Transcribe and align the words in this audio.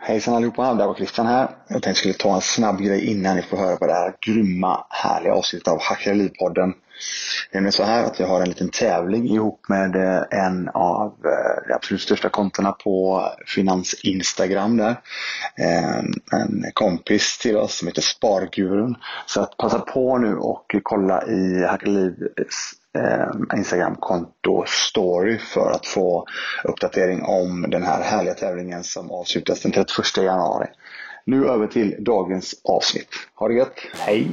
Hejsan 0.00 0.34
allihopa, 0.34 0.74
det 0.74 0.86
var 0.86 0.94
Christian 0.94 1.26
här. 1.26 1.48
Jag 1.68 1.82
tänkte 1.82 1.88
jag 1.88 1.96
skulle 1.96 2.14
ta 2.14 2.34
en 2.34 2.40
snabb 2.40 2.80
grej 2.80 3.10
innan 3.10 3.36
ni 3.36 3.42
får 3.42 3.56
höra 3.56 3.76
på 3.76 3.86
det 3.86 3.92
här 3.92 4.14
grymma, 4.20 4.84
härliga 4.90 5.34
avsnittet 5.34 5.68
av 5.68 5.80
Hacka 5.82 6.10
podden 6.38 6.74
Det 7.52 7.58
är 7.58 7.70
så 7.70 7.82
här 7.82 8.04
att 8.04 8.20
jag 8.20 8.26
har 8.26 8.40
en 8.42 8.48
liten 8.48 8.68
tävling 8.68 9.28
ihop 9.30 9.68
med 9.68 9.96
eh, 9.96 10.44
en 10.44 10.68
av 10.68 11.06
eh, 11.06 11.68
de 11.68 11.74
absolut 11.74 12.00
största 12.00 12.28
kontona 12.28 12.72
på 12.72 13.24
finans 13.46 13.94
Instagram 14.04 14.76
där. 14.76 15.00
Eh, 15.58 15.98
en 16.32 16.64
kompis 16.74 17.38
till 17.38 17.56
oss 17.56 17.78
som 17.78 17.88
heter 17.88 18.02
Spargurun. 18.02 18.96
Så 19.26 19.40
att 19.40 19.56
passa 19.56 19.78
på 19.78 20.18
nu 20.18 20.36
och 20.36 20.74
kolla 20.82 21.26
i 21.26 21.64
Hacka 21.64 21.86
eh, 22.98 23.58
Instagramkonto 23.58 24.64
story 24.66 25.38
för 25.38 25.70
att 25.70 25.86
få 25.86 26.26
uppdatering 26.64 27.22
om 27.22 27.66
den 27.70 27.82
här 27.82 28.02
härliga 28.02 28.34
tävlingen 28.34 28.84
som 28.84 29.10
avslutas 29.10 29.62
den 29.62 29.72
31 29.72 30.16
januari. 30.16 30.66
Nu 31.24 31.48
över 31.48 31.66
till 31.66 31.96
dagens 31.98 32.54
avsnitt. 32.64 33.08
Ha 33.34 33.48
det 33.48 33.54
gött, 33.54 33.78
hej! 33.94 34.30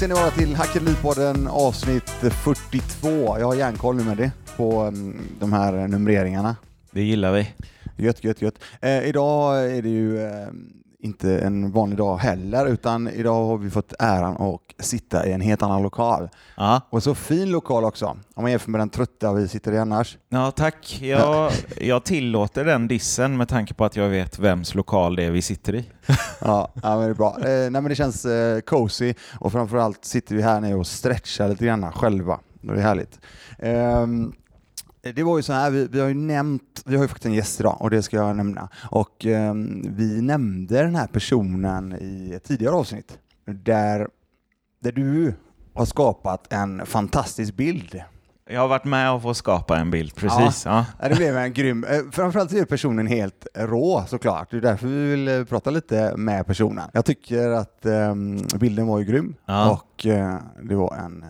Ska 0.00 0.08
ni 0.08 0.14
vara 0.14 0.30
till 0.30 0.54
Hackeripodden 0.54 1.48
avsnitt 1.48 2.08
42. 2.08 3.08
Jag 3.38 3.46
har 3.46 3.54
järnkoll 3.54 3.96
nu 3.96 4.04
med 4.04 4.16
det 4.16 4.32
på 4.56 4.82
um, 4.82 5.16
de 5.40 5.52
här 5.52 5.88
numreringarna. 5.88 6.56
Det 6.90 7.02
gillar 7.02 7.32
vi. 7.32 7.48
Gött, 7.96 8.24
gött, 8.24 8.42
gött. 8.42 8.54
Eh, 8.80 9.08
idag 9.08 9.70
är 9.76 9.82
det 9.82 9.88
ju 9.88 10.26
eh, 10.26 10.48
inte 11.02 11.38
en 11.38 11.72
vanlig 11.72 11.98
dag 11.98 12.16
heller, 12.16 12.66
utan 12.66 13.08
idag 13.08 13.46
har 13.46 13.58
vi 13.58 13.70
fått 13.70 13.92
äran 13.98 14.36
att 14.36 14.84
sitta 14.84 15.26
i 15.26 15.32
en 15.32 15.40
helt 15.40 15.62
annan 15.62 15.82
lokal. 15.82 16.28
Ja. 16.56 16.80
Och 16.90 17.02
så 17.02 17.14
fin 17.14 17.50
lokal 17.50 17.84
också, 17.84 18.06
om 18.06 18.42
man 18.42 18.50
jämför 18.50 18.70
med 18.70 18.80
den 18.80 18.90
trötta 18.90 19.32
vi 19.32 19.48
sitter 19.48 19.72
i 19.72 19.78
annars. 19.78 20.18
Ja, 20.28 20.50
tack. 20.50 20.98
Jag, 21.02 21.52
jag 21.80 22.04
tillåter 22.04 22.64
den 22.64 22.88
dissen 22.88 23.36
med 23.36 23.48
tanke 23.48 23.74
på 23.74 23.84
att 23.84 23.96
jag 23.96 24.08
vet 24.08 24.38
vems 24.38 24.74
lokal 24.74 25.16
det 25.16 25.24
är 25.24 25.30
vi 25.30 25.42
sitter 25.42 25.74
i. 25.74 25.84
ja, 26.40 26.72
ja 26.82 26.96
men 26.96 27.04
det 27.04 27.10
är 27.10 27.14
bra. 27.14 27.36
Eh, 27.38 27.44
nej, 27.44 27.70
men 27.70 27.84
det 27.84 27.94
känns 27.94 28.24
eh, 28.24 28.60
cozy 28.60 29.14
och 29.40 29.52
framförallt 29.52 30.04
sitter 30.04 30.34
vi 30.34 30.42
här 30.42 30.60
nere 30.60 30.74
och 30.74 30.86
stretchar 30.86 31.48
lite 31.48 31.64
grann 31.64 31.92
själva. 31.92 32.40
Det 32.60 32.72
är 32.72 32.76
härligt. 32.76 33.20
Um, 33.58 34.32
det 35.02 35.22
var 35.22 35.36
ju 35.36 35.42
så 35.42 35.52
här, 35.52 35.70
vi, 35.70 35.86
vi, 35.86 36.00
har 36.00 36.08
ju 36.08 36.14
nämnt, 36.14 36.82
vi 36.86 36.96
har 36.96 37.02
ju 37.02 37.08
faktiskt 37.08 37.26
en 37.26 37.34
gäst 37.34 37.60
idag 37.60 37.76
och 37.80 37.90
det 37.90 38.02
ska 38.02 38.16
jag 38.16 38.36
nämna. 38.36 38.68
Och 38.90 39.26
eh, 39.26 39.54
vi 39.84 40.22
nämnde 40.22 40.82
den 40.82 40.94
här 40.94 41.06
personen 41.06 41.96
i 42.00 42.32
ett 42.34 42.44
tidigare 42.44 42.74
avsnitt 42.74 43.18
där, 43.46 44.08
där 44.80 44.92
du 44.92 45.34
har 45.74 45.84
skapat 45.84 46.52
en 46.52 46.86
fantastisk 46.86 47.56
bild. 47.56 48.02
Jag 48.50 48.60
har 48.60 48.68
varit 48.68 48.84
med 48.84 49.12
och 49.12 49.22
fått 49.22 49.36
skapa 49.36 49.78
en 49.78 49.90
bild, 49.90 50.14
precis. 50.14 50.64
Ja, 50.66 50.86
ja. 51.00 51.08
det 51.08 51.14
blev 51.14 51.36
en 51.36 51.52
grym. 51.52 51.84
Eh, 51.84 51.98
framförallt 52.12 52.52
är 52.52 52.64
personen 52.64 53.06
helt 53.06 53.46
rå 53.54 54.04
såklart. 54.08 54.50
Det 54.50 54.56
är 54.56 54.60
därför 54.60 54.86
vi 54.86 55.10
vill 55.10 55.28
eh, 55.28 55.44
prata 55.44 55.70
lite 55.70 56.16
med 56.16 56.46
personen. 56.46 56.90
Jag 56.92 57.04
tycker 57.04 57.48
att 57.48 57.80
um, 57.82 58.42
bilden 58.54 58.86
var 58.86 58.98
ju 58.98 59.04
grym 59.04 59.34
ja. 59.46 59.70
och 59.70 60.06
uh, 60.06 60.36
det 60.62 60.74
var 60.74 60.96
en 60.96 61.24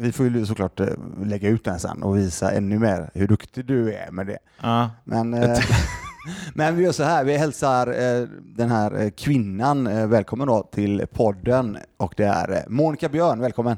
vi 0.00 0.12
får 0.12 0.26
ju 0.26 0.46
såklart 0.46 0.80
eh, 0.80 0.86
lägga 1.24 1.48
ut 1.48 1.64
den 1.64 1.80
sen 1.80 2.02
och 2.02 2.16
visa 2.16 2.52
ännu 2.52 2.78
mer 2.78 3.10
hur 3.14 3.28
duktig 3.28 3.66
du 3.66 3.94
är 3.94 4.10
med 4.10 4.26
det. 4.26 4.38
Ja. 4.60 4.90
Men, 5.04 5.34
eh, 5.34 5.58
men 6.54 6.76
vi 6.76 6.84
gör 6.84 6.92
så 6.92 7.02
här, 7.02 7.24
vi 7.24 7.36
hälsar 7.36 7.86
eh, 7.86 8.28
den 8.42 8.70
här 8.70 9.10
kvinnan 9.10 10.10
välkommen 10.10 10.46
då 10.46 10.62
till 10.62 11.06
podden 11.12 11.78
och 11.96 12.14
det 12.16 12.24
är 12.24 12.64
Monica 12.68 13.08
Björn, 13.08 13.40
välkommen! 13.40 13.76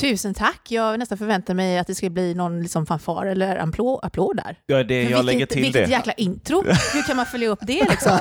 Tusen 0.00 0.34
tack! 0.34 0.60
Jag 0.70 0.98
nästan 0.98 1.18
förväntar 1.18 1.54
mig 1.54 1.78
att 1.78 1.86
det 1.86 1.94
ska 1.94 2.10
bli 2.10 2.34
någon 2.34 2.62
liksom 2.62 2.86
fanfar 2.86 3.26
eller 3.26 3.56
applåd, 3.56 4.00
applåd 4.02 4.36
där. 4.36 4.58
Ja, 4.66 4.84
det, 4.84 4.94
jag 4.94 5.08
vilket, 5.08 5.24
lägger 5.24 5.46
till 5.46 5.62
vilket 5.62 5.84
det. 5.84 5.90
jäkla 5.90 6.12
intro! 6.12 6.64
Hur 6.94 7.06
kan 7.06 7.16
man 7.16 7.26
följa 7.26 7.48
upp 7.48 7.58
det 7.62 7.84
liksom? 7.90 8.18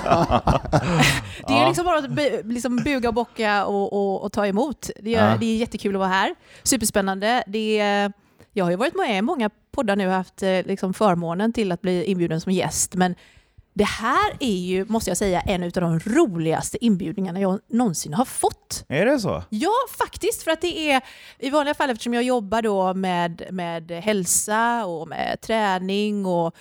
det 1.48 1.54
är 1.54 1.68
liksom 1.68 1.86
bara 1.86 1.98
att 1.98 2.46
liksom 2.46 2.76
buga 2.76 3.10
och 3.10 3.16
bocka 3.16 3.66
och, 3.66 3.94
och, 3.94 4.24
och 4.24 4.32
ta 4.32 4.48
emot. 4.48 4.90
Det 5.00 5.16
är, 5.16 5.32
ja. 5.32 5.38
det 5.40 5.46
är 5.46 5.58
jättekul 5.58 5.96
att 5.96 6.00
vara 6.00 6.10
här. 6.10 6.36
Superspännande. 6.64 7.44
Det 7.48 7.80
är, 7.80 8.14
jag 8.54 8.66
har 8.66 8.72
ju 8.72 8.78
varit 8.78 8.96
med 8.96 9.18
i 9.18 9.22
många 9.22 9.50
poddar 9.72 9.96
nu 9.96 10.08
och 10.08 10.14
haft 10.14 10.44
eh, 10.44 10.50
liksom 10.66 10.94
förmånen 10.94 11.54
till 11.54 11.72
att 11.72 11.82
bli 11.82 12.04
inbjuden 12.04 12.42
som 12.42 12.52
gäst, 12.52 12.96
men 12.96 13.16
det 13.74 13.84
här 13.84 14.38
är 14.40 14.58
ju, 14.58 14.86
måste 14.86 15.10
jag 15.10 15.18
säga, 15.18 15.42
en 15.42 15.64
av 15.64 15.72
de 15.72 16.00
roligaste 16.00 16.86
inbjudningarna 16.86 17.40
jag 17.40 17.60
någonsin 17.68 18.14
har 18.14 18.26
fått. 18.26 18.86
Är 18.88 19.06
det 19.06 19.20
så? 19.20 19.44
Ja, 19.50 19.74
faktiskt. 19.98 20.44
För 20.44 20.52
att 20.52 20.62
det 20.62 20.92
är, 20.92 21.02
i 21.40 21.50
vanliga 21.50 21.74
fall 21.74 21.90
eftersom 21.90 22.14
jag 22.14 22.24
jobbar 22.24 22.62
då 22.62 22.94
med, 22.94 23.48
med 23.52 23.92
hälsa 23.92 24.86
och 24.86 25.08
med 25.08 25.42
träning 25.42 26.26
och, 26.26 26.56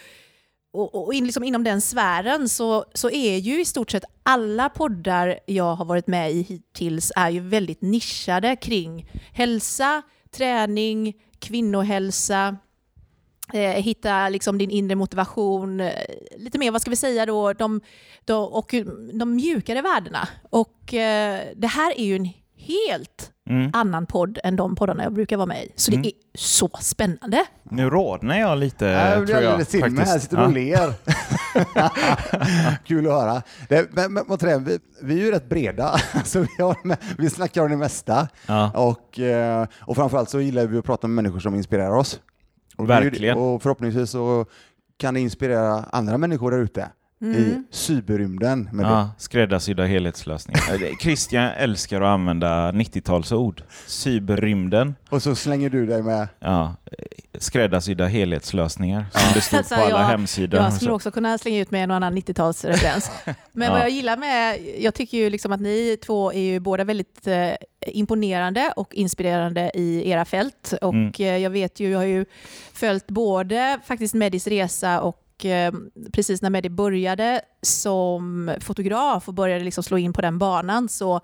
och, 0.73 1.05
och 1.07 1.15
in, 1.15 1.27
liksom 1.27 1.45
inom 1.45 1.65
den 1.65 1.81
sfären 1.81 2.49
så, 2.49 2.85
så 2.95 3.11
är 3.11 3.37
ju 3.37 3.61
i 3.61 3.65
stort 3.65 3.91
sett 3.91 4.05
alla 4.23 4.69
poddar 4.69 5.39
jag 5.47 5.75
har 5.75 5.85
varit 5.85 6.07
med 6.07 6.33
i 6.33 6.43
hittills 6.43 7.13
är 7.17 7.31
ju 7.31 7.41
väldigt 7.41 7.83
nischade 7.83 8.57
kring 8.57 9.11
hälsa, 9.33 10.03
träning, 10.37 11.15
kvinnohälsa, 11.39 12.57
hitta 13.53 14.29
liksom 14.29 14.59
din 14.59 14.71
inre 14.71 14.95
motivation, 14.95 15.81
eh, 15.81 15.93
lite 16.37 16.59
mer, 16.59 16.71
vad 16.71 16.81
ska 16.81 16.91
vi 16.91 16.97
säga 16.97 17.27
då, 17.27 17.53
de, 17.53 17.81
de, 18.25 18.45
och 18.45 18.75
de 19.13 19.35
mjukare 19.35 19.83
värdena. 19.83 20.29
Och 20.51 20.95
eh, 20.95 21.41
det 21.57 21.67
här 21.67 21.99
är 21.99 22.05
ju 22.05 22.17
en 22.17 22.29
helt 22.57 23.33
mm. 23.51 23.71
annan 23.75 24.07
podd 24.07 24.39
än 24.45 24.57
de 24.57 24.77
poddarna 24.77 25.03
jag 25.03 25.13
brukar 25.13 25.37
vara 25.37 25.47
med 25.47 25.65
i. 25.65 25.73
Så 25.77 25.93
mm. 25.93 26.03
det 26.03 26.09
är 26.09 26.13
så 26.35 26.71
spännande. 26.81 27.45
Nu 27.63 27.91
rodnar 27.91 28.39
jag 28.39 28.59
lite, 28.59 28.85
jag 28.85 29.27
tror 29.27 29.41
jag. 29.41 29.93
Med 29.93 30.07
här, 30.07 30.19
sitter 30.19 30.45
och 30.45 30.53
ler. 30.53 30.95
Kul 32.87 33.07
att 33.07 33.13
höra. 33.13 33.43
Det, 33.69 33.89
men, 33.93 34.13
men, 34.13 34.65
vi, 34.65 34.79
vi 35.03 35.21
är 35.21 35.25
ju 35.25 35.31
rätt 35.31 35.49
breda, 35.49 36.01
så 36.25 36.41
vi, 36.41 36.63
har 36.63 36.87
med, 36.87 36.99
vi 37.19 37.31
snackar 37.31 37.63
om 37.63 37.71
det 37.71 37.77
mesta. 37.77 38.29
Ja. 38.47 38.71
Och, 38.75 39.21
eh, 39.21 39.67
och 39.81 39.97
framförallt 39.97 40.31
så 40.31 40.41
gillar 40.41 40.67
vi 40.67 40.79
att 40.79 40.85
prata 40.85 41.07
med 41.07 41.15
människor 41.15 41.41
som 41.41 41.55
inspirerar 41.55 41.97
oss. 41.97 42.21
Och 42.83 42.91
Verkligen. 42.91 43.39
Och 43.39 43.63
förhoppningsvis 43.63 44.11
så 44.11 44.47
kan 44.97 45.15
det 45.15 45.21
inspirera 45.21 45.85
andra 45.93 46.19
människor 46.19 46.51
där 46.51 46.59
ute 46.59 46.89
mm. 47.23 47.37
i 47.37 47.63
cyberrymden. 47.71 48.69
Med 48.73 48.87
ja, 48.87 49.11
skräddarsydda 49.19 49.85
helhetslösningar. 49.85 51.01
Christian 51.01 51.45
älskar 51.45 52.01
att 52.01 52.09
använda 52.09 52.73
90-talsord. 52.73 53.63
Cyberrymden. 53.87 54.95
Och 55.11 55.23
så 55.23 55.35
slänger 55.35 55.71
du 55.71 55.87
dig 55.87 56.03
med? 56.03 56.29
Ja, 56.41 56.77
skräddarsydda 57.43 58.07
helhetslösningar 58.07 59.07
som 59.13 59.33
det 59.35 59.41
stod 59.41 59.59
alltså, 59.59 59.75
på 59.75 59.81
alla 59.81 60.01
jag, 60.01 60.07
hemsidor. 60.07 60.61
Jag 60.61 60.73
skulle 60.73 60.93
också 60.93 61.11
kunna 61.11 61.39
slänga 61.39 61.61
ut 61.61 61.71
med 61.71 61.85
en 61.85 61.91
och 61.91 61.97
annan 61.97 62.17
90-talsreferens. 62.17 63.11
Men 63.53 63.67
ja. 63.67 63.73
vad 63.73 63.81
jag 63.81 63.91
gillar 63.91 64.17
med, 64.17 64.59
jag 64.79 64.95
tycker 64.95 65.19
ju 65.19 65.31
liksom 65.31 65.53
att 65.53 65.61
ni 65.61 65.99
två 66.07 66.33
är 66.33 66.41
ju 66.41 66.61
båda 66.61 66.85
väldigt 66.85 67.27
eh, 67.27 67.53
imponerande 67.87 68.73
och 68.77 68.95
inspirerande 68.95 69.71
i 69.75 70.11
era 70.11 70.25
fält. 70.25 70.75
Och 70.83 70.95
mm. 70.95 71.13
Eh, 71.19 71.37
jag 71.37 71.51
vet 71.51 71.81
ju, 71.81 71.91
jag 71.91 71.99
har 71.99 72.05
ju 72.05 72.25
följt 72.73 73.07
både 73.07 73.79
faktiskt 73.85 74.15
Medis 74.15 74.47
resa 74.47 75.01
och 75.01 75.45
eh, 75.45 75.73
precis 76.13 76.43
när 76.43 76.51
Medi 76.51 76.69
började 76.69 77.41
som 77.63 78.55
fotograf 78.61 79.29
och 79.29 79.35
började 79.35 79.65
liksom 79.65 79.85
slå 79.85 79.99
in 79.99 80.13
på 80.13 80.21
den 80.21 80.39
banan 80.39 80.89
så 80.89 81.21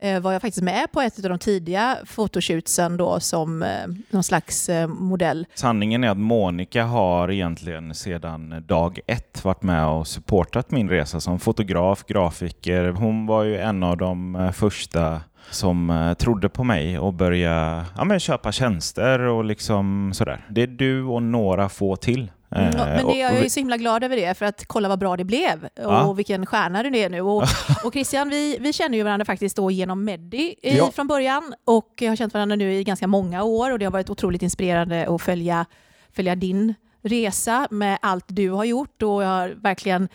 Eh, 0.00 0.20
var 0.20 0.32
jag 0.32 0.42
faktiskt 0.42 0.62
med 0.62 0.92
på 0.92 1.00
ett 1.00 1.24
av 1.24 1.30
de 1.30 1.38
tidiga 1.38 1.96
fotoshootsen 2.04 2.96
då 2.96 3.20
som 3.20 3.62
eh, 3.62 3.68
någon 4.10 4.22
slags 4.22 4.68
eh, 4.68 4.88
modell. 4.88 5.46
Sanningen 5.54 6.04
är 6.04 6.08
att 6.08 6.18
Monica 6.18 6.84
har 6.84 7.30
egentligen 7.30 7.94
sedan 7.94 8.64
dag 8.66 9.00
ett 9.06 9.44
varit 9.44 9.62
med 9.62 9.86
och 9.86 10.06
supportat 10.06 10.70
min 10.70 10.88
resa 10.88 11.20
som 11.20 11.38
fotograf, 11.38 12.04
grafiker. 12.04 12.84
Hon 12.84 13.26
var 13.26 13.44
ju 13.44 13.56
en 13.56 13.82
av 13.82 13.96
de 13.96 14.36
eh, 14.36 14.50
första 14.50 15.20
som 15.50 16.14
trodde 16.18 16.48
på 16.48 16.64
mig 16.64 16.98
och 16.98 17.14
började 17.14 17.84
ja, 17.96 18.04
men 18.04 18.20
köpa 18.20 18.52
tjänster 18.52 19.18
och 19.18 19.44
liksom 19.44 20.12
sådär. 20.14 20.46
Det 20.50 20.62
är 20.62 20.66
du 20.66 21.02
och 21.04 21.22
några 21.22 21.68
få 21.68 21.96
till 21.96 22.30
Mm, 22.56 22.76
men 22.76 23.06
det, 23.06 23.18
jag 23.18 23.38
är 23.38 23.48
så 23.48 23.60
himla 23.60 23.76
glad 23.76 24.04
över 24.04 24.16
det, 24.16 24.34
för 24.38 24.46
att 24.46 24.66
kolla 24.66 24.88
vad 24.88 24.98
bra 24.98 25.16
det 25.16 25.24
blev 25.24 25.64
och 25.64 25.70
ja. 25.76 26.12
vilken 26.12 26.46
stjärna 26.46 26.82
du 26.82 26.98
är 26.98 27.10
nu. 27.10 27.20
Och, 27.20 27.42
och 27.84 27.92
Christian, 27.92 28.28
vi, 28.28 28.56
vi 28.60 28.72
känner 28.72 28.98
ju 28.98 29.04
varandra 29.04 29.24
faktiskt 29.24 29.56
då 29.56 29.70
genom 29.70 30.04
Meddi 30.04 30.54
ja. 30.62 30.90
från 30.90 31.06
början 31.06 31.54
och 31.64 32.02
har 32.08 32.16
känt 32.16 32.34
varandra 32.34 32.56
nu 32.56 32.74
i 32.74 32.84
ganska 32.84 33.06
många 33.06 33.42
år 33.42 33.70
och 33.72 33.78
det 33.78 33.84
har 33.84 33.92
varit 33.92 34.10
otroligt 34.10 34.42
inspirerande 34.42 35.08
att 35.08 35.22
följa, 35.22 35.66
följa 36.12 36.34
din 36.34 36.74
resa 37.02 37.68
med 37.70 37.98
allt 38.02 38.24
du 38.28 38.50
har 38.50 38.64
gjort 38.64 39.02
och 39.02 39.22
jag 39.22 39.28
har 39.28 39.48
verkligen 39.48 40.08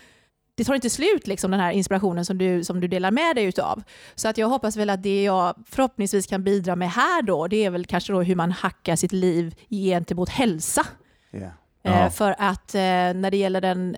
det 0.55 0.63
tar 0.65 0.75
inte 0.75 0.89
slut, 0.89 1.27
liksom, 1.27 1.51
den 1.51 1.59
här 1.59 1.71
inspirationen 1.71 2.25
som 2.25 2.38
du, 2.38 2.63
som 2.63 2.79
du 2.79 2.88
delar 2.88 3.11
med 3.11 3.35
dig 3.35 3.45
utav. 3.45 3.83
Så 4.15 4.27
att 4.27 4.38
jag 4.38 4.47
hoppas 4.47 4.77
väl 4.77 4.89
att 4.89 5.03
det 5.03 5.23
jag 5.23 5.55
förhoppningsvis 5.69 6.27
kan 6.27 6.43
bidra 6.43 6.75
med 6.75 6.91
här 6.91 7.21
då, 7.21 7.47
det 7.47 7.65
är 7.65 7.69
väl 7.69 7.85
kanske 7.85 8.13
då 8.13 8.21
hur 8.21 8.35
man 8.35 8.51
hackar 8.51 8.95
sitt 8.95 9.11
liv 9.11 9.55
gentemot 9.69 10.29
hälsa. 10.29 10.85
Yeah. 11.33 11.51
Ja. 11.81 12.10
För 12.10 12.36
att 12.38 12.74
när 12.74 13.31
det 13.31 13.38
gäller 13.38 13.62
den 13.62 13.98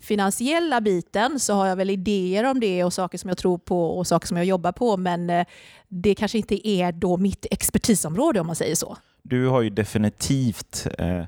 finansiella 0.00 0.80
biten 0.80 1.40
så 1.40 1.54
har 1.54 1.66
jag 1.66 1.76
väl 1.76 1.90
idéer 1.90 2.44
om 2.44 2.60
det 2.60 2.84
och 2.84 2.92
saker 2.92 3.18
som 3.18 3.28
jag 3.28 3.38
tror 3.38 3.58
på 3.58 3.98
och 3.98 4.06
saker 4.06 4.26
som 4.26 4.36
jag 4.36 4.46
jobbar 4.46 4.72
på 4.72 4.96
men 4.96 5.30
eh, 5.30 5.46
det 5.88 6.14
kanske 6.14 6.38
inte 6.38 6.68
är 6.68 6.92
då 6.92 7.16
mitt 7.16 7.46
expertisområde 7.50 8.40
om 8.40 8.46
man 8.46 8.56
säger 8.56 8.74
så. 8.74 8.96
Du 9.22 9.46
har 9.46 9.62
ju 9.62 9.70
definitivt 9.70 10.86
eh, 10.98 11.24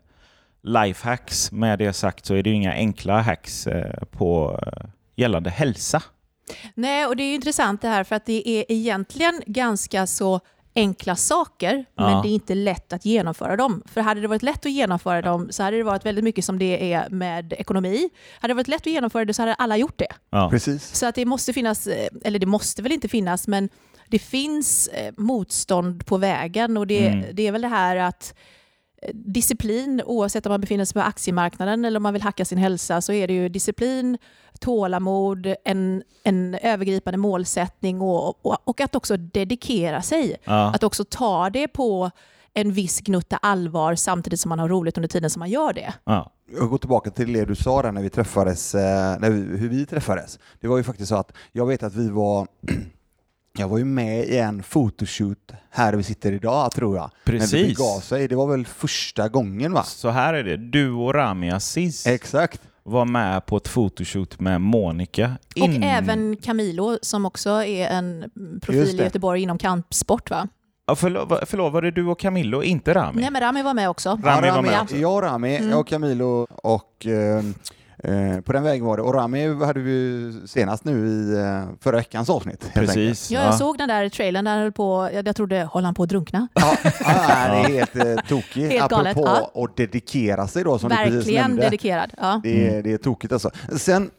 lifehacks. 0.63 1.53
Med 1.53 1.79
det 1.79 1.93
sagt 1.93 2.27
så 2.27 2.35
är 2.35 2.43
det 2.43 2.51
ju 2.51 2.57
inga 2.57 2.73
enkla 2.73 3.21
hacks 3.21 3.67
eh, 3.67 4.05
på 4.11 4.61
eh, 4.67 4.89
gällande 5.17 5.51
hälsa. 5.51 6.03
Nej, 6.75 7.07
och 7.07 7.17
det 7.17 7.23
är 7.23 7.29
ju 7.29 7.35
intressant 7.35 7.83
det 7.83 7.89
här 7.89 8.05
för 8.05 8.17
att 8.17 8.27
det 8.27 8.49
är 8.49 8.65
egentligen 8.69 9.43
ganska 9.47 10.07
så 10.07 10.41
enkla 10.75 11.17
saker, 11.17 11.85
Ja. 11.95 12.11
men 12.11 12.23
det 12.23 12.29
är 12.29 12.35
inte 12.35 12.55
lätt 12.55 12.93
att 12.93 13.05
genomföra 13.05 13.57
dem. 13.57 13.83
För 13.87 14.01
hade 14.01 14.21
det 14.21 14.29
varit 14.29 14.43
lätt 14.43 14.67
att 14.67 14.73
genomföra 14.73 15.23
dem 15.23 15.49
så 15.51 15.63
hade 15.63 15.77
det 15.77 15.83
varit 15.83 16.07
väldigt 16.07 16.25
mycket 16.25 16.45
som 16.45 16.59
det 16.59 16.93
är 16.93 17.09
med 17.11 17.53
ekonomi. 17.53 18.11
Hade 18.41 18.51
det 18.51 18.57
varit 18.57 18.69
lätt 18.69 18.81
att 18.81 18.87
genomföra 18.87 19.25
det 19.25 19.35
så 19.35 19.43
hade 19.43 19.55
alla 19.55 19.77
gjort 19.77 19.99
det. 19.99 20.09
Ja. 20.31 20.51
Precis. 20.51 20.95
Så 20.95 21.07
att 21.07 21.15
det 21.15 21.25
måste 21.25 21.53
finnas, 21.53 21.87
eh, 21.87 22.09
eller 22.25 22.39
det 22.39 22.47
måste 22.47 22.83
väl 22.83 22.93
inte 22.93 23.09
finnas, 23.09 23.49
men 23.49 23.69
det 24.09 24.19
finns 24.19 24.89
eh, 24.89 25.13
motstånd 25.17 26.07
på 26.07 26.17
vägen 26.17 26.77
och 26.77 26.87
det, 26.87 27.07
Mm. 27.09 27.25
det 27.33 27.47
är 27.47 27.53
väl 27.53 27.63
det 27.63 27.69
här 27.69 27.97
att 27.97 28.35
eh, 28.35 28.41
disciplin, 29.13 30.03
oavsett 30.07 30.47
om 30.47 30.51
man 30.51 30.61
befinner 30.61 30.85
sig 30.85 30.95
på 30.95 31.01
aktiemarknaden 31.01 31.85
eller 31.85 31.97
om 31.97 32.03
man 32.03 32.13
vill 32.13 32.23
hacka 32.23 32.45
sin 32.45 32.59
hälsa, 32.59 33.01
så 33.01 33.13
är 33.13 33.27
det 33.27 33.35
ju 33.35 33.49
disciplin, 33.49 34.19
tålamod, 34.61 35.55
en, 35.65 36.03
en 36.23 36.55
övergripande 36.55 37.19
målsättning 37.19 38.01
och, 38.01 38.47
och, 38.47 38.57
och 38.65 38.81
att 38.81 38.95
också 38.95 39.17
dedikera 39.17 40.03
sig. 40.03 40.37
Ja. 40.45 40.75
Att 40.75 40.83
också 40.83 41.05
ta 41.05 41.51
det 41.51 41.69
på 41.69 42.11
en 42.55 42.73
viss 42.73 43.01
gnutta 43.01 43.37
allvar 43.37 43.95
samtidigt 43.95 44.41
som 44.41 44.49
man 44.49 44.59
har 44.59 44.69
roligt 44.69 44.99
under 44.99 45.09
tiden 45.09 45.31
som 45.31 45.41
man 45.41 45.51
gör 45.51 45.73
det. 45.73 45.95
Ja. 46.05 46.33
Jag 46.59 46.69
går 46.69 46.79
tillbaka 46.79 47.11
till 47.11 47.33
det 47.33 47.45
du 47.45 47.55
sa 47.55 47.83
där 47.83 47.93
när 47.93 48.03
vi 48.03 48.11
träffades, 48.11 48.75
eh, 48.75 49.19
när 49.21 49.31
vi, 49.31 49.59
hur 49.59 49.69
vi 49.69 49.87
träffades. 49.87 50.39
Det 50.61 50.69
var 50.69 50.77
ju 50.77 50.83
faktiskt 50.83 51.09
så 51.09 51.17
att 51.17 51.33
jag 51.53 51.67
vet 51.67 51.83
att 51.83 51.95
vi 51.95 52.09
var 52.09 52.49
jag 53.59 53.69
var 53.69 53.79
ju 53.79 53.85
med 53.85 54.25
i 54.25 54.39
en 54.39 54.63
photoshoot 54.63 55.53
här 55.71 55.93
vi 55.93 56.03
sitter 56.03 56.33
idag 56.33 56.73
tror 56.73 56.97
jag. 56.97 57.11
När 57.25 57.33
Precis. 57.39 57.79
begav 57.79 58.01
sig. 58.01 58.29
Det 58.29 58.37
var 58.37 58.47
väl 58.47 58.67
första 58.67 59.29
gången 59.29 59.73
va? 59.73 59.83
Så 59.83 60.09
här 60.09 60.35
är 60.35 60.45
det. 60.45 60.57
Du 60.57 60.91
och 60.93 61.15
Rami 61.15 61.51
Aziz 61.51 62.07
Exakt. 62.07 62.61
var 62.83 63.05
med 63.05 63.47
på 63.47 63.57
ett 63.57 63.69
photoshoot 63.69 64.41
med 64.41 64.61
Monica. 64.61 65.33
Och 65.51 65.57
in- 65.57 65.83
även 65.83 66.37
Camilo 66.37 66.99
som 67.03 67.27
också 67.27 67.51
är 67.51 67.89
en 67.89 68.25
profil 68.63 69.01
i 69.01 69.03
Göteborg 69.05 69.43
inom 69.43 69.59
kampsport 69.59 70.31
va? 70.31 70.49
Ja, 70.87 70.95
förlåt, 70.95 71.29
förlåt, 71.47 71.73
var 71.73 71.83
det 71.83 71.91
du 71.91 72.07
och 72.07 72.21
Camillo, 72.21 72.63
inte 72.63 72.95
Rami? 72.95 73.21
Nej 73.23 73.31
men 73.31 73.41
Rami 73.43 73.63
var 73.63 73.75
med 73.75 73.91
också. 73.91 74.09
Rami 74.11 74.47
ja, 74.47 74.55
var 74.55 74.63
med 74.63 74.73
Rami, 74.73 74.85
också. 74.85 74.97
Jag 74.97 75.15
och 75.15 75.23
Rami, 75.23 75.57
Mm. 75.57 75.71
jag 75.71 75.81
och 75.81 75.89
Camilo 75.89 76.47
och 76.51 77.07
eh, 77.07 77.43
eh, 78.05 78.41
på 78.41 78.53
den 78.53 78.63
vägen 78.63 78.85
var 78.85 78.97
det. 78.97 79.03
Och 79.03 79.15
Rami 79.15 79.65
hade 79.65 79.81
vi 79.81 80.33
senast 80.47 80.85
nu 80.85 81.07
i 81.09 81.39
eh, 81.39 81.77
förra 81.81 81.97
veckans 81.97 82.31
avsnitt. 82.31 82.71
Precis. 82.75 83.31
Ja, 83.31 83.43
jag 83.43 83.55
såg 83.55 83.79
den 83.79 83.89
där 83.89 84.09
trailern 84.09 84.45
där 84.45 84.53
han 84.53 84.61
höll 84.61 84.73
på, 84.73 85.11
jag, 85.13 85.29
jag 85.29 85.37
trodde, 85.37 85.63
håller 85.65 85.85
han 85.85 85.95
på 85.95 86.03
att 86.03 86.09
drunkna? 86.09 86.49
Ja, 86.55 86.77
ja, 86.85 86.91
det 87.51 87.59
är 87.59 87.69
helt 87.69 87.97
eh, 87.97 88.27
tokig. 88.29 88.69
Helt 88.69 88.91
galet, 88.91 89.17
Apropå 89.17 89.51
ja. 89.55 89.65
att 89.65 89.77
dedikera 89.77 90.47
sig 90.49 90.65
då 90.65 90.79
som 90.79 90.89
du 90.89 90.97
precis 90.97 91.15
Verkligen 91.15 91.43
nämnde. 91.43 91.63
dedikerad. 91.63 92.11
Ja. 92.19 92.41
Det 92.43 92.69
är, 92.77 92.83
det 92.83 92.93
är 92.93 92.99
tokigt 92.99 93.33
alltså. 93.33 93.51
Sen, 93.77 94.11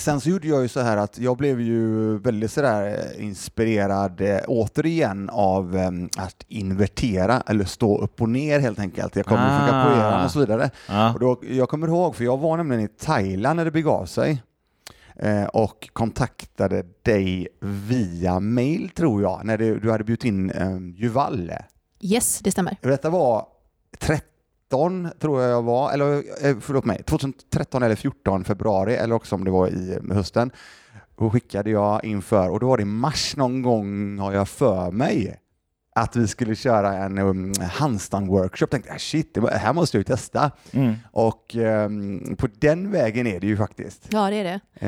sen 0.00 0.20
så 0.20 0.28
gjorde 0.30 0.48
jag 0.48 0.62
ju 0.62 0.68
så 0.68 0.80
här 0.80 0.96
att 0.96 1.18
jag 1.18 1.36
blev 1.36 1.60
ju 1.60 2.18
väldigt 2.18 2.50
sådär 2.52 2.86
eh, 3.16 3.24
inspirerad 3.24 4.20
eh, 4.20 4.38
återigen 4.46 5.30
av 5.30 5.76
eh, 5.76 5.90
att 6.16 6.44
invertera 6.48 7.42
eller 7.46 7.64
stå 7.64 7.98
upp 7.98 8.20
och 8.22 8.28
ner 8.28 8.60
helt 8.60 8.78
enkelt. 8.78 9.16
Jag 9.16 9.26
kommer 9.26 9.58
från 9.58 9.68
Ah. 9.68 9.82
capoeiran 9.84 10.24
och 10.24 10.30
så 10.30 10.38
vidare. 10.38 10.70
Ja. 10.88 11.12
Och 11.14 11.20
då, 11.20 11.40
jag 11.50 11.68
kommer 11.68 11.88
ihåg, 11.88 12.16
för 12.16 12.24
jag 12.24 12.38
var 12.38 12.56
nämligen 12.56 12.84
i 12.84 12.88
Thailand 12.88 13.56
när 13.56 13.64
det 13.64 13.70
begav 13.70 14.06
sig 14.06 14.42
eh, 15.16 15.44
och 15.44 15.88
kontaktade 15.92 16.82
dig 17.02 17.48
via 17.60 18.40
mail 18.40 18.88
tror 18.90 19.22
jag, 19.22 19.40
när 19.44 19.58
det, 19.58 19.78
du 19.78 19.90
hade 19.90 20.04
bjudit 20.04 20.24
in 20.24 20.50
eh, 20.50 20.78
Juvalle. 20.96 21.64
Yes, 22.00 22.38
det 22.38 22.50
stämmer. 22.50 22.76
Detta 22.82 23.10
var 23.10 23.46
13 24.70 25.08
tror 25.20 25.42
jag 25.42 25.50
jag 25.50 25.62
var, 25.62 25.92
eller 25.92 26.16
eh, 26.46 26.56
förlåt 26.60 26.84
mig, 26.84 27.02
2013 27.02 27.82
eller 27.82 27.94
14 27.94 28.44
februari 28.44 28.94
eller 28.96 29.14
också 29.14 29.34
om 29.34 29.44
det 29.44 29.50
var 29.50 29.68
i 29.68 29.92
eh, 30.10 30.14
hösten. 30.16 30.50
Och 31.16 31.32
skickade 31.32 31.70
jag 31.70 32.04
inför 32.04 32.50
och 32.50 32.60
då 32.60 32.66
var 32.68 32.76
det 32.76 32.82
i 32.82 32.86
mars 32.86 33.36
någon 33.36 33.62
gång 33.62 34.18
har 34.18 34.32
jag 34.32 34.48
för 34.48 34.90
mig 34.90 35.40
att 35.94 36.16
vi 36.16 36.28
skulle 36.28 36.54
köra 36.54 36.92
en 36.94 37.18
um, 37.18 37.52
handstand-workshop. 37.52 38.66
Tänkte 38.66 38.90
jag 38.90 39.00
shit, 39.00 39.34
det 39.34 39.40
var- 39.40 39.50
här 39.50 39.72
måste 39.72 39.96
jag 39.96 40.00
ju 40.00 40.04
testa. 40.04 40.50
Mm. 40.72 40.94
Och 41.12 41.56
ehm, 41.56 42.36
på 42.36 42.48
den 42.58 42.90
vägen 42.90 43.26
är 43.26 43.40
det 43.40 43.46
ju 43.46 43.56
faktiskt. 43.56 44.08
Ja, 44.10 44.30
det 44.30 44.36
är 44.36 44.44
det. 44.44 44.86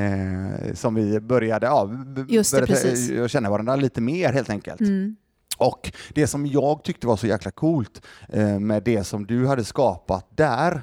Eh, 0.68 0.74
som 0.74 0.94
vi 0.94 1.20
började, 1.20 1.66
ja, 1.66 1.90
Just 2.28 2.50
det, 2.50 2.56
började 2.60 2.72
precis. 2.72 3.30
känna 3.30 3.50
varandra 3.50 3.76
lite 3.76 4.00
mer 4.00 4.32
helt 4.32 4.50
enkelt. 4.50 4.80
Mm. 4.80 5.16
Och 5.58 5.92
det 6.14 6.26
som 6.26 6.46
jag 6.46 6.84
tyckte 6.84 7.06
var 7.06 7.16
så 7.16 7.26
jäkla 7.26 7.50
coolt 7.50 8.02
eh, 8.28 8.58
med 8.58 8.82
det 8.82 9.04
som 9.04 9.26
du 9.26 9.46
hade 9.46 9.64
skapat 9.64 10.26
där, 10.34 10.82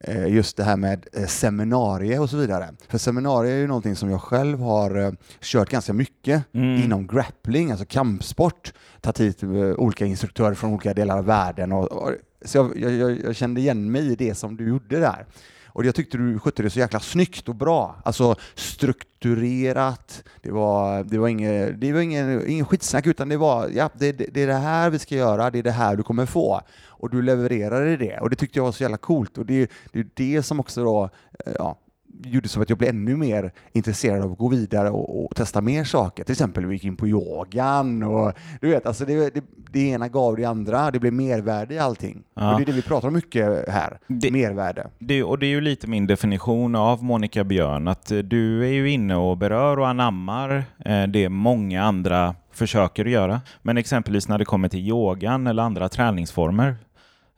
eh, 0.00 0.26
just 0.26 0.56
det 0.56 0.64
här 0.64 0.76
med 0.76 1.06
eh, 1.12 1.26
seminarier 1.26 2.20
och 2.20 2.30
så 2.30 2.36
vidare. 2.36 2.68
För 2.88 2.98
seminarier 2.98 3.54
är 3.54 3.58
ju 3.58 3.66
någonting 3.66 3.96
som 3.96 4.10
jag 4.10 4.20
själv 4.22 4.60
har 4.60 5.16
kört 5.40 5.70
ganska 5.70 5.92
mycket 5.92 6.44
Mm. 6.54 6.82
inom 6.82 7.06
grappling, 7.06 7.70
alltså 7.70 7.86
kampsport. 7.86 8.72
Tagit 9.00 9.20
hit 9.20 9.42
olika 9.76 10.06
instruktörer 10.06 10.54
från 10.54 10.70
olika 10.72 10.94
delar 10.94 11.18
av 11.18 11.24
världen. 11.24 11.72
Och, 11.72 11.92
och, 11.92 12.10
så 12.44 12.58
jag, 12.58 12.76
jag, 12.76 12.92
jag, 12.92 13.20
jag 13.24 13.36
kände 13.36 13.60
igen 13.60 13.92
mig 13.92 14.12
i 14.12 14.16
det 14.16 14.34
som 14.34 14.56
du 14.56 14.68
gjorde 14.68 15.00
där. 15.00 15.26
Och 15.74 15.84
jag 15.84 15.94
tyckte 15.94 16.18
du 16.18 16.38
skötte 16.38 16.62
det 16.62 16.70
så 16.70 16.78
jäkla 16.78 17.00
snyggt 17.00 17.48
och 17.48 17.54
bra. 17.54 17.96
Alltså 18.04 18.36
strukturerat. 18.54 20.24
Det 20.42 20.50
var, 20.50 21.04
det 21.04 21.18
var 21.18 21.28
inget 21.28 21.80
det 21.80 21.92
var 21.92 22.00
ingen, 22.00 22.48
ingen 22.48 22.64
skitsnack 22.64 23.06
utan 23.06 23.28
det 23.28 23.36
var 23.36 23.68
ja, 23.68 23.90
det, 23.94 24.12
det, 24.12 24.26
det 24.32 24.42
är 24.42 24.46
det 24.46 24.54
här 24.54 24.90
vi 24.90 24.98
ska 24.98 25.14
göra, 25.14 25.50
det 25.50 25.58
är 25.58 25.62
det 25.62 25.70
här 25.70 25.96
du 25.96 26.02
kommer 26.02 26.26
få. 26.26 26.60
Och 26.86 27.10
du 27.10 27.22
levererade 27.22 27.96
det 27.96 28.18
och 28.18 28.30
det 28.30 28.36
tyckte 28.36 28.58
jag 28.58 28.64
var 28.64 28.72
så 28.72 28.82
jävla 28.82 28.96
coolt. 28.96 29.38
Och 29.38 29.46
det, 29.46 29.70
det 29.92 30.00
är 30.00 30.06
det 30.14 30.42
som 30.42 30.60
också 30.60 30.84
då, 30.84 31.10
eh, 31.46 31.52
ja, 31.58 31.78
gjorde 32.22 32.48
så 32.48 32.62
att 32.62 32.68
jag 32.68 32.78
blev 32.78 32.90
ännu 32.90 33.16
mer 33.16 33.52
intresserad 33.72 34.22
av 34.24 34.32
att 34.32 34.38
gå 34.38 34.48
vidare 34.48 34.90
och, 34.90 35.24
och 35.24 35.36
testa 35.36 35.60
mer 35.60 35.84
saker. 35.84 36.24
Till 36.24 36.32
exempel 36.32 36.66
vi 36.66 36.74
gick 36.74 36.84
in 36.84 36.96
på 36.96 37.08
yogan 37.08 38.02
och 38.02 38.32
du 38.60 38.68
vet, 38.70 38.86
alltså 38.86 39.04
det, 39.04 39.34
det, 39.34 39.44
det 39.72 39.80
ena 39.88 40.08
gav 40.08 40.36
det 40.36 40.44
andra. 40.44 40.90
Det 40.90 40.98
blev 40.98 41.12
mervärde 41.12 41.74
i 41.74 41.78
allting. 41.78 42.22
Ja. 42.34 42.52
Och 42.52 42.58
det 42.58 42.64
är 42.64 42.66
det 42.66 42.72
vi 42.72 42.82
pratar 42.82 43.08
om 43.08 43.14
mycket 43.14 43.68
här. 43.68 43.98
Det- 44.06 44.30
mervärde. 44.30 44.86
Det, 44.98 45.22
och 45.22 45.38
det 45.38 45.46
är 45.46 45.50
ju 45.50 45.60
lite 45.60 45.86
min 45.86 46.06
definition 46.06 46.74
av 46.74 47.04
Monica 47.04 47.44
Björn, 47.44 47.88
att 47.88 48.10
eh, 48.10 48.18
du 48.18 48.64
är 48.64 48.72
ju 48.72 48.90
inne 48.90 49.16
och 49.16 49.38
berör 49.38 49.78
och 49.78 49.88
anammar 49.88 50.64
eh, 50.84 51.02
det 51.02 51.28
många 51.28 51.82
andra 51.82 52.34
försöker 52.52 53.04
göra. 53.04 53.40
Men 53.62 53.76
exempelvis 53.76 54.28
när 54.28 54.38
det 54.38 54.44
kommer 54.44 54.68
till 54.68 54.88
yogan 54.88 55.46
eller 55.46 55.62
andra 55.62 55.88
träningsformer 55.88 56.76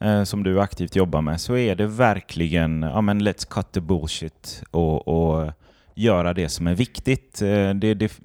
eh, 0.00 0.25
som 0.25 0.43
du 0.43 0.61
aktivt 0.61 0.97
jobbar 0.97 1.21
med 1.21 1.41
så 1.41 1.57
är 1.57 1.75
det 1.75 1.87
verkligen, 1.87 2.83
ja 2.83 3.00
men 3.00 3.23
let's 3.23 3.49
cut 3.49 3.73
the 3.73 3.81
bullshit 3.81 4.62
och, 4.71 5.09
och 5.09 5.53
göra 5.95 6.35
det 6.35 6.49
som 6.49 6.67
är 6.67 6.75
viktigt. 6.75 7.43
Eh, 7.43 7.71
det, 7.75 7.95
det, 7.95 8.21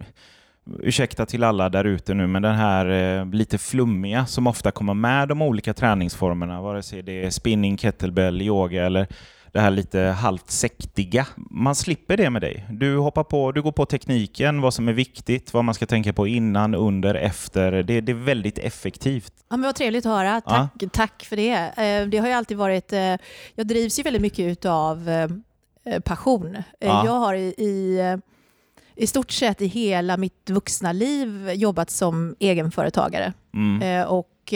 ursäkta 0.80 1.26
till 1.26 1.44
alla 1.44 1.70
där 1.70 1.86
ute 1.86 2.14
nu, 2.14 2.28
men 2.28 2.42
den 2.42 2.56
här 2.56 2.86
eh, 3.20 3.26
lite 3.26 3.58
flummiga 3.58 4.26
som 4.26 4.48
ofta 4.48 4.72
kommer 4.72 4.94
med 4.94 5.28
de 5.28 5.42
olika 5.42 5.74
träningsformerna, 5.74 6.62
vare 6.62 6.84
sig 6.84 7.02
det 7.02 7.26
är 7.26 7.30
spinning, 7.30 7.78
kettlebell, 7.78 8.42
yoga 8.42 8.86
eller 8.86 9.08
det 9.52 9.60
här 9.60 9.72
lite 9.72 10.00
halvt 10.00 10.52
sektiga. 10.52 11.28
Man 11.36 11.76
slipper 11.76 12.18
det 12.18 12.30
med 12.30 12.42
dig. 12.42 12.66
Du 12.70 12.98
hoppar 12.98 13.24
på, 13.24 13.52
du 13.52 13.62
går 13.62 13.72
på 13.72 13.86
tekniken, 13.86 14.62
vad 14.62 14.74
som 14.74 14.88
är 14.88 14.94
viktigt, 14.94 15.54
vad 15.54 15.66
man 15.66 15.76
ska 15.76 15.86
tänka 15.86 16.14
på 16.14 16.28
innan, 16.28 16.76
under, 16.76 17.16
efter. 17.16 17.72
Det, 17.72 18.02
det 18.02 18.12
är 18.12 18.14
väldigt 18.14 18.58
effektivt. 18.58 19.34
Ja, 19.50 19.58
men 19.58 19.62
vad 19.62 19.76
trevligt 19.76 20.06
att 20.06 20.12
höra. 20.18 20.42
Tack, 20.42 20.72
tack 20.92 21.24
för 21.26 21.36
det. 21.36 21.52
Eh, 21.54 22.08
Det 22.08 22.18
har 22.18 22.28
ju 22.28 22.34
alltid 22.34 22.58
varit... 22.58 22.94
eh, 22.94 23.16
Jag 23.56 23.68
drivs 23.68 24.00
ju 24.00 24.04
väldigt 24.04 24.22
mycket 24.22 24.66
av 24.66 25.10
passion. 26.04 26.56
Eh, 26.56 26.64
Ja. 26.80 27.06
Jag 27.06 27.12
har 27.12 27.34
i, 27.34 27.54
i, 27.58 28.00
i 28.96 29.08
stort 29.08 29.32
sett 29.32 29.62
i 29.62 29.68
hela 29.68 30.18
mitt 30.18 30.50
vuxna 30.50 30.92
liv 30.92 31.50
jobbat 31.54 31.90
som 31.90 32.36
egenföretagare. 32.40 33.34
Mm. 33.54 34.08
Och 34.08 34.54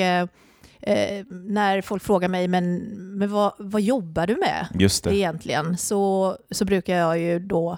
eh, 0.86 1.26
när 1.30 1.82
folk 1.82 2.04
frågar 2.04 2.28
mig, 2.28 2.48
men, 2.48 2.78
men 3.18 3.32
vad, 3.32 3.54
vad 3.60 3.82
jobbar 3.82 4.28
du 4.28 4.36
med 4.36 4.68
Just 4.80 5.04
det. 5.04 5.16
egentligen? 5.16 5.78
Så, 5.78 6.38
så 6.52 6.66
brukar 6.66 6.96
jag 6.96 7.20
ju 7.20 7.40
då 7.40 7.78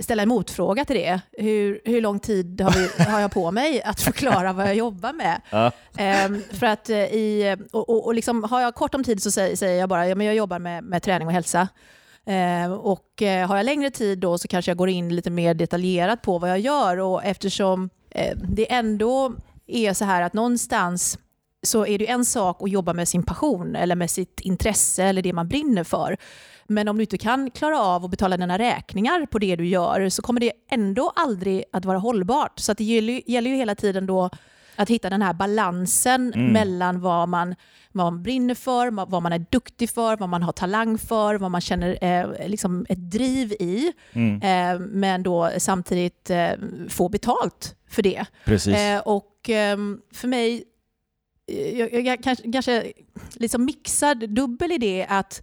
ställa 0.00 0.22
en 0.22 0.28
motfråga 0.28 0.84
till 0.84 0.96
det. 0.96 1.20
Hur, 1.32 1.80
hur 1.84 2.00
lång 2.00 2.20
tid 2.20 2.60
har, 2.60 2.70
vi, 2.70 3.04
har 3.10 3.20
jag 3.20 3.30
på 3.32 3.50
mig 3.50 3.82
att 3.82 4.00
förklara 4.00 4.52
vad 4.52 4.66
jag 4.66 4.74
jobbar 4.74 5.12
med? 5.12 5.40
Ja. 5.50 5.72
Ehm, 5.96 6.42
för 6.50 6.66
att 6.66 6.90
eh, 6.90 6.98
i, 6.98 7.56
och, 7.72 7.88
och, 7.88 8.06
och 8.06 8.14
liksom, 8.14 8.44
har 8.44 8.60
jag 8.60 8.74
kort 8.74 8.94
om 8.94 9.04
tid 9.04 9.22
så 9.22 9.30
säger, 9.30 9.56
säger 9.56 9.80
jag 9.80 9.88
bara 9.88 10.08
ja, 10.08 10.14
men 10.14 10.26
jag 10.26 10.36
jobbar 10.36 10.58
med, 10.58 10.84
med 10.84 11.02
träning 11.02 11.28
och 11.28 11.34
hälsa. 11.34 11.68
Ehm, 12.26 12.72
och 12.72 13.22
eh, 13.22 13.48
har 13.48 13.56
jag 13.56 13.64
längre 13.64 13.90
tid 13.90 14.18
då 14.18 14.38
så 14.38 14.48
kanske 14.48 14.70
jag 14.70 14.78
går 14.78 14.88
in 14.88 15.16
lite 15.16 15.30
mer 15.30 15.54
detaljerat 15.54 16.22
på 16.22 16.38
vad 16.38 16.50
jag 16.50 16.58
gör 16.58 16.96
och 16.98 17.24
eftersom 17.24 17.90
eh, 18.10 18.36
det 18.48 18.72
ändå 18.72 19.34
är 19.66 19.92
så 19.94 20.04
här 20.04 20.22
att 20.22 20.32
någonstans 20.32 21.18
så 21.62 21.86
är 21.86 21.98
det 21.98 22.10
en 22.10 22.24
sak 22.24 22.62
att 22.62 22.70
jobba 22.70 22.92
med 22.92 23.08
sin 23.08 23.22
passion 23.22 23.76
eller 23.76 23.96
med 23.96 24.10
sitt 24.10 24.40
intresse 24.40 25.04
eller 25.04 25.22
det 25.22 25.32
man 25.32 25.48
brinner 25.48 25.84
för. 25.84 26.16
Men 26.66 26.88
om 26.88 26.96
du 26.96 27.02
inte 27.02 27.18
kan 27.18 27.50
klara 27.50 27.80
av 27.80 28.04
att 28.04 28.10
betala 28.10 28.36
dina 28.36 28.58
räkningar 28.58 29.26
på 29.26 29.38
det 29.38 29.56
du 29.56 29.66
gör 29.66 30.08
så 30.08 30.22
kommer 30.22 30.40
det 30.40 30.52
ändå 30.70 31.12
aldrig 31.16 31.64
att 31.72 31.84
vara 31.84 31.98
hållbart. 31.98 32.58
Så 32.58 32.72
det 32.72 32.84
gäller, 32.84 33.50
ju 33.50 33.56
hela 33.56 33.74
tiden 33.74 34.06
då 34.06 34.30
att 34.76 34.90
hitta 34.90 35.10
den 35.10 35.22
här 35.22 35.32
balansen 35.34 36.32
Mm. 36.34 36.52
mellan 36.52 37.00
vad 37.00 37.28
man, 37.28 37.54
vad 37.92 38.12
man 38.12 38.22
brinner 38.22 38.54
för, 38.54 39.06
vad 39.10 39.22
man 39.22 39.32
är 39.32 39.46
duktig 39.50 39.90
för, 39.90 40.16
vad 40.16 40.28
man 40.28 40.42
har 40.42 40.52
talang 40.52 40.98
för, 40.98 41.34
vad 41.34 41.50
man 41.50 41.60
känner 41.60 41.98
eh, 42.04 42.48
liksom 42.48 42.86
ett 42.88 43.10
driv 43.10 43.52
i. 43.52 43.92
Mm. 44.12 44.42
Eh, 44.42 44.86
men 44.86 45.22
då 45.22 45.50
samtidigt 45.58 46.30
eh, 46.30 46.50
få 46.88 47.08
betalt 47.08 47.74
för 47.88 48.02
det. 48.02 48.24
Eh, 48.94 49.00
och 49.00 49.48
ehm, 49.48 50.00
för 50.14 50.28
mig, 50.28 50.64
jag, 51.48 52.06
jag 52.06 52.22
kanske, 52.22 52.52
kanske 52.52 52.92
liksom 53.34 53.64
mixad 53.64 54.30
dubbel 54.30 54.72
i 54.72 54.78
det 54.78 55.06
att 55.08 55.42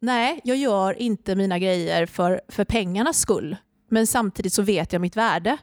nej, 0.00 0.40
jag 0.44 0.56
gör 0.56 1.02
inte 1.02 1.34
mina 1.34 1.58
grejer 1.58 2.06
för, 2.06 2.40
för 2.48 2.64
pengarnas 2.64 3.20
skull. 3.20 3.56
Men 3.88 4.06
samtidigt 4.06 4.52
så 4.52 4.62
vet 4.62 4.92
jag 4.92 5.02
mitt 5.02 5.16
värde 5.16 5.56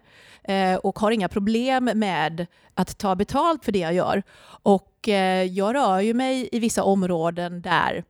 eh, 0.43 0.75
och 0.75 0.99
har 0.99 1.11
inga 1.11 1.29
problem 1.29 1.91
med 1.95 2.45
att 2.73 2.97
ta 2.97 3.15
betalt 3.15 3.65
för 3.65 3.71
det 3.71 3.79
jag 3.79 3.93
gör. 3.93 4.23
Och 4.63 5.09
eh, 5.09 5.43
jag 5.43 5.75
rör 5.75 5.99
ju 5.99 6.13
mig 6.13 6.49
i 6.51 6.59
vissa 6.59 6.83
områden 6.83 7.61
där 7.61 8.03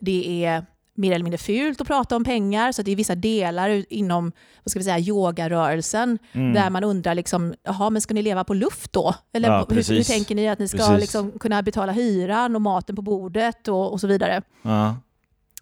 det 0.00 0.44
är 0.44 0.66
mer 0.94 1.12
eller 1.12 1.22
mindre 1.24 1.38
fult 1.38 1.80
att 1.80 1.86
prata 1.86 2.16
om 2.16 2.24
pengar. 2.24 2.72
Så 2.72 2.82
det 2.82 2.92
är 2.92 2.96
vissa 2.96 3.14
delar 3.14 3.84
inom 3.92 4.32
vad 4.64 4.70
ska 4.70 4.78
vi 4.80 4.84
säga, 4.84 4.98
yogarörelsen 4.98 6.18
Mm. 6.32 6.52
där 6.52 6.70
man 6.70 6.84
undrar, 6.84 7.14
liksom, 7.14 7.54
jaha, 7.62 7.90
men 7.90 8.02
ska 8.02 8.14
ni 8.14 8.22
leva 8.22 8.44
på 8.44 8.54
luft 8.54 8.92
då? 8.92 9.14
Eller 9.32 9.48
Ja, 9.48 9.66
hur, 9.68 9.76
hur 9.94 10.02
tänker 10.04 10.34
ni 10.34 10.48
att 10.48 10.58
ni 10.58 10.68
ska 10.68 10.96
liksom, 10.96 11.32
kunna 11.40 11.62
betala 11.62 11.92
hyran 11.92 12.54
och 12.56 12.62
maten 12.62 12.96
på 12.96 13.02
bordet 13.02 13.68
och, 13.68 13.92
och 13.92 14.00
så 14.00 14.06
vidare? 14.06 14.42
Ja. 14.62 14.96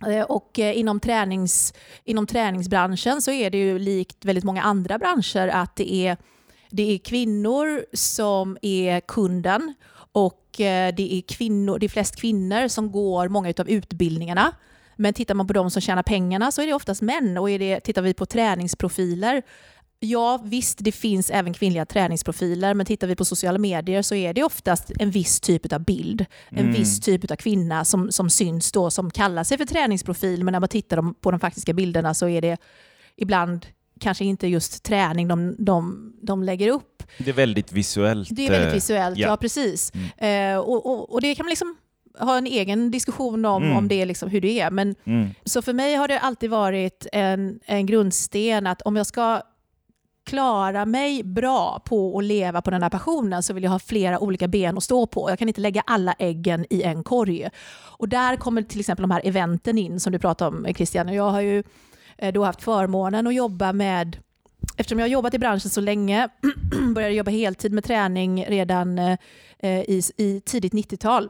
Eh, 0.06 0.22
Och 0.22 0.58
eh, 0.58 0.78
inom, 0.78 1.00
tränings, 1.00 1.74
inom 2.04 2.26
träningsbranschen 2.26 3.22
så 3.22 3.30
är 3.30 3.50
det 3.50 3.58
ju 3.58 3.78
likt 3.78 4.24
väldigt 4.24 4.44
många 4.44 4.62
andra 4.62 4.98
branscher 4.98 5.48
att 5.48 5.76
det 5.76 5.94
är, 5.94 6.16
det 6.70 6.82
är 6.94 6.98
kvinnor 6.98 7.84
som 7.96 8.58
är 8.62 9.00
kunden 9.00 9.74
och 10.12 10.60
eh, 10.60 10.94
det 10.94 11.14
är, 11.14 11.20
kvinnor, 11.20 11.78
det 11.78 11.86
är 11.86 11.88
flest 11.88 12.16
kvinnor 12.16 12.68
som 12.68 12.92
går 12.92 13.28
många 13.28 13.52
av 13.58 13.68
utbildningarna. 13.68 14.52
Men 15.00 15.14
tittar 15.14 15.34
man 15.34 15.46
på 15.46 15.52
de 15.52 15.70
som 15.70 15.82
tjänar 15.82 16.02
pengarna 16.02 16.52
så 16.52 16.62
är 16.62 16.66
det 16.66 16.72
oftast 16.74 17.02
män. 17.02 17.38
Och 17.38 17.50
är 17.50 17.58
det, 17.58 17.80
tittar 17.80 18.02
vi 18.02 18.14
på 18.14 18.26
träningsprofiler, 18.26 19.42
ja 20.00 20.40
visst 20.44 20.78
det 20.80 20.92
finns 20.92 21.30
även 21.30 21.52
kvinnliga 21.54 21.86
träningsprofiler, 21.86 22.74
men 22.74 22.86
tittar 22.86 23.06
vi 23.06 23.16
på 23.16 23.24
sociala 23.24 23.58
medier 23.58 24.02
så 24.02 24.14
är 24.14 24.34
det 24.34 24.42
oftast 24.42 24.90
en 24.98 25.10
viss 25.10 25.40
typ 25.40 25.72
av 25.72 25.84
bild. 25.84 26.26
En 26.48 26.58
Mm. 26.58 26.72
viss 26.72 27.00
typ 27.00 27.30
av 27.30 27.36
kvinna 27.36 27.84
som, 27.84 28.12
som 28.12 28.30
syns 28.30 28.72
då, 28.72 28.90
som 28.90 29.10
kallar 29.10 29.44
sig 29.44 29.58
för 29.58 29.64
träningsprofil, 29.64 30.44
men 30.44 30.52
när 30.52 30.60
man 30.60 30.68
tittar 30.68 31.12
på 31.20 31.30
de 31.30 31.40
faktiska 31.40 31.72
bilderna 31.72 32.14
så 32.14 32.28
är 32.28 32.40
det 32.40 32.56
ibland 33.16 33.66
kanske 34.00 34.24
inte 34.24 34.46
just 34.46 34.82
träning 34.82 35.28
de, 35.28 35.54
de, 35.58 36.12
de 36.22 36.42
lägger 36.42 36.68
upp. 36.68 37.02
Det 37.18 37.30
är 37.30 37.34
väldigt 37.34 37.72
visuellt. 37.72 38.28
Det 38.32 38.46
är 38.46 38.50
väldigt 38.50 38.68
eh, 38.68 38.74
visuellt, 38.74 39.18
ja, 39.18 39.28
ja. 39.28 39.36
precis. 39.36 39.90
Eh, 40.16 40.56
och, 40.58 40.86
och, 40.86 41.12
och 41.12 41.20
det 41.20 41.34
kan 41.34 41.46
man 41.46 41.50
liksom 41.50 41.76
ha 42.18 42.38
en 42.38 42.46
egen 42.46 42.90
diskussion 42.90 43.44
om, 43.44 43.62
Mm. 43.62 43.76
om 43.76 43.88
det 43.88 44.04
liksom 44.04 44.30
hur 44.30 44.40
det 44.40 44.60
är. 44.60 44.70
Men, 44.70 44.94
Mm. 45.04 45.28
så 45.44 45.62
för 45.62 45.72
mig 45.72 45.94
har 45.94 46.08
det 46.08 46.18
alltid 46.20 46.50
varit 46.50 47.06
en, 47.12 47.60
en 47.66 47.86
grundsten 47.86 48.66
att 48.66 48.82
om 48.82 48.96
jag 48.96 49.06
ska 49.06 49.40
klara 50.24 50.86
mig 50.86 51.22
bra 51.24 51.82
på 51.84 52.18
att 52.18 52.24
leva 52.24 52.62
på 52.62 52.70
den 52.70 52.82
här 52.82 52.90
passionen 52.90 53.42
så 53.42 53.52
vill 53.52 53.62
jag 53.64 53.70
ha 53.70 53.78
flera 53.78 54.18
olika 54.18 54.48
ben 54.48 54.76
att 54.76 54.82
stå 54.84 55.06
på. 55.06 55.30
Jag 55.30 55.38
kan 55.38 55.48
inte 55.48 55.60
lägga 55.60 55.82
alla 55.86 56.14
äggen 56.18 56.66
i 56.70 56.82
en 56.82 57.04
korg. 57.04 57.48
Och 57.98 58.08
där 58.08 58.36
kommer 58.36 58.62
till 58.62 58.80
exempel 58.80 59.02
de 59.02 59.10
här 59.10 59.20
eventen 59.24 59.78
in 59.78 60.00
som 60.00 60.12
du 60.12 60.18
pratade 60.18 60.56
om 60.56 60.74
Christian. 60.74 61.08
Och 61.08 61.14
Jag 61.14 61.30
har 61.30 61.40
ju 61.40 61.62
eh, 62.18 62.32
då 62.32 62.44
haft 62.44 62.62
förmånen 62.62 63.26
att 63.26 63.34
jobba 63.34 63.72
med 63.72 64.16
Eftersom 64.76 64.98
jag 64.98 65.04
har 65.04 65.10
jobbat 65.10 65.34
i 65.34 65.38
branschen 65.38 65.70
så 65.70 65.80
länge, 65.80 66.28
började 66.94 67.14
jobba 67.14 67.30
heltid 67.30 67.72
med 67.72 67.84
träning 67.84 68.44
redan 68.48 68.98
eh, 68.98 69.18
i, 69.62 70.02
i 70.16 70.40
tidigt 70.40 70.72
90-tal 70.72 71.28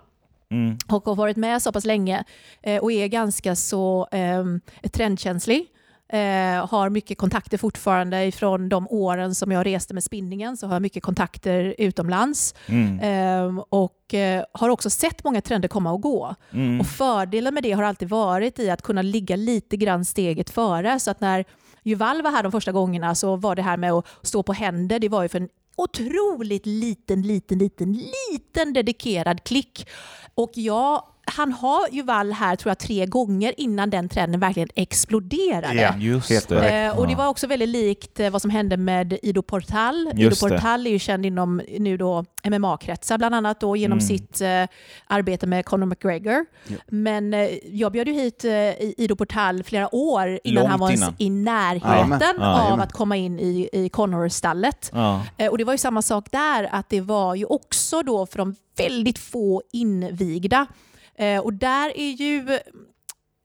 Mm. 0.50 0.78
och 0.88 1.04
har 1.04 1.14
varit 1.14 1.36
med 1.36 1.62
så 1.62 1.72
pass 1.72 1.84
länge 1.84 2.24
eh, 2.62 2.82
och 2.82 2.92
är 2.92 3.06
ganska 3.06 3.56
så 3.56 4.08
eh, 4.12 4.44
trendkänslig. 4.90 5.66
Eh, 6.12 6.66
har 6.68 6.90
mycket 6.90 7.18
kontakter 7.18 7.58
fortfarande 7.58 8.24
ifrån 8.24 8.68
de 8.68 8.86
åren 8.90 9.34
som 9.34 9.52
jag 9.52 9.66
reste 9.66 9.94
med 9.94 10.04
spinningen 10.04 10.56
så 10.56 10.66
har 10.66 10.74
jag 10.74 10.82
mycket 10.82 11.02
kontakter 11.02 11.74
utomlands 11.78 12.54
Mm. 12.66 12.98
eh, 12.98 13.62
och 13.68 14.14
eh, 14.14 14.44
har 14.52 14.68
också 14.68 14.90
sett 14.90 15.24
många 15.24 15.40
trender 15.40 15.68
komma 15.68 15.92
och 15.92 16.00
gå. 16.00 16.34
Mm. 16.52 16.80
Och 16.80 16.86
fördelen 16.86 17.54
med 17.54 17.62
det 17.62 17.72
har 17.72 17.82
alltid 17.82 18.08
varit 18.08 18.58
i 18.58 18.70
att 18.70 18.82
kunna 18.82 19.02
ligga 19.02 19.36
lite 19.36 19.76
grann 19.76 20.04
steget 20.04 20.50
före 20.50 21.00
så 21.00 21.10
att 21.10 21.20
när 21.20 21.44
Juval 21.82 22.22
var 22.22 22.30
här 22.30 22.42
de 22.42 22.52
första 22.52 22.72
gångerna 22.72 23.14
så 23.14 23.36
var 23.36 23.54
det 23.56 23.62
här 23.62 23.76
med 23.76 23.92
att 23.92 24.06
stå 24.22 24.42
på 24.42 24.52
händer, 24.52 24.98
det 24.98 25.08
var 25.08 25.22
ju 25.22 25.28
för 25.28 25.40
en 25.40 25.48
otroligt 25.80 26.66
liten, 26.66 27.22
liten, 27.22 27.58
liten, 27.58 27.92
liten 27.92 28.72
dedikerad 28.72 29.44
klick. 29.44 29.88
Och 30.34 30.50
jag, 30.54 31.04
han 31.36 31.52
har 31.52 31.80
Juval 31.92 32.32
här 32.32 32.56
tror 32.56 32.70
jag 32.70 32.78
tre 32.78 33.06
gånger 33.06 33.54
innan 33.56 33.90
den 33.90 34.08
trenden 34.08 34.40
verkligen 34.40 34.68
exploderade. 34.74 35.74
Ja. 35.74 35.94
Just 35.98 36.30
Helt 36.30 36.48
det. 36.48 36.68
Eh, 36.84 36.98
och 36.98 37.06
det 37.06 37.12
Ja. 37.12 37.18
var 37.18 37.28
också 37.28 37.46
väldigt 37.46 37.68
likt 37.68 38.20
eh, 38.20 38.30
vad 38.30 38.42
som 38.42 38.50
hände 38.50 38.76
med 38.76 39.18
Ido 39.22 39.42
Portal. 39.42 40.08
Ido 40.12 40.20
Just 40.20 40.42
det. 40.42 40.48
Portal 40.48 40.86
är 40.86 40.90
ju 40.90 40.98
känd 40.98 41.26
inom 41.26 41.62
nu 41.78 41.96
då 41.96 42.24
MMA-kretsar 42.44 43.18
bland 43.18 43.34
annat 43.34 43.60
då 43.60 43.76
genom 43.76 43.98
Mm. 43.98 44.08
sitt 44.08 44.40
eh, 44.40 44.64
arbete 45.06 45.46
med 45.46 45.64
Conor 45.64 45.86
McGregor. 45.86 46.46
Men 46.86 47.34
eh, 47.34 47.48
jag 47.72 47.92
bjöd 47.92 48.08
ju 48.08 48.14
hit 48.14 48.44
eh, 48.44 48.50
Ido 49.00 49.16
Portal 49.16 49.62
flera 49.62 49.94
år 49.94 50.40
innan 50.44 50.54
Långt 50.62 50.70
han 50.70 50.80
var 50.80 50.90
innan. 50.90 51.14
i 51.18 51.30
närheten. 51.30 52.36
Ja, 52.38 52.72
av 52.72 52.80
att 52.80 52.92
komma 52.92 53.16
in 53.16 53.38
i, 53.40 53.68
i 53.72 53.88
Conor-stallet. 53.88 54.90
Ja. 54.94 55.22
Eh, 55.36 55.48
Och 55.50 55.58
det 55.58 55.64
var 55.64 55.74
ju 55.74 55.78
samma 55.78 56.02
sak 56.02 56.26
där, 56.30 56.68
att 56.72 56.88
det 56.88 57.00
var 57.00 57.34
ju 57.34 57.44
också 57.44 58.02
då 58.02 58.26
för 58.26 58.38
de 58.38 58.54
väldigt 58.76 59.18
få 59.18 59.62
invigda. 59.72 60.66
Eh, 61.20 61.40
Och 61.40 61.52
där 61.52 61.92
är 61.98 62.10
ju, 62.10 62.58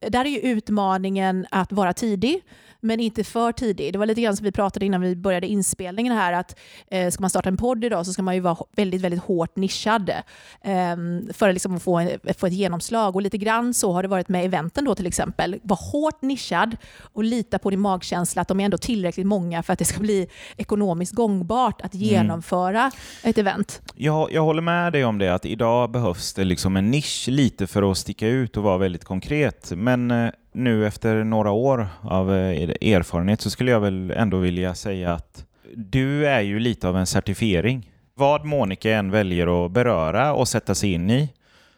där 0.10 0.26
är 0.26 0.30
ju 0.30 0.40
utmaningen 0.40 1.46
att 1.52 1.72
vara 1.72 1.94
tidig, 1.94 2.42
men 2.86 3.00
inte 3.00 3.24
för 3.24 3.52
tidig. 3.52 3.94
Det 3.94 4.00
var 4.00 4.06
lite 4.06 4.22
grann 4.22 4.38
som 4.38 4.44
vi 4.44 4.52
pratade 4.52 4.86
innan 4.86 5.02
vi 5.02 5.16
började 5.16 5.48
inspelningen 5.48 6.14
här, 6.14 6.34
att 6.34 6.60
eh, 6.92 7.10
ska 7.10 7.22
man 7.22 7.30
starta 7.30 7.50
en 7.50 7.58
podd 7.58 7.84
idag 7.84 8.06
så 8.06 8.14
ska 8.14 8.22
man 8.22 8.36
ju 8.36 8.42
vara 8.42 8.58
väldigt, 8.76 9.02
väldigt 9.02 9.22
hårt 9.22 9.56
nischad 9.56 10.10
eh, 10.10 10.96
för 11.34 11.50
att 11.50 11.56
liksom 11.56 11.80
få, 11.80 11.98
en, 11.98 12.10
få 12.38 12.48
ett 12.48 12.54
genomslag. 12.54 13.16
Och 13.16 13.22
lite 13.22 13.38
grann 13.38 13.74
så 13.74 13.92
har 13.92 14.02
det 14.02 14.08
varit 14.08 14.30
med 14.30 14.46
eventen 14.46 14.86
då 14.86 14.96
till 14.96 15.08
exempel. 15.08 15.60
Var 15.64 15.92
hårt 15.92 16.22
nischad 16.22 16.78
och 17.14 17.24
lita 17.24 17.60
på 17.60 17.70
din 17.70 17.80
magkänsla 17.80 18.42
att 18.42 18.48
de 18.48 18.60
är 18.60 18.66
ändå 18.66 18.78
tillräckligt 18.78 19.28
många 19.28 19.64
för 19.64 19.74
att 19.74 19.80
det 19.80 19.86
ska 19.86 20.00
bli 20.00 20.28
ekonomiskt 20.58 21.14
gångbart 21.14 21.82
att 21.82 21.96
genomföra 21.96 22.92
ett 23.24 23.38
event. 23.38 23.82
Jag, 23.96 24.32
jag 24.32 24.44
håller 24.44 24.62
med 24.62 24.94
dig 24.94 25.06
om 25.06 25.18
det, 25.18 25.34
att 25.34 25.46
idag 25.46 25.92
behövs 25.92 26.34
det 26.34 26.44
liksom 26.44 26.78
en 26.78 26.92
nisch 26.92 27.26
lite 27.28 27.68
för 27.68 27.92
att 27.92 27.98
sticka 27.98 28.28
ut 28.28 28.58
och 28.58 28.64
vara 28.64 28.78
väldigt 28.78 29.04
konkret. 29.04 29.72
Men 29.76 30.12
eh, 30.12 30.30
nu 30.56 30.88
efter 30.88 31.24
några 31.24 31.52
år 31.52 31.88
av 32.02 32.36
eh, 32.36 32.92
erfarenhet 32.94 33.42
så 33.42 33.50
skulle 33.50 33.72
jag 33.72 33.80
väl 33.80 34.12
ändå 34.12 34.38
vilja 34.38 34.76
säga 34.76 35.14
att 35.14 35.46
du 35.76 36.28
är 36.28 36.42
ju 36.42 36.60
lite 36.60 36.88
av 36.88 36.98
en 36.98 37.06
certifiering. 37.06 37.92
Vad 38.14 38.46
Monica 38.46 38.96
än 38.96 39.12
väljer 39.12 39.66
att 39.66 39.72
beröra 39.72 40.34
och 40.34 40.48
sätta 40.48 40.76
sig 40.76 40.94
in 40.94 41.10
i 41.10 41.30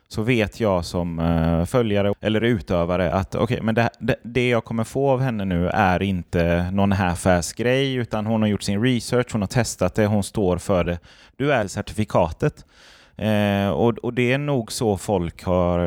så 0.08 0.22
vet 0.22 0.60
jag 0.60 0.86
som 0.86 1.20
eh, 1.20 1.66
följare 1.66 2.14
eller 2.22 2.42
utövare 2.42 3.12
att 3.12 3.36
okay, 3.36 3.62
men 3.62 3.76
det, 3.76 3.90
det, 4.00 4.16
det 4.24 4.50
jag 4.50 4.66
kommer 4.66 4.84
få 4.84 5.10
av 5.10 5.22
henne 5.22 5.46
nu 5.46 5.70
är 5.70 6.04
inte 6.04 6.72
någon 6.72 6.92
half-ass 6.92 7.54
grej 7.54 7.94
utan 7.94 8.26
hon 8.26 8.42
har 8.42 8.50
gjort 8.50 8.64
sin 8.64 8.84
research, 8.84 9.28
hon 9.32 9.42
har 9.42 9.48
testat 9.48 9.96
det, 9.96 10.06
hon 10.06 10.24
står 10.24 10.58
för 10.58 10.84
det. 10.84 11.00
Du 11.36 11.54
är 11.54 11.68
certifikatet. 11.68 12.66
Eh, 13.18 13.70
och, 13.70 13.98
och 13.98 14.14
det 14.14 14.32
är 14.34 14.38
nog 14.38 14.72
så 14.72 14.98
folk 14.98 15.44
har, 15.44 15.80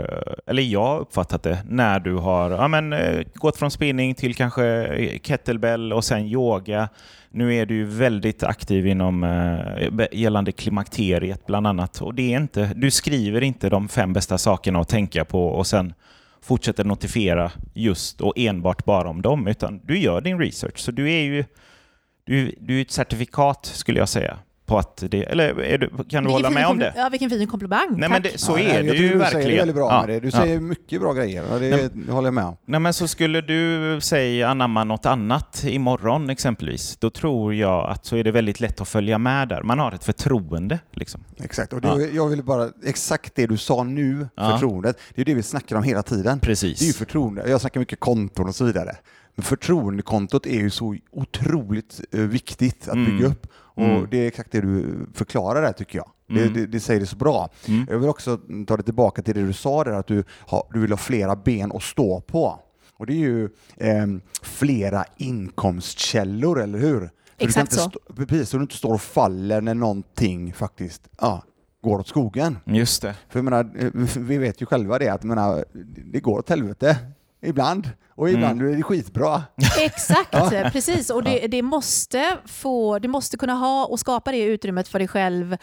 eller 0.46 0.62
jag 0.62 0.86
har 0.86 1.00
uppfattat 1.00 1.42
det, 1.42 1.58
när 1.68 2.00
du 2.00 2.14
har 2.14 2.50
ja, 2.50 2.68
men, 2.68 2.92
eh, 2.92 3.22
gått 3.34 3.56
från 3.56 3.70
spinning 3.70 4.14
till 4.14 4.34
kanske 4.34 4.66
eh, 4.66 5.18
kettlebell 5.18 5.92
och 5.92 6.04
sen 6.04 6.26
yoga. 6.26 6.88
Nu 7.30 7.54
är 7.54 7.66
du 7.66 7.84
väldigt 7.84 8.42
aktiv 8.42 8.86
inom 8.86 9.24
eh, 9.24 10.06
gällande 10.12 10.52
klimakteriet 10.52 11.46
bland 11.46 11.66
annat. 11.66 12.02
Och 12.02 12.14
det 12.14 12.34
är 12.34 12.36
inte, 12.36 12.72
du 12.76 12.90
skriver 12.90 13.42
inte 13.42 13.68
de 13.68 13.88
fem 13.88 14.12
bästa 14.12 14.38
sakerna 14.38 14.80
att 14.80 14.88
tänka 14.88 15.24
på 15.24 15.46
och 15.46 15.66
sen 15.66 15.94
fortsätter 16.42 16.84
notifiera 16.84 17.52
just 17.74 18.20
och 18.20 18.32
enbart 18.36 18.84
bara 18.84 19.08
om 19.08 19.22
dem, 19.22 19.46
utan 19.46 19.80
du 19.84 19.98
gör 19.98 20.20
din 20.20 20.38
research. 20.38 20.78
Så 20.78 20.90
du 20.90 21.12
är 21.12 21.22
ju 21.22 21.44
du, 22.24 22.54
du 22.60 22.78
är 22.78 22.82
ett 22.82 22.90
certifikat 22.90 23.66
skulle 23.66 23.98
jag 23.98 24.08
säga 24.08 24.38
på 24.70 24.78
att 24.78 25.04
det... 25.10 25.22
Eller 25.22 25.60
är 25.60 25.78
du, 25.78 25.88
kan 25.88 25.96
du 25.98 26.02
Vilken 26.02 26.24
hålla 26.26 26.48
fin 26.48 26.54
med 26.54 26.66
om 26.66 26.78
det? 26.78 26.92
Ja, 26.96 27.08
vilken 27.08 27.30
fin 27.30 27.46
komplimang. 27.46 27.86
Nej, 27.90 28.00
Tack. 28.00 28.10
men 28.10 28.22
det, 28.22 28.38
så 28.40 28.52
Ja, 28.52 28.58
är 28.58 28.76
jag 28.76 28.84
det 28.86 28.94
ju 29.02 29.08
du 29.08 29.18
verkligen. 29.18 29.30
säger 29.42 29.48
det 29.50 29.56
väldigt 29.56 29.76
bra 29.76 29.90
Ja, 29.92 30.00
med 30.06 30.08
det. 30.08 30.20
Du 30.20 30.26
ja. 30.28 30.40
säger 30.42 30.60
mycket 30.60 31.00
bra 31.00 31.12
grejer. 31.12 31.44
och 31.54 31.60
Det, 31.60 31.90
det 32.06 32.12
håller 32.12 32.26
jag 32.26 32.34
med 32.34 32.44
om. 32.44 32.56
Nej, 32.64 32.80
men 32.80 32.92
så 32.94 33.08
skulle 33.08 33.40
du 33.40 33.98
säga 34.00 34.48
anamma 34.48 34.84
något 34.84 35.06
annat 35.06 35.64
imorgon 35.68 36.30
exempelvis, 36.30 36.96
då 36.96 37.10
tror 37.10 37.54
jag 37.54 37.90
att 37.90 38.06
så 38.06 38.16
är 38.16 38.24
det 38.24 38.30
väldigt 38.30 38.60
lätt 38.60 38.80
att 38.80 38.88
följa 38.88 39.18
med 39.18 39.48
där. 39.48 39.62
Man 39.62 39.78
har 39.78 39.92
ett 39.92 40.04
förtroende. 40.04 40.78
Liksom. 40.92 41.24
Exakt. 41.42 41.72
Och 41.72 41.80
det, 41.80 41.88
Ja. 41.88 42.00
Jag 42.00 42.28
vill 42.28 42.42
bara, 42.44 42.68
exakt 42.86 43.34
det 43.34 43.46
du 43.46 43.56
sa 43.56 43.82
nu, 43.84 44.28
Ja. 44.36 44.50
förtroendet, 44.50 44.98
det 45.14 45.20
är 45.20 45.24
det 45.24 45.34
vi 45.34 45.42
snackar 45.42 45.76
om 45.76 45.82
hela 45.82 46.02
tiden. 46.02 46.40
Precis. 46.40 46.78
Det 46.78 46.84
är 46.84 46.86
ju 46.86 46.92
förtroende. 46.92 47.50
Jag 47.50 47.60
snackar 47.60 47.80
mycket 47.80 48.00
konton 48.00 48.48
och 48.48 48.54
så 48.54 48.64
vidare. 48.64 48.96
Men 49.34 49.44
förtroendekontot 49.44 50.46
är 50.46 50.58
ju 50.58 50.70
så 50.70 50.96
otroligt 51.12 52.00
eh, 52.12 52.20
viktigt 52.20 52.88
att 52.88 52.94
Mm. 52.94 53.04
bygga 53.16 53.26
upp. 53.28 53.46
Och 53.74 53.82
Mm. 53.84 54.06
det 54.10 54.16
är 54.18 54.26
exakt 54.28 54.52
det 54.52 54.60
du 54.60 55.06
förklarar 55.14 55.62
där 55.62 55.72
tycker 55.72 55.98
jag. 55.98 56.10
Mm. 56.30 56.52
Det, 56.52 56.60
det, 56.60 56.66
det 56.66 56.80
säger 56.80 57.00
det 57.00 57.06
så 57.06 57.16
bra. 57.16 57.48
Mm. 57.68 57.86
Jag 57.90 57.98
vill 57.98 58.08
också 58.08 58.40
ta 58.66 58.76
det 58.76 58.82
tillbaka 58.82 59.22
till 59.22 59.34
det 59.34 59.46
du 59.46 59.52
sa 59.52 59.84
där, 59.84 59.92
att 59.92 60.06
du, 60.06 60.24
har, 60.30 60.62
du 60.72 60.80
vill 60.80 60.90
ha 60.92 60.96
flera 60.96 61.36
ben 61.36 61.72
att 61.72 61.82
stå 61.82 62.20
på. 62.20 62.58
Och 62.96 63.06
det 63.06 63.12
är 63.12 63.16
ju 63.16 63.48
ehm, 63.76 64.20
flera 64.42 65.04
inkomstkällor, 65.16 66.60
eller 66.60 66.78
hur? 66.78 66.98
För 67.00 67.00
du 67.00 67.08
kan 67.38 67.48
Exakt 67.48 67.72
inte 67.72 67.82
så. 67.84 67.90
stå- 67.90 68.26
Precis, 68.26 68.48
så 68.48 68.56
du 68.56 68.62
inte 68.62 68.74
står 68.76 68.94
och 68.94 69.00
faller 69.02 69.60
när 69.60 69.74
någonting 69.74 70.52
faktiskt 70.52 71.08
ja, 71.20 71.42
går 71.82 71.98
åt 71.98 72.08
skogen. 72.08 72.58
Just 72.64 73.02
det. 73.02 73.14
För 73.28 73.38
jag 73.38 73.44
menar, 73.44 73.70
eh, 73.78 73.90
vi 74.18 74.38
vet 74.38 74.62
ju 74.62 74.66
själva 74.66 74.98
det 74.98 75.08
att 75.08 75.22
menar, 75.22 75.64
det 76.12 76.20
går 76.20 76.38
åt 76.38 76.48
helvete 76.48 76.96
ibland. 77.42 77.90
Och 78.14 78.30
ibland 78.30 78.62
är 78.62 78.76
det 78.76 78.82
skitbra. 78.82 79.42
Exakt, 79.80 80.72
precis. 80.72 81.10
Och 81.10 81.24
det, 81.24 81.46
det, 81.46 81.62
måste 81.62 82.36
få, 82.46 82.98
det 82.98 83.08
måste 83.08 83.36
kunna 83.36 83.54
ha 83.54 83.86
och 83.86 84.00
skapa 84.00 84.32
det 84.32 84.42
utrymmet 84.42 84.88
för 84.88 84.98
dig 84.98 85.08
själv 85.08 85.56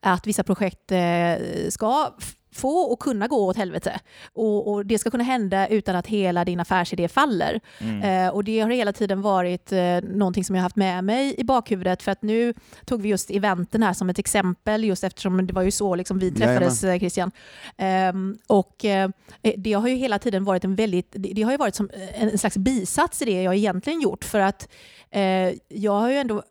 att 0.00 0.26
vissa 0.26 0.42
projekt 0.42 0.92
eh, 0.92 1.34
ska 1.68 2.14
få 2.54 2.78
och 2.78 2.98
kunna 2.98 3.26
gå 3.26 3.46
åt 3.46 3.56
helvete. 3.56 4.00
Och, 4.32 4.72
och 4.72 4.86
Det 4.86 4.98
ska 4.98 5.10
kunna 5.10 5.24
hända 5.24 5.68
utan 5.68 5.96
att 5.96 6.06
hela 6.06 6.44
din 6.44 6.60
affärsidé 6.60 7.08
faller. 7.08 7.60
Eh, 8.04 8.28
och 8.28 8.44
Det 8.44 8.60
har 8.60 8.70
hela 8.70 8.92
tiden 8.92 9.22
varit 9.22 9.72
eh, 9.72 10.00
någonting 10.02 10.44
som 10.44 10.56
jag 10.56 10.60
har 10.60 10.64
haft 10.64 10.76
med 10.76 11.04
mig 11.04 11.34
i 11.38 11.44
bakhuvudet 11.44 12.02
för 12.02 12.12
att 12.12 12.22
nu 12.22 12.54
tog 12.84 13.02
vi 13.02 13.08
just 13.08 13.30
eventen 13.30 13.82
här 13.82 13.92
som 13.92 14.10
ett 14.10 14.18
exempel 14.18 14.84
just 14.84 15.04
eftersom 15.04 15.46
det 15.46 15.52
var 15.52 15.62
ju 15.62 15.70
så 15.70 15.94
liksom 15.94 16.18
vi 16.18 16.30
träffades 16.30 16.84
eh, 16.84 16.98
Christian. 16.98 17.30
Ehm, 17.76 18.38
och 18.46 18.84
eh, 18.84 19.10
det 19.56 19.72
har 19.72 19.88
ju 19.88 19.94
hela 19.94 20.18
tiden 20.18 20.44
varit 20.44 20.64
en 20.64 20.74
väldigt, 20.74 21.08
det, 21.10 21.32
det 21.32 21.42
har 21.42 21.50
ju 21.50 21.56
varit 21.56 21.74
som 21.74 21.90
en, 22.14 22.28
en 22.28 22.38
slags 22.38 22.56
bisats 22.56 23.22
i 23.22 23.24
det 23.24 23.42
jag 23.42 23.54
egentligen 23.54 24.00
gjort 24.00 24.24
för 24.24 24.40
att 24.40 24.68
eh, 25.10 25.52
jag 25.68 25.92
har 25.92 26.10
ju 26.10 26.16
ändå 26.16 26.42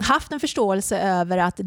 haft 0.00 0.32
en 0.32 0.40
förståelse 0.40 0.98
över 0.98 1.38
att 1.38 1.60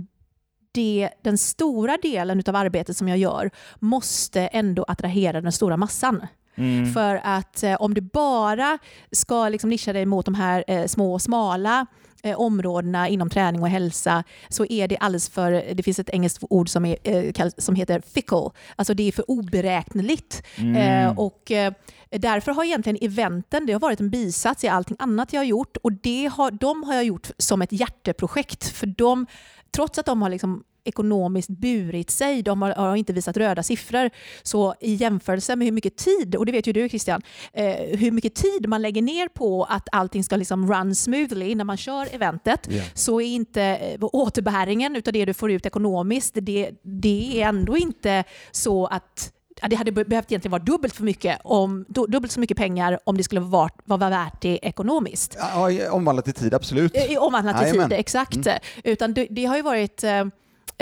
det, 0.72 1.10
den 1.22 1.38
stora 1.38 1.98
delen 2.02 2.44
av 2.48 2.56
arbetet 2.56 2.98
som 2.98 3.08
jag 3.08 3.18
gör 3.18 3.52
måste 3.80 4.42
ändå 4.42 4.84
attrahera 4.84 5.42
den 5.42 5.52
stora 5.52 5.78
massan. 5.78 6.28
Mm. 6.56 6.94
För 6.94 7.22
att 7.24 7.64
eh, 7.64 7.82
om 7.82 7.94
du 7.94 8.02
bara 8.02 8.78
ska 9.12 9.50
liksom 9.50 9.70
nischa 9.70 9.94
dig 9.94 10.06
mot 10.06 10.26
de 10.26 10.36
här 10.36 10.64
eh, 10.68 10.86
små 10.86 11.14
och 11.14 11.22
smala 11.22 11.86
eh, 12.24 12.40
områdena 12.40 13.08
inom 13.08 13.30
träning 13.30 13.62
och 13.62 13.70
hälsa 13.70 14.24
så 14.50 14.66
är 14.66 14.88
det 14.88 14.98
alldeles 14.98 15.30
för, 15.30 15.74
det 15.74 15.84
finns 15.84 16.00
ett 16.00 16.10
engelskt 16.10 16.44
ord 16.50 16.70
som, 16.70 16.86
är, 16.86 16.98
eh, 17.04 17.50
som 17.58 17.76
heter 17.76 18.02
fickle, 18.14 18.50
alltså 18.76 18.94
det 18.94 19.08
är 19.08 19.12
för 19.12 19.32
oberäkneligt. 19.32 20.44
Eh, 20.76 21.20
och 21.20 21.52
eh, 21.52 21.74
därför 22.10 22.52
har 22.52 22.64
egentligen 22.64 22.98
eventen, 23.02 23.66
det 23.66 23.74
har 23.74 23.80
varit 23.80 24.00
en 24.00 24.10
bisats 24.10 24.64
i 24.64 24.68
allting 24.68 24.98
annat 25.00 25.34
jag 25.34 25.40
har 25.40 25.46
gjort 25.46 25.78
och 25.78 25.94
det 25.94 26.32
har, 26.34 26.52
de 26.52 26.84
har 26.84 26.94
jag 26.94 27.04
gjort 27.04 27.32
som 27.38 27.62
ett 27.62 27.72
hjärteprojekt 27.72 28.70
för 28.70 28.88
de, 28.88 29.26
trots 29.72 30.00
att 30.00 30.06
de 30.06 30.22
har 30.22 30.30
liksom 30.30 30.64
ekonomiskt 30.84 31.50
burit 31.50 32.10
sig, 32.10 32.42
de 32.44 32.62
har, 32.62 32.72
har 32.72 32.96
inte 32.96 33.14
visat 33.14 33.38
röda 33.38 33.64
siffror, 33.64 34.10
så 34.44 34.76
i 34.80 34.94
jämförelse 34.94 35.56
med 35.56 35.66
hur 35.68 35.72
mycket 35.72 35.98
tid, 35.98 36.36
och 36.36 36.46
det 36.46 36.52
vet 36.52 36.68
ju 36.68 36.74
du 36.74 36.90
Christian, 36.90 37.22
eh, 37.54 37.76
hur 37.98 38.12
mycket 38.12 38.36
tid 38.36 38.70
man 38.70 38.82
lägger 38.82 39.02
ner 39.02 39.28
på 39.28 39.64
att 39.64 39.88
allting 39.92 40.24
ska 40.24 40.36
liksom 40.36 40.74
run 40.74 40.96
smoothly 40.96 41.56
när 41.56 41.64
man 41.64 41.78
kör 41.78 42.08
eventet, 42.12 42.68
Ja. 42.70 42.84
så 42.94 43.22
är 43.22 43.26
inte 43.28 43.64
eh, 43.64 43.98
återbäringen 44.02 44.96
utav 44.96 45.14
det 45.14 45.26
du 45.26 45.34
får 45.34 45.52
ut 45.52 45.66
ekonomiskt, 45.66 46.36
det, 46.42 46.72
det 46.84 47.42
är 47.42 47.48
ändå 47.50 47.78
inte 47.78 48.24
så 48.52 48.86
att 48.88 49.34
det 49.68 49.76
hade 49.76 49.92
be- 49.92 50.06
behövt 50.06 50.32
egentligen 50.32 50.52
vara 50.52 50.64
dubbelt, 50.64 50.96
för 50.96 51.04
mycket 51.04 51.40
om, 51.44 51.86
du- 51.88 52.06
dubbelt 52.08 52.32
så 52.32 52.40
mycket 52.40 52.58
pengar 52.58 53.00
om 53.04 53.18
det 53.18 53.24
skulle 53.24 53.42
vara, 53.42 53.70
vara 53.86 54.10
värt 54.10 54.42
det 54.42 54.60
ekonomiskt. 54.62 55.38
Ja, 55.40 55.92
omvandlat 55.92 56.26
till 56.26 56.34
tid, 56.34 56.54
absolut. 56.54 56.94
Omvandlat 57.20 57.62
Jajamän. 57.62 57.90
tid, 57.90 58.00
exakt. 58.00 58.48
Utan 58.84 59.14
det, 59.14 59.28
det 59.30 59.46
har 59.46 59.56
ju 59.56 59.62
varit 59.62 60.04
eh, 60.04 60.20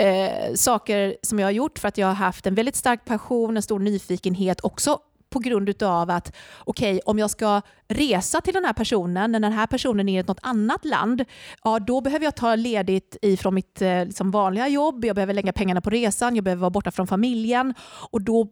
eh, 0.06 0.54
saker 0.54 1.16
som 1.22 1.38
jag 1.38 1.46
har 1.46 1.52
gjort 1.52 1.78
för 1.78 1.88
att 1.88 1.98
jag 1.98 2.06
har 2.06 2.14
haft 2.14 2.46
en 2.46 2.54
väldigt 2.54 2.76
stark 2.76 3.04
passion, 3.04 3.56
en 3.56 3.62
stor 3.62 3.78
nyfikenhet 3.78 4.60
också 4.60 4.98
på 5.30 5.38
grund 5.38 5.82
av 5.82 6.10
att 6.10 6.32
okej, 6.64 7.00
om 7.04 7.18
jag 7.18 7.30
ska 7.30 7.60
resa 7.88 8.40
till 8.40 8.54
den 8.54 8.64
här 8.64 8.72
personen, 8.72 9.32
när 9.32 9.40
den 9.40 9.52
här 9.52 9.66
personen 9.66 10.08
är 10.08 10.12
i 10.12 10.16
ett 10.18 10.28
något 10.28 10.38
annat 10.42 10.84
land, 10.84 11.24
ja 11.64 11.78
då 11.78 12.00
behöver 12.00 12.24
jag 12.24 12.36
ta 12.36 12.54
ledigt 12.54 13.16
ifrån 13.22 13.54
mitt 13.54 13.82
eh, 13.82 14.04
liksom 14.04 14.30
vanliga 14.30 14.68
jobb, 14.68 15.04
jag 15.04 15.14
behöver 15.16 15.34
lägga 15.34 15.52
pengarna 15.52 15.80
på 15.80 15.90
resan, 15.90 16.34
jag 16.36 16.44
behöver 16.44 16.60
vara 16.60 16.70
borta 16.70 16.90
från 16.90 17.06
familjen 17.06 17.74
och 18.10 18.22
då 18.22 18.48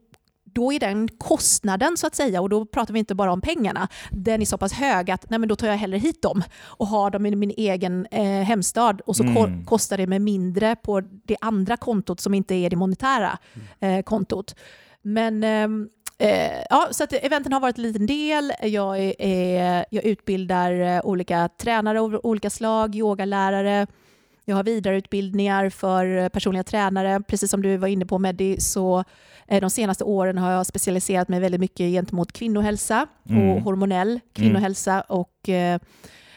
då 0.56 0.72
är 0.72 0.80
den 0.80 1.08
kostnaden 1.08 1.96
så 1.96 2.06
att 2.06 2.14
säga, 2.14 2.40
och 2.40 2.48
då 2.48 2.64
pratar 2.66 2.92
vi 2.94 2.98
inte 2.98 3.14
bara 3.14 3.32
om 3.32 3.40
pengarna, 3.40 3.88
den 4.10 4.40
är 4.42 4.46
så 4.46 4.58
pass 4.58 4.72
hög 4.72 5.10
att 5.10 5.30
nej, 5.30 5.38
men 5.38 5.48
då 5.48 5.56
tar 5.56 5.66
jag 5.66 5.76
hellre 5.76 5.98
hit 5.98 6.22
dem 6.22 6.42
och 6.64 6.86
har 6.86 7.10
dem 7.10 7.26
i 7.26 7.36
min 7.36 7.52
egen 7.56 8.06
eh, 8.10 8.22
hemstad 8.24 9.00
och 9.06 9.16
så 9.16 9.22
ko- 9.22 9.64
kostar 9.66 9.96
det 9.96 10.06
mig 10.06 10.18
mindre 10.18 10.76
på 10.76 11.00
det 11.00 11.36
andra 11.40 11.76
kontot 11.76 12.20
som 12.20 12.34
inte 12.34 12.54
är 12.54 12.70
det 12.70 12.76
monetära 12.76 13.38
eh, 13.80 14.02
kontot. 14.02 14.54
Men 15.02 15.44
ehm, 15.44 15.88
Eh, 16.18 16.62
ja, 16.70 16.88
så 16.90 17.04
att 17.04 17.12
eventen 17.12 17.52
har 17.52 17.60
varit 17.60 17.76
en 17.78 17.82
liten 17.82 18.06
del. 18.06 18.52
Jag, 18.62 18.98
är, 18.98 19.22
är, 19.22 19.84
jag 19.90 20.04
utbildar 20.04 20.72
eh, 20.80 21.00
olika 21.04 21.48
tränare 21.48 22.00
av 22.00 22.20
olika 22.22 22.50
slag, 22.50 22.94
yogalärare. 22.94 23.86
Jag 24.48 24.56
har 24.56 24.62
vidareutbildningar 24.64 25.70
för 25.70 26.16
eh, 26.18 26.28
personliga 26.28 26.62
tränare. 26.64 27.20
Precis 27.28 27.50
som 27.50 27.62
du 27.62 27.76
var 27.76 27.88
inne 27.88 28.06
på 28.06 28.18
Meddi, 28.18 28.60
så 28.60 29.04
eh, 29.48 29.60
de 29.60 29.70
senaste 29.70 30.04
åren 30.04 30.38
har 30.38 30.52
jag 30.52 30.66
specialiserat 30.66 31.28
mig 31.28 31.40
väldigt 31.40 31.60
mycket 31.60 31.86
gentemot 31.86 32.32
kvinnohälsa 32.32 33.06
och 33.24 33.30
Mm. 33.30 33.62
hormonell 33.62 34.20
kvinnohälsa. 34.32 35.00
Och, 35.00 35.48
eh, 35.48 35.80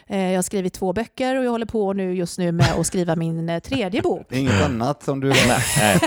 jag 0.07 0.35
har 0.35 0.41
skrivit 0.41 0.73
två 0.73 0.93
böcker 0.93 1.35
och 1.35 1.43
jag 1.45 1.51
håller 1.51 1.65
på 1.65 1.93
nu 1.93 2.13
just 2.15 2.39
nu 2.39 2.51
med 2.51 2.71
att 2.79 2.87
skriva 2.87 3.15
min 3.15 3.61
tredje 3.63 4.01
bok. 4.01 4.31
Inget 4.31 4.63
annat 4.65 5.03
som 5.03 5.19
du... 5.19 5.27
Nej. 5.29 5.97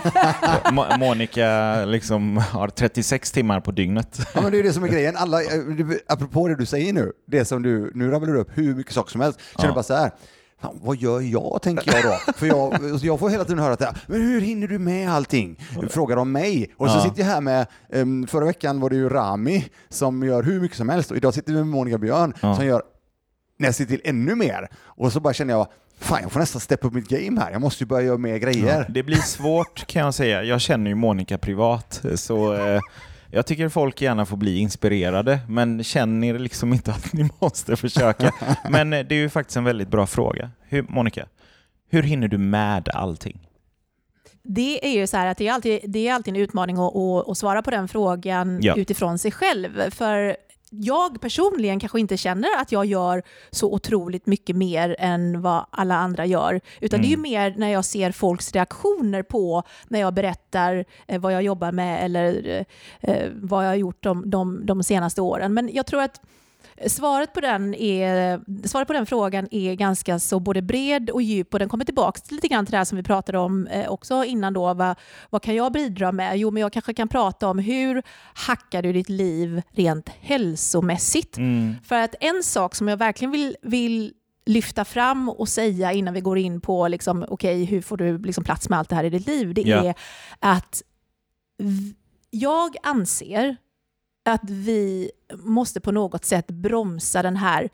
Mo- 0.65 0.99
Monica 0.99 1.85
liksom 1.85 2.37
har 2.37 2.69
36 2.69 3.33
timmar 3.33 3.61
på 3.61 3.71
dygnet. 3.71 4.19
Ja, 4.35 4.41
men 4.43 4.53
det 4.53 4.59
är 4.59 4.63
det 4.63 4.73
som 4.73 4.85
är 4.85 4.89
grejen. 4.89 5.17
Alla, 5.17 5.39
det- 5.39 5.99
apropå 6.13 6.49
det 6.49 6.57
du 6.57 6.67
säger 6.67 6.93
nu, 6.93 7.13
det 7.27 7.45
som 7.45 7.63
du, 7.63 7.93
nu 7.95 8.11
rabblar 8.11 8.33
du 8.33 8.39
upp 8.41 8.51
hur 8.59 8.75
mycket 8.75 8.93
saker 8.93 9.11
som 9.11 9.21
helst. 9.21 9.41
Känner 9.57 9.69
Ja. 9.69 9.75
bara 9.75 9.83
så 9.83 9.95
här, 9.95 10.11
vad 10.83 10.97
gör 10.97 11.21
jag 11.21 11.63
tänker 11.63 11.93
jag 11.95 12.05
då? 12.05 12.33
För 12.33 12.47
jag, 12.47 12.79
jag 13.03 13.19
får 13.19 13.29
hela 13.29 13.45
tiden 13.45 13.59
höra 13.59 13.73
att 13.73 13.97
men 14.07 14.21
hur 14.21 14.41
hinner 14.41 14.69
du 14.69 14.79
med 14.79 15.11
allting? 15.11 15.61
Frågar 15.91 16.17
de 16.17 16.33
mig. 16.33 16.75
Och 16.77 16.91
så 16.91 16.97
Ja. 16.97 17.03
sitter 17.05 17.21
jag 17.21 17.27
här 17.27 17.41
med, 17.41 17.67
um, 17.93 18.27
förra 18.27 18.45
veckan 18.45 18.81
var 18.81 18.91
det 18.91 18.97
ju 18.97 19.09
Rami 19.09 19.65
som 19.89 20.23
gör 20.23 20.43
hur 20.43 20.61
mycket 20.61 20.77
som 20.77 20.89
helst 20.89 21.11
och 21.11 21.17
idag 21.17 21.35
sitter 21.35 21.53
vi 21.53 21.59
med 21.59 21.67
Monica 21.67 21.99
Björn 21.99 22.35
Ja. 22.43 22.57
som 22.57 22.67
gör 22.67 22.83
nästan 23.59 23.87
till 23.87 24.01
ännu 24.05 24.35
mer. 24.35 24.69
Och 24.85 25.13
så 25.13 25.21
bara 25.21 25.33
känner 25.35 25.55
jag, 25.55 25.67
fan 25.99 26.19
jag 26.23 26.33
får 26.33 26.41
nästan 26.41 26.61
steppa 26.61 26.87
upp 26.87 26.93
mitt 26.95 27.09
game 27.09 27.41
här. 27.41 27.53
Jag 27.53 27.61
måste 27.61 27.85
ju 27.85 27.89
börja 27.89 28.07
göra 28.07 28.19
mer 28.19 28.37
grejer. 28.39 28.87
Det 28.89 29.03
blir 29.03 29.17
svårt 29.17 29.87
kan 29.87 30.03
jag 30.05 30.15
säga. 30.15 30.43
Jag 30.43 30.61
känner 30.61 30.91
ju 30.91 30.95
Monica 30.95 31.39
privat, 31.39 32.03
så 32.15 32.55
eh, 32.55 32.81
jag 33.33 33.47
tycker 33.47 33.69
folk 33.69 34.03
gärna 34.03 34.27
får 34.27 34.37
bli 34.37 34.59
inspirerade, 34.59 35.39
men 35.49 35.85
känner 35.85 36.39
liksom 36.39 36.73
inte 36.73 36.91
att 36.91 37.13
ni 37.13 37.29
måste 37.41 37.77
försöka. 37.77 38.33
Men 38.71 38.93
eh, 38.93 39.01
det 39.07 39.15
är 39.15 39.19
ju 39.19 39.29
faktiskt 39.29 39.57
en 39.57 39.65
väldigt 39.65 39.89
bra 39.89 40.07
fråga. 40.07 40.51
Hur, 40.69 40.83
Monica, 40.89 41.27
hur 41.91 42.03
hinner 42.03 42.29
du 42.29 42.39
med 42.39 42.89
allting? 42.89 43.49
Det 44.45 44.87
är 44.87 45.01
ju 45.01 45.07
så 45.07 45.17
här 45.17 45.27
att 45.27 45.39
det 45.39 45.49
är 45.49 45.53
alltid, 45.53 45.81
det 45.89 46.09
är 46.09 46.15
alltid 46.15 46.37
en 46.37 46.41
utmaning 46.43 46.77
att, 46.77 46.97
att, 46.97 47.29
att 47.29 47.39
svara 47.39 47.63
på 47.63 47.71
den 47.71 47.89
frågan 47.89 48.59
Ja. 48.63 48.75
utifrån 48.77 49.19
sig 49.19 49.31
själv. 49.33 49.91
För 49.91 50.37
jag 50.81 51.21
personligen 51.21 51.81
kanske 51.81 52.01
inte 52.01 52.17
känner 52.17 52.49
att 52.59 52.73
jag 52.73 52.87
gör 52.87 53.23
så 53.51 53.73
otroligt 53.73 54.27
mycket 54.27 54.57
mer 54.57 54.97
än 54.99 55.43
vad 55.43 55.67
alla 55.71 55.95
andra 55.97 56.27
gör. 56.27 56.61
Utan 56.81 57.01
det 57.01 57.07
är 57.07 57.11
ju 57.11 57.17
mer 57.17 57.55
när 57.57 57.69
jag 57.69 57.85
ser 57.85 58.13
folks 58.13 58.53
reaktioner 58.53 59.23
på 59.23 59.63
när 59.89 60.01
jag 60.01 60.15
berättar 60.15 60.85
eh, 61.07 61.21
vad 61.21 61.35
jag 61.35 61.43
jobbar 61.43 61.73
med 61.73 62.05
eller 62.05 62.65
eh, 63.01 63.29
vad 63.35 63.65
jag 63.65 63.71
har 63.71 63.77
gjort 63.77 64.03
de, 64.03 64.31
de, 64.31 64.67
de 64.67 64.83
senaste 64.83 65.21
åren. 65.21 65.55
Men 65.55 65.71
jag 65.73 65.87
tror 65.87 66.03
att 66.03 66.21
Svaret 66.87 67.33
på, 67.33 67.41
den 67.41 67.75
är, 67.75 68.41
svaret 68.69 68.87
på 68.87 68.93
den 68.93 69.07
frågan 69.07 69.49
är 69.51 69.75
ganska 69.75 70.19
så 70.19 70.41
både 70.41 70.63
bred 70.63 71.11
och 71.11 71.23
djup 71.23 71.53
och 71.53 71.59
den 71.59 71.69
kommer 71.69 71.85
tillbaka 71.85 72.21
till 72.21 72.35
lite 72.37 72.49
grann 72.49 72.67
till 72.67 72.71
det 72.71 72.77
här 72.79 72.85
som 72.85 72.97
vi 72.97 73.03
pratade 73.03 73.39
om 73.39 73.67
eh, 73.67 73.89
också 73.89 74.25
innan 74.25 74.53
då. 74.53 74.75
Vad, 74.75 74.97
vad 75.31 75.43
kan 75.43 75.55
jag 75.55 75.73
bidra 75.73 76.13
med? 76.13 76.39
Jo, 76.39 76.51
men 76.51 76.61
jag 76.61 76.73
kanske 76.73 76.95
kan 76.95 77.09
prata 77.09 77.49
om 77.49 77.59
hur 77.59 78.03
hackar 78.35 78.83
du 78.83 78.93
ditt 78.93 79.09
liv 79.09 79.63
rent 79.71 80.09
hälsomässigt? 80.09 81.37
För 81.85 81.97
att 81.99 82.15
en 82.21 82.43
sak 82.43 82.75
som 82.75 82.89
jag 82.89 82.97
verkligen 82.97 83.33
vill, 83.33 83.57
vill 83.63 84.13
lyfta 84.47 84.85
fram 84.85 85.29
och 85.29 85.49
säga 85.49 85.93
innan 85.93 86.15
vi 86.15 86.21
går 86.21 86.39
in 86.39 86.61
på 86.61 86.89
liksom, 86.89 87.25
okay, 87.29 87.65
hur 87.65 87.83
får 87.83 87.97
du 87.97 88.19
liksom 88.19 88.45
plats 88.45 88.69
med 88.69 88.79
allt 88.79 88.89
det 88.89 88.97
här 88.97 89.05
i 89.05 89.11
ditt 89.11 89.27
liv, 89.27 89.55
det 89.55 89.63
Ja. 89.63 89.85
är 89.85 89.95
att 90.39 90.83
jag 92.31 92.77
anser 92.83 93.57
att 94.25 94.51
vi 94.51 95.11
måste 95.39 95.81
på 95.81 95.93
något 95.93 96.25
sätt 96.25 96.47
bromsa 96.47 97.23
den 97.23 97.37
här 97.37 97.71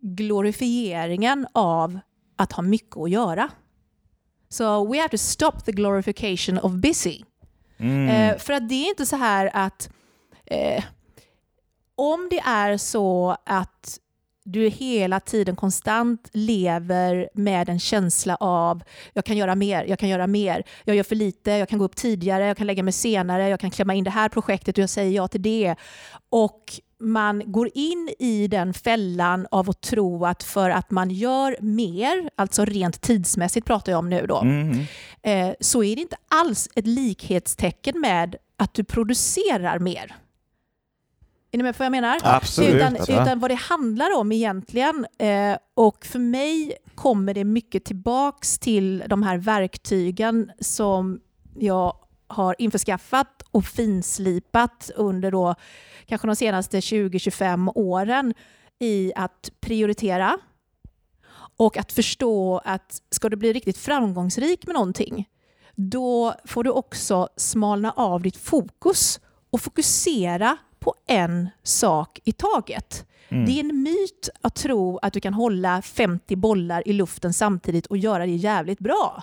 glorifieringen 0.00 1.46
av 1.52 1.98
att 2.36 2.52
ha 2.52 2.62
mycket 2.62 2.96
att 2.96 3.10
göra. 3.10 3.48
So 4.48 4.92
we 4.92 4.98
have 4.98 5.08
to 5.08 5.18
stop 5.18 5.60
the 5.64 5.72
glorification 5.72 6.58
of 6.58 6.72
busy. 6.72 7.22
Mm. 7.78 8.08
Eh, 8.08 8.38
för 8.38 8.52
att 8.52 8.68
det 8.68 8.74
är 8.74 8.88
inte 8.88 9.06
så 9.06 9.16
här 9.16 9.50
att 9.52 9.90
eh, 10.44 10.84
om 11.94 12.28
det 12.30 12.38
är 12.38 12.76
så 12.76 13.36
att 13.46 14.00
du 14.44 14.68
hela 14.68 15.20
tiden 15.20 15.56
konstant 15.56 16.30
lever 16.32 17.28
med 17.34 17.68
en 17.68 17.80
känsla 17.80 18.36
av 18.40 18.82
jag 19.12 19.24
kan 19.24 19.36
göra 19.36 19.54
mer, 19.54 19.84
jag 19.84 19.98
kan 19.98 20.08
göra 20.08 20.26
mer, 20.26 20.62
jag 20.84 20.96
gör 20.96 21.02
för 21.02 21.14
lite, 21.16 21.50
jag 21.50 21.68
kan 21.68 21.78
gå 21.78 21.84
upp 21.84 21.96
tidigare, 21.96 22.46
jag 22.46 22.56
kan 22.56 22.66
lägga 22.66 22.82
mig 22.82 22.92
senare, 22.92 23.48
jag 23.48 23.60
kan 23.60 23.70
klämma 23.70 23.94
in 23.94 24.04
det 24.04 24.10
här 24.10 24.28
projektet 24.28 24.78
och 24.78 24.82
jag 24.82 24.90
säger 24.90 25.10
ja 25.10 25.28
till 25.28 25.42
det. 25.42 25.74
Och 26.28 26.80
man 27.00 27.42
går 27.52 27.70
in 27.74 28.10
i 28.18 28.48
den 28.48 28.74
fällan 28.74 29.46
av 29.50 29.70
att 29.70 29.80
tro 29.80 30.24
att 30.24 30.42
för 30.42 30.70
att 30.70 30.90
man 30.90 31.10
gör 31.10 31.56
mer, 31.60 32.30
alltså 32.36 32.64
rent 32.64 33.00
tidsmässigt 33.00 33.66
pratar 33.66 33.92
jag 33.92 33.98
om 33.98 34.08
nu 34.10 34.26
då, 34.26 34.38
Mm. 34.40 34.78
eh, 35.22 35.54
så 35.60 35.82
är 35.82 35.96
det 35.96 36.02
inte 36.02 36.16
alls 36.28 36.68
ett 36.74 36.86
likhetstecken 36.86 38.00
med 38.00 38.36
att 38.56 38.74
du 38.74 38.84
producerar 38.84 39.78
mer. 39.78 40.16
Är 41.52 41.58
ni 41.58 41.62
med 41.62 41.74
på 41.74 41.78
vad 41.78 41.84
jag 41.86 41.90
menar? 41.90 42.18
Absolut. 42.22 42.74
Utan, 42.74 42.96
utan 42.96 43.40
vad 43.40 43.50
det 43.50 43.54
handlar 43.54 44.16
om 44.18 44.32
egentligen, 44.32 45.06
eh, 45.18 45.56
och 45.74 46.06
för 46.06 46.18
mig 46.18 46.76
kommer 46.94 47.34
det 47.34 47.44
mycket 47.44 47.84
tillbaks 47.84 48.58
till 48.58 49.04
de 49.08 49.22
här 49.22 49.38
verktygen 49.38 50.50
som 50.60 51.20
jag 51.58 51.96
har 52.26 52.56
införskaffat 52.58 53.42
och 53.50 53.64
finslipat 53.64 54.90
under 54.96 55.30
då, 55.30 55.54
kanske 56.06 56.26
de 56.26 56.36
senaste 56.36 56.80
20-25 56.80 57.72
åren 57.74 58.34
i 58.78 59.12
att 59.16 59.50
prioritera 59.60 60.38
och 61.56 61.76
att 61.76 61.92
förstå 61.92 62.60
att 62.64 63.02
ska 63.10 63.28
du 63.28 63.36
bli 63.36 63.52
riktigt 63.52 63.78
framgångsrik 63.78 64.66
med 64.66 64.74
någonting, 64.74 65.28
då 65.74 66.34
får 66.44 66.64
du 66.64 66.70
också 66.70 67.28
smalna 67.36 67.92
av 67.92 68.22
ditt 68.22 68.36
fokus 68.36 69.20
och 69.50 69.60
fokusera 69.60 70.56
på 70.78 70.94
en 71.06 71.48
sak 71.62 72.20
i 72.24 72.32
taget. 72.32 73.06
Det 73.28 73.52
är 73.52 73.60
en 73.60 73.82
myt 73.82 74.28
att 74.40 74.54
tro 74.54 74.98
att 74.98 75.12
du 75.12 75.20
kan 75.20 75.34
hålla 75.34 75.82
50 75.82 76.36
bollar 76.36 76.88
i 76.88 76.92
luften 76.92 77.32
samtidigt 77.32 77.86
och 77.86 77.96
göra 77.96 78.26
det 78.26 78.32
jävligt 78.32 78.78
bra. 78.78 79.22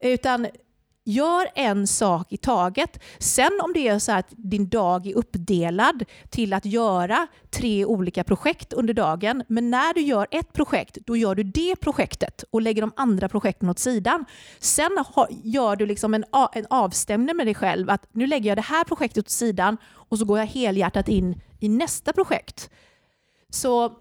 Utan 0.00 0.46
gör 1.04 1.48
en 1.54 1.86
sak 1.86 2.32
i 2.32 2.36
taget. 2.36 3.02
Sen 3.18 3.60
om 3.62 3.72
det 3.72 3.88
är 3.88 3.98
så 3.98 4.12
att 4.12 4.26
din 4.30 4.68
dag 4.68 5.06
är 5.06 5.14
uppdelad 5.14 6.04
till 6.30 6.52
att 6.52 6.64
göra 6.64 7.26
tre 7.50 7.84
olika 7.84 8.24
projekt 8.24 8.72
under 8.72 8.94
dagen, 8.94 9.42
men 9.48 9.70
när 9.70 9.94
du 9.94 10.00
gör 10.00 10.26
ett 10.30 10.52
projekt, 10.52 10.98
då 11.06 11.16
gör 11.16 11.34
du 11.34 11.42
det 11.42 11.76
projektet 11.76 12.44
och 12.50 12.62
lägger 12.62 12.82
de 12.82 12.92
andra 12.96 13.28
projekten 13.28 13.68
åt 13.68 13.78
sidan. 13.78 14.24
Sen 14.58 15.04
gör 15.42 15.76
du 15.76 15.86
liksom 15.86 16.14
en, 16.14 16.24
en 16.52 16.66
avstämning 16.70 17.36
med 17.36 17.46
dig 17.46 17.54
själv, 17.54 17.90
att 17.90 18.06
nu 18.12 18.26
lägger 18.26 18.50
jag 18.50 18.58
det 18.58 18.62
här 18.62 18.84
projektet 18.84 19.24
åt 19.24 19.30
sidan 19.30 19.76
och 19.92 20.18
så 20.18 20.24
går 20.24 20.38
jag 20.38 20.46
helhjärtat 20.46 21.08
in 21.08 21.40
i 21.60 21.68
nästa 21.68 22.12
projekt. 22.12 22.70
Så 23.50 23.92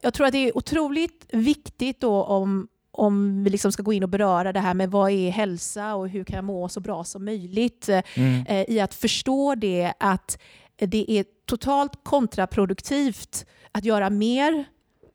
jag 0.00 0.14
tror 0.14 0.26
att 0.26 0.32
det 0.32 0.48
är 0.48 0.56
otroligt 0.56 1.26
viktigt 1.32 2.00
då 2.00 2.24
om, 2.24 2.68
om 2.94 3.44
vi 3.44 3.50
liksom 3.50 3.72
ska 3.72 3.82
gå 3.82 3.92
in 3.92 4.02
och 4.02 4.08
beröra 4.08 4.52
det 4.52 4.60
här 4.60 4.74
med 4.74 4.90
vad 4.90 5.10
är 5.10 5.30
hälsa 5.30 5.94
och 5.94 6.08
hur 6.08 6.24
kan 6.24 6.36
jag 6.36 6.44
må 6.44 6.68
så 6.68 6.80
bra 6.80 7.04
som 7.04 7.24
möjligt. 7.24 7.88
Mm. 7.88 8.46
Eh, 8.48 8.70
I 8.70 8.80
att 8.80 8.94
förstå 8.94 9.54
det 9.54 9.92
att 9.98 10.38
det 10.76 11.10
är 11.10 11.24
totalt 11.46 11.92
kontraproduktivt 12.02 13.46
att 13.72 13.84
göra 13.84 14.10
mer, 14.10 14.64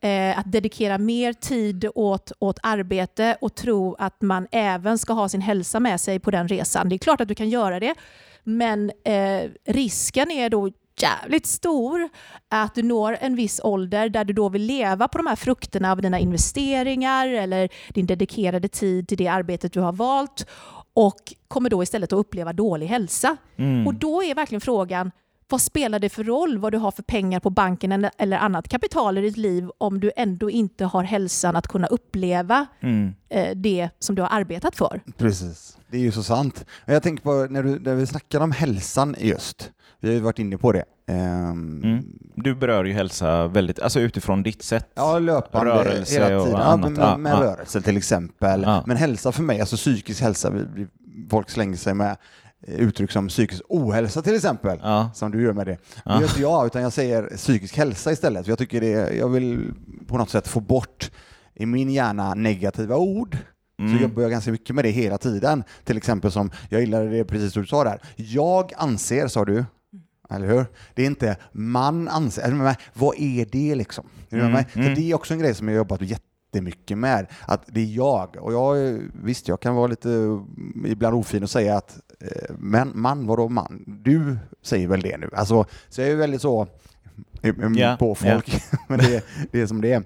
eh, 0.01 0.39
att 0.39 0.51
dedikera 0.51 0.97
mer 0.97 1.33
tid 1.33 1.89
åt, 1.95 2.31
åt 2.39 2.59
arbete 2.63 3.37
och 3.41 3.55
tro 3.55 3.95
att 3.99 4.21
man 4.21 4.47
även 4.51 4.97
ska 4.97 5.13
ha 5.13 5.29
sin 5.29 5.41
hälsa 5.41 5.79
med 5.79 6.01
sig 6.01 6.19
på 6.19 6.31
den 6.31 6.47
resan. 6.47 6.89
Det 6.89 6.95
är 6.95 6.97
klart 6.97 7.21
att 7.21 7.27
du 7.27 7.35
kan 7.35 7.49
göra 7.49 7.79
det, 7.79 7.95
men 8.43 8.91
eh, 9.03 9.49
risken 9.65 10.31
är 10.31 10.49
då 10.49 10.71
jävligt 11.01 11.45
stor 11.47 12.09
att 12.49 12.75
du 12.75 12.83
når 12.83 13.17
en 13.21 13.35
viss 13.35 13.61
ålder 13.63 14.09
där 14.09 14.23
du 14.25 14.33
då 14.33 14.49
vill 14.49 14.61
leva 14.65 15.07
på 15.07 15.17
de 15.17 15.27
här 15.27 15.35
frukterna 15.35 15.91
av 15.91 16.01
dina 16.01 16.19
investeringar 16.19 17.27
eller 17.27 17.69
din 17.93 18.05
dedikerade 18.05 18.67
tid 18.67 19.07
till 19.07 19.17
det 19.17 19.27
arbetet 19.27 19.73
du 19.73 19.79
har 19.79 19.93
valt 19.93 20.45
och 20.93 21.33
kommer 21.47 21.69
då 21.69 21.83
istället 21.83 22.13
att 22.13 22.19
uppleva 22.19 22.53
dålig 22.53 22.87
hälsa. 22.87 23.37
Mm. 23.57 23.87
Och 23.87 23.93
då 23.93 24.23
är 24.23 24.35
verkligen 24.35 24.61
frågan, 24.61 25.11
vad 25.51 25.61
spelar 25.61 25.99
det 25.99 26.09
för 26.09 26.23
roll 26.23 26.57
vad 26.57 26.71
du 26.71 26.77
har 26.77 26.91
för 26.91 27.03
pengar 27.03 27.39
på 27.39 27.49
banken 27.49 27.91
eller- 28.17 28.37
annat 28.37 28.69
kapital 28.69 29.17
i 29.17 29.21
ditt 29.21 29.37
liv 29.37 29.69
om 29.77 29.99
du 29.99 30.11
ändå 30.15 30.49
inte 30.49 30.85
har 30.85 31.03
hälsan 31.03 31.55
att 31.55 31.67
kunna 31.67 31.87
uppleva 31.87 32.65
Mm. 32.79 33.13
eh, 33.29 33.55
det 33.55 33.89
som 33.99 34.15
du 34.15 34.21
har 34.21 34.29
arbetat 34.31 34.75
för? 34.75 35.01
Precis. 35.17 35.77
Det 35.91 35.97
är 35.97 36.01
ju 36.01 36.11
så 36.11 36.23
sant. 36.23 36.65
Och 36.87 36.93
Jag 36.93 37.03
tänker 37.03 37.23
på 37.23 37.47
när, 37.49 37.63
du, 37.63 37.79
när 37.79 37.95
vi 37.95 38.07
snackar 38.07 38.39
om 38.39 38.51
hälsan 38.51 39.15
just, 39.19 39.71
vi 39.99 40.07
har 40.07 40.15
ju 40.15 40.19
varit 40.21 40.39
inne 40.39 40.57
på 40.57 40.71
det. 40.71 40.83
Ehm, 41.07 41.81
Mm. 41.83 42.05
Du 42.35 42.55
berör 42.55 42.83
ju 42.85 42.93
hälsa 42.93 43.47
väldigt, 43.47 43.79
alltså 43.79 43.99
utifrån 43.99 44.43
ditt 44.43 44.63
sätt. 44.63 44.89
Ja, 44.95 45.19
löpande 45.19 45.71
Rörelse 45.71 46.13
hela 46.23 46.37
och 46.39 46.45
tiden. 46.45 46.59
Ja, 46.59 46.65
annat. 46.65 46.91
med, 46.91 46.99
Ja, 47.05 47.17
med 47.17 47.31
ja. 47.31 47.41
rörelse 47.43 47.81
till 47.81 47.97
exempel. 47.97 48.61
Ja. 48.61 48.83
Men 48.87 48.97
hälsa 48.97 49.31
för 49.31 49.43
mig, 49.43 49.59
alltså 49.59 49.75
psykisk 49.75 50.21
hälsa, 50.21 50.53
folk 51.29 51.49
slänger 51.49 51.77
sig 51.77 51.93
med 51.93 52.17
uttryck 52.67 53.11
som 53.11 53.27
psykisk 53.27 53.61
ohälsa 53.69 54.21
till 54.21 54.35
exempel. 54.35 54.79
Ja. 54.83 55.11
Som 55.13 55.31
du 55.31 55.41
gör 55.43 55.53
med 55.53 55.67
det. 55.67 55.71
Det 55.71 55.79
Ja. 56.05 56.15
gör 56.15 56.23
inte 56.27 56.41
jag, 56.41 56.65
utan 56.65 56.81
jag 56.81 56.93
säger 56.93 57.23
psykisk 57.37 57.77
hälsa 57.77 58.11
istället. 58.11 58.47
Jag 58.47 58.57
tycker 58.57 58.81
det, 58.81 59.15
jag 59.15 59.29
vill 59.29 59.73
på 60.07 60.17
något 60.17 60.29
sätt 60.29 60.47
få 60.47 60.59
bort 60.59 61.11
i 61.55 61.65
min 61.65 61.89
hjärna 61.89 62.33
negativa 62.33 62.95
ord. 62.95 63.37
Mm. 63.79 63.97
Så 63.97 64.03
jobbar 64.03 64.21
jag 64.21 64.31
ganska 64.31 64.51
mycket 64.51 64.75
med 64.75 64.85
det 64.85 64.89
hela 64.89 65.17
tiden. 65.17 65.63
Till 65.83 65.97
exempel 65.97 66.31
som, 66.31 66.51
jag 66.69 66.81
gillade 66.81 67.09
det 67.09 67.23
precis 67.25 67.53
du 67.53 67.65
sa 67.65 67.83
där. 67.83 68.01
Jag 68.15 68.71
anser, 68.77 69.27
sa 69.27 69.45
du, 69.45 69.65
eller 70.29 70.47
hur? 70.47 70.65
Det 70.93 71.01
är 71.01 71.05
inte 71.05 71.37
man 71.51 72.07
anser. 72.07 72.75
Vad 72.93 73.15
är 73.19 73.45
det 73.45 73.75
liksom? 73.75 74.05
Mm? 74.29 74.65
För 74.65 74.79
mm. 74.79 74.95
det 74.95 75.11
är 75.11 75.15
också 75.15 75.33
en 75.33 75.39
grej 75.39 75.55
som 75.55 75.67
jag 75.67 75.77
jobbat 75.77 76.01
jättemycket 76.01 76.97
med. 76.97 77.27
Att 77.45 77.61
det 77.67 77.81
är 77.81 77.85
jag. 77.85 78.35
Och 78.39 78.53
jag, 78.53 78.99
visst, 79.23 79.47
jag 79.47 79.59
kan 79.59 79.75
vara 79.75 79.87
lite 79.87 80.39
ibland 80.85 81.15
ofin 81.15 81.43
och 81.43 81.49
säga 81.49 81.77
att 81.77 81.99
eh, 82.19 82.55
men 82.57 82.91
man, 82.95 83.27
vadå 83.27 83.49
man? 83.49 83.83
Du 84.03 84.37
säger 84.61 84.87
väl 84.87 85.01
det 85.01 85.17
nu? 85.17 85.29
Alltså, 85.33 85.65
så 85.89 86.01
jag 86.01 86.09
är 86.09 86.15
väldigt 86.15 86.41
så 86.41 86.67
eh, 87.41 87.49
eh, 87.49 87.71
Ja, 87.75 87.95
på 87.99 88.15
folk. 88.15 88.61
men 88.87 88.99
det, 88.99 89.25
det 89.51 89.61
är 89.61 89.67
som 89.67 89.81
det 89.81 89.93
är. 89.93 90.03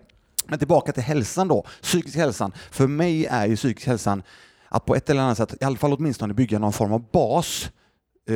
Men 0.48 0.60
tillbaka 0.60 0.92
till 0.92 1.04
hälsan 1.04 1.48
då, 1.48 1.66
psykisk 1.82 2.18
hälsan. 2.18 2.52
För 2.72 2.88
mig 2.88 3.26
är 3.26 3.46
ju 3.46 3.56
psykisk 3.56 3.88
hälsan 3.88 4.24
att 4.70 4.86
på 4.86 4.96
ett 4.96 5.10
eller 5.10 5.22
annat 5.22 5.38
sätt, 5.38 5.56
i 5.62 5.66
alla 5.66 5.78
fall 5.78 5.94
åtminstone 5.94 6.34
bygga 6.34 6.60
någon 6.60 6.74
form 6.74 6.94
av 6.94 7.06
bas. 7.12 7.72
Eh, 8.30 8.36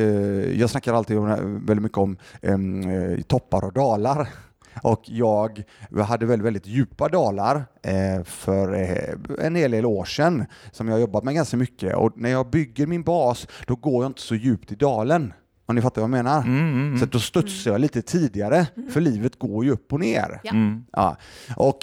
jag 0.60 0.70
snackar 0.70 0.94
alltid 0.94 1.18
om, 1.18 1.26
väldigt 1.66 1.82
mycket 1.82 1.98
om 1.98 2.16
eh, 2.42 3.22
toppar 3.26 3.64
och 3.64 3.72
dalar. 3.72 4.28
Och 4.82 5.02
jag 5.04 5.64
hade 6.06 6.26
väldigt, 6.26 6.46
väldigt 6.46 6.66
djupa 6.66 7.08
dalar 7.08 7.64
eh, 7.82 8.24
för 8.24 8.74
eh, 8.74 9.46
en 9.46 9.54
hel 9.54 9.70
del 9.70 9.86
år 9.86 10.04
sedan 10.04 10.46
som 10.72 10.88
jag 10.88 11.00
jobbat 11.00 11.24
med 11.24 11.34
ganska 11.34 11.56
mycket. 11.56 11.96
Och 11.96 12.12
när 12.16 12.30
jag 12.30 12.50
bygger 12.50 12.86
min 12.86 13.02
bas, 13.02 13.46
då 13.66 13.76
går 13.76 14.04
jag 14.04 14.10
inte 14.10 14.20
så 14.20 14.34
djupt 14.34 14.72
i 14.72 14.74
dalen. 14.74 15.32
Om 15.66 15.74
ni 15.74 15.82
fattar 15.82 16.02
vad 16.02 16.10
jag 16.10 16.24
menar? 16.24 16.42
Mm, 16.42 16.58
mm, 16.58 16.90
Så 16.90 16.96
mm. 16.96 17.02
att 17.02 17.12
då 17.12 17.18
studsar 17.18 17.70
jag 17.70 17.80
lite 17.80 18.02
tidigare, 18.02 18.66
för 18.92 19.00
livet 19.00 19.38
går 19.38 19.64
ju 19.64 19.70
upp 19.70 19.92
och 19.92 20.00
ner. 20.00 20.40
Ja. 20.44 20.50
Mm. 20.50 20.84
Ja. 20.92 21.16
Och 21.56 21.78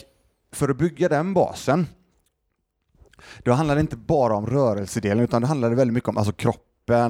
för 0.52 0.70
att 0.70 0.78
bygga 0.78 1.10
den 1.10 1.34
basen, 1.34 1.88
då 3.44 3.52
handlar 3.52 3.76
det 3.76 3.82
inte 3.82 3.98
bara 3.98 4.36
om 4.36 4.46
rörelsedelen, 4.46 5.24
utan 5.24 5.41
det 5.41 5.48
handlar 5.48 5.70
väldigt 5.70 5.94
mycket 5.94 6.10
om 6.10 6.18
alltså 6.18 6.34
kroppen 6.34 6.64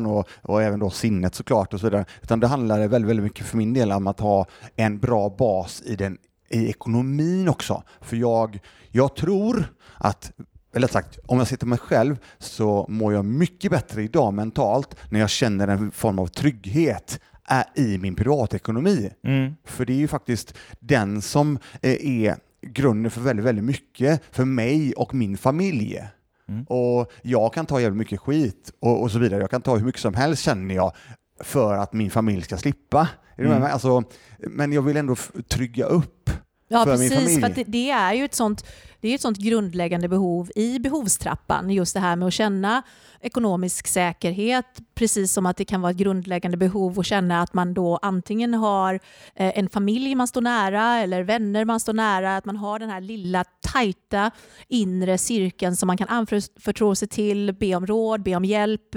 och, 0.05 0.27
och 0.41 0.63
även 0.63 0.79
då 0.79 0.89
sinnet 0.89 1.35
såklart 1.35 1.73
och 1.73 1.79
så 1.79 1.85
vidare. 1.85 2.05
Utan 2.21 2.39
det 2.39 2.47
handlar 2.47 2.87
väldigt, 2.87 3.09
väldigt 3.09 3.23
mycket 3.23 3.45
för 3.45 3.57
min 3.57 3.73
del 3.73 3.91
om 3.91 4.07
att 4.07 4.19
ha 4.19 4.45
en 4.75 4.99
bra 4.99 5.35
bas 5.37 5.81
i, 5.85 5.95
den, 5.95 6.17
i 6.49 6.69
ekonomin 6.69 7.49
också. 7.49 7.83
För 8.01 8.15
jag, 8.17 8.59
jag 8.91 9.15
tror 9.15 9.65
att 9.97 10.31
eller 10.75 10.87
sagt, 10.87 11.19
om 11.25 11.37
jag 11.37 11.47
ser 11.47 11.57
till 11.57 11.67
mig 11.67 11.77
själv 11.77 12.17
så 12.37 12.85
mår 12.89 13.13
jag 13.13 13.25
mycket 13.25 13.71
bättre 13.71 14.03
idag 14.03 14.33
mentalt 14.33 14.95
när 15.09 15.19
jag 15.19 15.29
känner 15.29 15.67
en 15.67 15.91
form 15.91 16.19
av 16.19 16.27
trygghet 16.27 17.19
i 17.75 17.97
min 17.97 18.15
privatekonomi. 18.15 19.11
Mm. 19.23 19.53
För 19.65 19.85
det 19.85 19.93
är 19.93 19.97
ju 19.97 20.07
faktiskt 20.07 20.53
den 20.79 21.21
som 21.21 21.59
eh, 21.81 22.07
är 22.07 22.35
grunden 22.61 23.11
för 23.11 23.21
väldigt, 23.21 23.45
väldigt 23.45 23.65
mycket 23.65 24.21
för 24.31 24.45
mig 24.45 24.93
och 24.93 25.13
min 25.13 25.37
familj. 25.37 26.01
Mm. 26.49 26.63
Och 26.63 27.11
jag 27.21 27.53
kan 27.53 27.65
ta 27.65 27.81
jävligt 27.81 27.97
mycket 27.97 28.19
skit 28.19 28.71
och, 28.79 29.01
och 29.01 29.11
så 29.11 29.19
vidare. 29.19 29.41
Jag 29.41 29.49
kan 29.49 29.61
ta 29.61 29.77
hur 29.77 29.85
mycket 29.85 30.01
som 30.01 30.13
helst 30.13 30.43
känner 30.43 30.75
jag 30.75 30.91
för 31.41 31.73
att 31.73 31.93
min 31.93 32.11
familj 32.11 32.41
ska 32.41 32.57
slippa. 32.57 33.09
Mm. 33.37 33.63
Alltså, 33.63 34.03
men 34.37 34.73
jag 34.73 34.81
vill 34.81 34.97
ändå 34.97 35.15
trygga 35.47 35.85
upp 35.85 36.29
Ja, 36.67 36.85
precis. 36.85 37.39
För 37.39 37.49
det, 37.49 37.63
det 37.63 37.89
är 37.89 38.13
ju 38.13 38.25
ett 38.25 38.35
sånt, 38.35 38.65
det 39.01 39.09
är 39.09 39.15
ett 39.15 39.21
sånt 39.21 39.37
grundläggande 39.37 40.07
behov 40.07 40.51
i 40.55 40.79
behovstrappan. 40.79 41.69
Just 41.69 41.93
det 41.93 41.99
här 41.99 42.15
med 42.15 42.27
att 42.27 42.33
känna 42.33 42.83
ekonomisk 43.21 43.87
säkerhet, 43.87 44.65
precis 44.95 45.33
som 45.33 45.45
att 45.45 45.57
det 45.57 45.65
kan 45.65 45.81
vara 45.81 45.91
ett 45.91 45.97
grundläggande 45.97 46.57
behov 46.57 46.99
att 46.99 47.05
känna 47.05 47.41
att 47.41 47.53
man 47.53 47.73
då 47.73 47.99
antingen 48.01 48.53
har 48.53 48.93
eh, 49.35 49.59
en 49.59 49.69
familj 49.69 50.15
man 50.15 50.27
står 50.27 50.41
nära 50.41 50.97
eller 50.97 51.23
vänner 51.23 51.65
man 51.65 51.79
står 51.79 51.93
nära, 51.93 52.37
att 52.37 52.45
man 52.45 52.57
har 52.57 52.79
den 52.79 52.89
här 52.89 53.01
lilla 53.01 53.43
tajta 53.43 54.31
inre 54.67 55.17
cirkeln 55.17 55.75
som 55.75 55.87
man 55.87 55.97
kan 55.97 56.07
anförtro 56.07 56.95
sig 56.95 57.07
till, 57.07 57.53
be 57.59 57.75
om 57.75 57.87
råd, 57.87 58.23
be 58.23 58.35
om 58.35 58.45
hjälp 58.45 58.95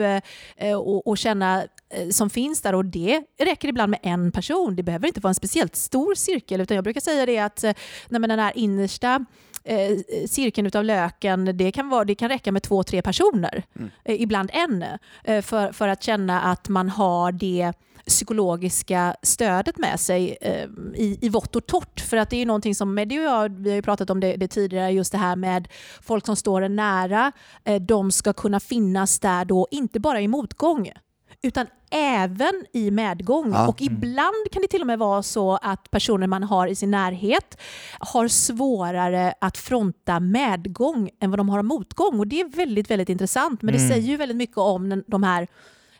eh, 0.57 0.75
och, 0.75 1.07
och 1.07 1.19
känna 1.19 1.65
som 2.11 2.31
finns 2.31 2.63
där 2.63 2.75
och 2.75 2.85
det 2.85 3.23
räcker 3.39 3.69
ibland 3.69 3.91
med 3.91 4.01
en 4.03 4.33
person. 4.33 4.77
Det 4.77 4.83
behöver 4.83 5.07
inte 5.07 5.21
vara 5.21 5.31
en 5.31 5.35
speciellt 5.35 5.77
stor 5.77 6.15
cirkel 6.15 6.61
utan 6.61 6.75
jag 6.75 6.85
brukar 6.85 7.01
säga 7.01 7.27
det 7.27 7.39
att 7.39 7.65
eh, 7.65 7.73
nej, 8.09 8.21
men 8.21 8.31
den 8.31 8.39
här 8.39 8.53
innersta 8.59 9.25
eh, 9.65 9.99
cirkeln 10.27 10.67
utav 10.67 10.85
löken, 10.85 11.57
det 11.57 11.73
kan, 11.73 11.89
vara, 11.89 12.05
det 12.05 12.15
kan 12.15 12.29
räcka 12.29 12.53
med 12.53 12.63
två, 12.63 12.83
tre 12.83 13.03
personer. 13.03 13.65
Eh, 14.05 14.23
ibland 14.23 14.51
en. 14.53 14.85
Eh, 15.25 15.43
för, 15.43 15.73
för 15.73 15.89
att 15.89 16.03
känna 16.03 16.41
att 16.41 16.69
man 16.69 16.89
har 16.89 17.33
det 17.33 17.73
psykologiska 18.07 19.17
stödet 19.23 19.79
med 19.79 20.01
sig 20.01 20.37
eh, 20.41 20.69
i, 20.95 21.19
i 21.21 21.29
vått 21.29 21.57
och 21.57 21.67
torrt. 21.67 22.01
För 22.01 22.17
att 22.17 22.31
det 22.31 22.37
är 22.37 22.39
ju 22.39 22.45
någonting 22.45 22.75
som 22.75 22.95
Meddi 22.95 23.19
och 23.19 23.23
jag, 23.23 23.59
vi 23.59 23.75
har 23.75 23.83
pratat 23.83 24.11
om 24.11 24.21
det, 24.21 24.37
det 24.37 24.49
tidigare, 24.49 24.91
just 24.91 25.13
det 25.13 25.19
här 25.19 25.37
med 25.37 25.69
folk 26.03 26.27
som 26.27 26.37
står 26.37 26.63
en 26.63 26.77
nära, 26.77 27.33
eh, 27.65 27.83
de 27.83 28.11
ska 28.11 28.33
kunna 28.33 28.61
finnas 28.61 29.19
där 29.19 29.45
då, 29.45 29.69
inte 29.71 30.01
bara 30.01 30.21
i 30.21 30.29
motgång, 30.29 30.93
utan 31.43 31.67
även 31.91 32.65
i 32.73 32.91
medgång. 32.91 33.53
Ja. 33.53 33.69
Och 33.69 33.83
ibland 33.83 34.51
kan 34.53 34.63
det 34.63 34.69
till 34.69 34.81
och 34.81 34.87
med 34.87 34.99
vara 34.99 35.23
så 35.23 35.57
att 35.63 35.91
personer 35.91 36.27
man 36.27 36.43
har 36.43 36.67
i 36.67 36.75
sin 36.75 36.91
närhet 36.91 37.61
har 37.99 38.29
svårare 38.29 39.35
att 39.41 39.57
fronta 39.59 40.21
medgång 40.21 41.11
än 41.21 41.31
vad 41.31 41.39
de 41.39 41.49
har 41.49 41.63
motgång. 41.63 42.19
Och 42.19 42.27
det 42.27 42.41
är 42.41 42.49
väldigt, 42.57 42.91
väldigt 42.91 43.09
intressant. 43.09 43.63
Men 43.63 43.75
det 43.75 43.81
Mm. 43.81 43.91
säger 43.91 44.09
ju 44.09 44.17
väldigt 44.17 44.37
mycket 44.37 44.59
om 44.59 45.03
de 45.07 45.23
här 45.23 45.49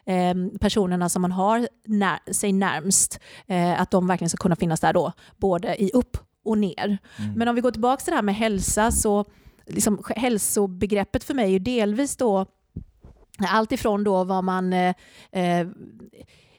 eh, 0.07 0.35
personerna 0.61 1.09
som 1.09 1.23
man 1.23 1.33
har 1.33 1.69
när, 1.87 2.33
sig 2.33 2.53
närmst. 2.53 3.21
Eh, 3.47 3.81
att 3.81 3.91
de 3.91 4.07
verkligen 4.07 4.29
ska 4.29 4.37
kunna 4.37 4.57
finnas 4.57 4.81
där 4.81 4.93
då, 4.93 5.13
både 5.37 5.83
i 5.83 5.91
upp 5.95 6.17
och 6.45 6.59
ner. 6.59 6.99
Men 7.37 7.49
om 7.49 7.55
vi 7.55 7.61
går 7.61 7.71
tillbaka 7.71 8.05
till 8.05 8.11
det 8.11 8.17
här 8.17 8.23
med 8.23 8.35
hälsa 8.35 8.91
så 8.91 9.25
liksom, 9.67 10.03
hälsobegreppet 10.17 11.25
för 11.25 11.35
mig 11.35 11.45
är 11.45 11.49
ju 11.51 11.59
delvis 11.59 12.17
då 12.17 12.47
allt 13.47 13.73
ifrån 13.73 14.05
då 14.05 14.25
vad 14.25 14.45
man... 14.45 14.73
Eh, 14.73 14.95
eh, 15.33 15.67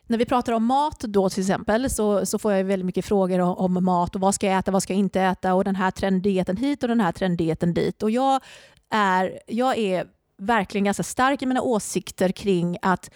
när 0.07 0.17
vi 0.17 0.25
pratar 0.25 0.53
om 0.53 0.65
mat 0.65 0.99
då 0.99 1.29
till 1.29 1.41
exempel 1.41 1.89
så, 1.89 2.25
så 2.25 2.39
får 2.39 2.53
jag 2.53 2.63
väldigt 2.63 2.85
mycket 2.85 3.05
frågor 3.05 3.39
om, 3.39 3.77
om 3.77 3.83
mat 3.83 4.15
och 4.15 4.21
vad 4.21 4.35
ska 4.35 4.47
jag 4.47 4.59
äta, 4.59 4.71
vad 4.71 4.83
ska 4.83 4.93
jag 4.93 4.99
inte 4.99 5.21
äta 5.21 5.53
och 5.53 5.63
den 5.63 5.75
här 5.75 5.91
trenddieten 5.91 6.57
hit 6.57 6.83
och 6.83 6.89
den 6.89 7.01
här 7.01 7.11
trenddieten 7.11 7.73
dit. 7.73 8.03
Och 8.03 8.11
jag 8.11 8.41
är, 8.89 9.39
jag 9.47 9.77
är 9.77 10.07
verkligen 10.37 10.85
ganska 10.85 11.03
stark 11.03 11.41
i 11.41 11.45
mina 11.45 11.61
åsikter 11.61 12.31
kring 12.31 12.77
att 12.81 13.09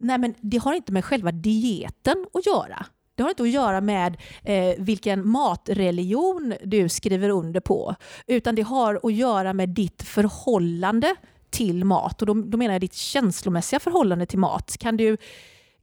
nej 0.00 0.18
men 0.18 0.34
det 0.40 0.58
har 0.58 0.74
inte 0.74 0.92
med 0.92 1.04
själva 1.04 1.32
dieten 1.32 2.26
att 2.34 2.46
göra. 2.46 2.86
Det 3.14 3.22
har 3.22 3.30
inte 3.30 3.42
att 3.42 3.50
göra 3.50 3.80
med 3.80 4.16
eh, 4.42 4.74
vilken 4.78 5.28
matreligion 5.28 6.54
du 6.64 6.88
skriver 6.88 7.28
under 7.28 7.60
på, 7.60 7.94
utan 8.26 8.54
det 8.54 8.62
har 8.62 9.00
att 9.02 9.12
göra 9.12 9.52
med 9.52 9.68
ditt 9.68 10.02
förhållande 10.02 11.14
till 11.50 11.84
mat. 11.84 12.22
Och 12.22 12.26
då, 12.26 12.34
då 12.34 12.58
menar 12.58 12.74
jag 12.74 12.80
ditt 12.80 12.94
känslomässiga 12.94 13.80
förhållande 13.80 14.26
till 14.26 14.38
mat. 14.38 14.76
Kan 14.78 14.96
du, 14.96 15.16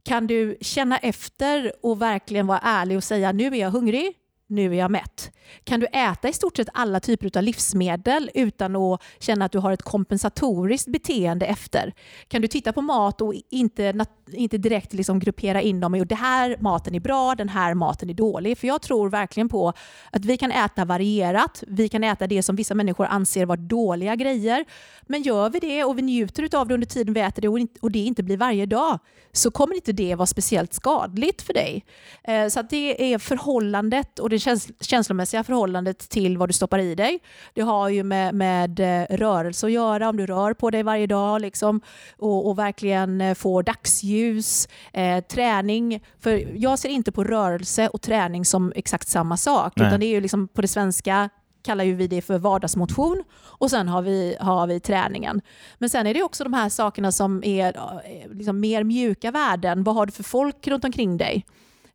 kan 0.04 0.26
du 0.26 0.58
känna 0.60 0.98
efter 0.98 1.72
och 1.82 2.02
verkligen 2.02 2.46
vara 2.46 2.60
ärlig 2.62 2.96
och 2.96 3.04
säga 3.04 3.32
nu 3.32 3.46
är 3.46 3.60
jag 3.60 3.70
hungrig, 3.70 4.14
nu 4.48 4.74
är 4.74 4.78
jag 4.78 4.90
mätt. 4.90 5.32
Kan 5.64 5.80
du 5.80 5.86
äta 5.86 6.28
i 6.28 6.32
stort 6.32 6.56
sett 6.56 6.68
alla 6.72 7.00
typer 7.00 7.38
av 7.38 7.42
livsmedel 7.42 8.30
utan 8.34 8.76
att 8.76 9.02
känna 9.18 9.44
att 9.44 9.52
du 9.52 9.58
har 9.58 9.72
ett 9.72 9.82
kompensatoriskt 9.82 10.88
beteende 10.88 11.46
efter? 11.46 11.94
Kan 12.28 12.42
du 12.42 12.48
titta 12.48 12.72
på 12.72 12.82
mat 12.82 13.20
och 13.20 13.34
inte, 13.50 14.06
inte 14.32 14.58
direkt 14.58 14.92
liksom 14.92 15.18
gruppera 15.18 15.62
in 15.62 15.80
dem 15.80 15.94
i 15.94 16.00
att 16.00 16.08
den 16.08 16.18
här 16.18 16.56
maten 16.60 16.94
är 16.94 17.00
bra, 17.00 17.34
den 17.34 17.48
här 17.48 17.74
maten 17.74 18.10
är 18.10 18.14
dålig? 18.14 18.58
För 18.58 18.66
jag 18.66 18.82
tror 18.82 19.10
verkligen 19.10 19.48
på 19.48 19.72
att 20.12 20.24
vi 20.24 20.36
kan 20.36 20.50
äta 20.50 20.84
varierat. 20.84 21.64
Vi 21.66 21.88
kan 21.88 22.04
äta 22.04 22.26
det 22.26 22.42
som 22.42 22.56
vissa 22.56 22.74
människor 22.74 23.06
anser 23.06 23.46
vara 23.46 23.56
dåliga 23.56 24.16
grejer. 24.16 24.64
Men 25.02 25.22
gör 25.22 25.50
vi 25.50 25.60
det 25.60 25.84
och 25.84 25.98
vi 25.98 26.02
njuter 26.02 26.56
av 26.56 26.68
det 26.68 26.74
under 26.74 26.86
tiden 26.86 27.14
vi 27.14 27.20
äter 27.20 27.42
det 27.42 27.68
och 27.80 27.90
det 27.90 27.98
inte 27.98 28.22
blir 28.22 28.36
varje 28.36 28.66
dag 28.66 28.98
så 29.32 29.50
kommer 29.50 29.74
inte 29.74 29.92
det 29.92 30.14
vara 30.14 30.26
speciellt 30.26 30.74
skadligt 30.74 31.42
för 31.42 31.54
dig. 31.54 31.84
Eh, 32.24 32.48
så 32.48 32.60
att 32.60 32.70
det 32.70 33.12
är 33.12 33.18
förhållandet 33.18 34.18
och 34.18 34.30
det 34.30 34.35
käns- 34.38 34.72
känslomässiga 34.80 35.44
förhållandet 35.44 35.98
till 35.98 36.38
vad 36.38 36.48
du 36.48 36.52
stoppar 36.52 36.78
i 36.78 36.94
dig. 36.94 37.18
Det 37.54 37.60
har 37.60 37.88
ju 37.88 38.02
med, 38.02 38.34
med 38.34 38.80
eh, 38.80 39.16
rörelse 39.16 39.66
att 39.66 39.72
göra, 39.72 40.08
om 40.08 40.16
du 40.16 40.26
rör 40.26 40.54
på 40.54 40.70
dig 40.70 40.82
varje 40.82 41.06
dag 41.06 41.40
liksom, 41.40 41.80
och, 42.16 42.48
och 42.48 42.58
verkligen 42.58 43.20
eh, 43.20 43.34
får 43.34 43.62
dagsljus, 43.62 44.68
eh, 44.92 45.24
träning. 45.24 46.04
För 46.20 46.48
jag 46.56 46.78
ser 46.78 46.88
inte 46.88 47.12
på 47.12 47.24
rörelse 47.24 47.88
och 47.88 48.02
träning 48.02 48.44
som 48.44 48.72
exakt 48.76 49.08
samma 49.08 49.36
sak, 49.36 49.72
Nej. 49.76 49.86
utan 49.86 50.00
det 50.00 50.06
är 50.06 50.10
ju 50.10 50.20
liksom 50.20 50.48
på 50.48 50.62
det 50.62 50.68
svenska 50.68 51.30
kallar 51.66 51.84
ju 51.84 51.94
vi 51.94 52.06
det 52.06 52.22
för 52.22 52.38
vardagsmotion 52.38 53.24
och 53.58 53.70
sen 53.70 53.88
har 53.88 54.02
vi, 54.02 54.36
har 54.40 54.66
vi 54.66 54.80
träningen. 54.80 55.40
Men 55.78 55.90
sen 55.90 56.06
är 56.06 56.14
det 56.14 56.22
också 56.22 56.44
de 56.44 56.52
här 56.52 56.68
sakerna 56.68 57.12
som 57.12 57.44
är 57.44 57.76
eh, 57.76 58.30
liksom 58.30 58.60
mer 58.60 58.84
mjuka 58.84 59.30
värden. 59.30 59.84
Vad 59.84 59.94
har 59.94 60.06
du 60.06 60.12
för 60.12 60.22
folk 60.22 60.68
runt 60.68 60.84
omkring 60.84 61.16
dig? 61.16 61.46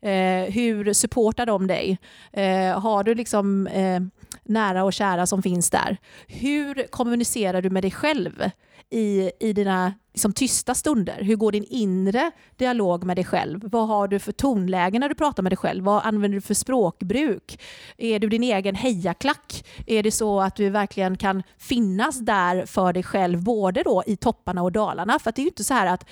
Eh, 0.01 0.51
hur 0.53 0.93
supportar 0.93 1.45
de 1.45 1.67
dig? 1.67 1.97
Eh, 2.33 2.79
har 2.79 3.03
du 3.03 3.15
liksom 3.15 3.67
eh, 3.67 4.01
nära 4.43 4.83
och 4.83 4.93
kära 4.93 5.27
som 5.27 5.41
finns 5.41 5.69
där? 5.69 5.97
Hur 6.27 6.87
kommunicerar 6.87 7.61
du 7.61 7.69
med 7.69 7.83
dig 7.83 7.91
själv 7.91 8.43
i, 8.89 9.31
i 9.39 9.53
dina 9.53 9.93
liksom, 10.13 10.33
tysta 10.33 10.75
stunder? 10.75 11.23
Hur 11.23 11.35
går 11.35 11.51
din 11.51 11.65
inre 11.69 12.31
dialog 12.57 13.03
med 13.03 13.17
dig 13.17 13.25
själv? 13.25 13.59
Vad 13.63 13.87
har 13.87 14.07
du 14.07 14.19
för 14.19 14.31
tonläge 14.31 14.99
när 14.99 15.09
du 15.09 15.15
pratar 15.15 15.43
med 15.43 15.51
dig 15.51 15.57
själv? 15.57 15.83
Vad 15.83 16.05
använder 16.05 16.35
du 16.35 16.41
för 16.41 16.53
språkbruk? 16.53 17.59
Är 17.97 18.19
du 18.19 18.29
din 18.29 18.43
egen 18.43 18.75
hejaklack? 18.75 19.65
Är 19.87 20.03
det 20.03 20.11
så 20.11 20.41
att 20.41 20.55
du 20.55 20.69
verkligen 20.69 21.17
kan 21.17 21.43
finnas 21.57 22.19
där 22.19 22.65
för 22.65 22.93
dig 22.93 23.03
själv 23.03 23.43
både 23.43 23.83
då 23.83 24.03
i 24.07 24.15
topparna 24.15 24.63
och 24.63 24.71
dalarna? 24.71 25.19
För 25.19 25.29
att 25.29 25.35
det 25.35 25.41
är 25.41 25.43
ju 25.43 25.49
inte 25.49 25.63
så 25.63 25.73
här 25.73 25.87
att 25.87 26.09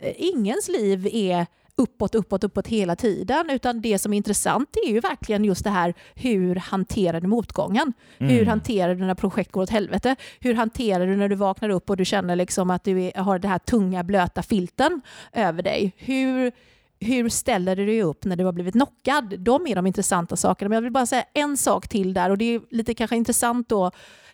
eh, 0.00 0.12
ingens 0.16 0.68
liv 0.68 1.08
är 1.12 1.46
uppåt, 1.78 2.14
uppåt, 2.14 2.44
uppåt 2.44 2.66
hela 2.66 2.96
tiden. 2.96 3.50
Utan 3.50 3.80
det 3.80 3.98
som 3.98 4.12
är 4.12 4.16
intressant 4.16 4.76
är 4.86 4.90
ju 4.90 5.00
verkligen 5.00 5.44
just 5.44 5.64
det 5.64 5.70
här 5.70 5.94
hur 6.14 6.56
hanterar 6.56 7.20
du 7.20 7.26
motgången? 7.26 7.92
Hur 8.18 8.46
hanterar 8.46 8.94
du 8.94 9.04
när 9.04 9.14
projekt 9.14 9.52
går 9.52 9.62
åt 9.62 9.70
helvete? 9.70 10.16
Hur 10.40 10.54
hanterar 10.54 11.06
du 11.06 11.16
när 11.16 11.28
du 11.28 11.34
vaknar 11.34 11.68
upp 11.68 11.90
och 11.90 11.96
du 11.96 12.04
känner 12.04 12.36
liksom 12.36 12.70
att 12.70 12.84
du 12.84 13.02
är, 13.02 13.18
har 13.18 13.38
det 13.38 13.48
här 13.48 13.58
tunga 13.58 14.04
blöta 14.04 14.42
filten 14.42 15.00
över 15.32 15.62
dig? 15.62 15.92
Hur, 15.96 16.52
hur 17.00 17.28
ställer 17.28 17.76
du 17.76 17.86
dig 17.86 18.02
upp 18.02 18.24
när 18.24 18.36
du 18.36 18.44
har 18.44 18.52
blivit 18.52 18.74
knockad? 18.74 19.40
De 19.40 19.66
är 19.66 19.74
de 19.74 19.86
intressanta 19.86 20.36
sakerna. 20.36 20.68
Men 20.68 20.76
jag 20.76 20.82
vill 20.82 20.92
bara 20.92 21.06
säga 21.06 21.24
en 21.34 21.56
sak 21.56 21.88
till 21.88 22.14
där 22.14 22.30
och 22.30 22.38
det 22.38 22.54
är 22.54 22.60
lite 22.70 22.94
kanske 22.94 23.16
intressant 23.16 23.68
då 23.68 23.90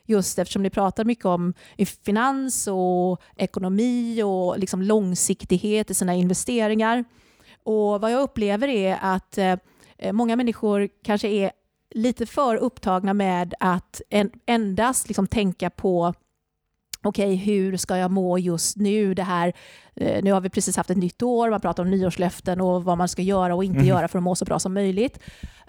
just 0.07 0.39
eftersom 0.39 0.63
ni 0.63 0.71
pratar 0.71 1.05
mycket 1.05 1.25
om 1.25 1.55
finans 2.05 2.67
och 2.67 3.23
ekonomi 3.37 4.23
och 4.23 4.59
liksom 4.59 4.83
långsiktighet 4.83 5.91
i 5.91 5.95
sina 5.95 6.15
investeringar. 6.15 7.05
Och 7.65 8.01
vad 8.01 8.13
jag 8.13 8.23
upplever 8.23 8.69
är 8.69 8.99
att 9.01 9.39
eh, 9.39 9.57
många 10.13 10.37
människor 10.37 10.89
kanske 11.03 11.29
är 11.29 11.51
lite 11.91 12.27
för 12.27 12.57
upptagna 12.57 13.15
med 13.15 13.55
att 13.61 14.03
en, 14.11 14.31
endast 14.47 15.09
liksom 15.09 15.27
tänka 15.27 15.71
på 15.71 16.15
okej, 17.03 17.35
hur 17.37 17.77
ska 17.77 17.97
jag 17.97 18.11
må 18.11 18.39
just 18.39 18.77
nu? 18.77 19.15
Det 19.15 19.23
här, 19.23 19.53
nu 19.97 20.33
har 20.33 20.41
vi 20.41 20.51
precis 20.51 20.77
haft 20.77 20.91
ett 20.91 20.97
nytt 20.97 21.23
år, 21.23 21.51
man 21.51 21.61
pratar 21.61 21.83
om 21.83 21.91
nyårslöften 21.91 22.61
och 22.61 22.85
vad 22.85 22.99
man 22.99 23.09
ska 23.09 23.23
göra 23.23 23.55
och 23.55 23.65
inte 23.65 23.79
Mhm. 23.79 23.87
göra 23.89 24.09
för 24.09 24.19
att 24.19 24.23
må 24.23 24.35
så 24.35 24.45
bra 24.45 24.59
som 24.59 24.75
möjligt. 24.75 25.19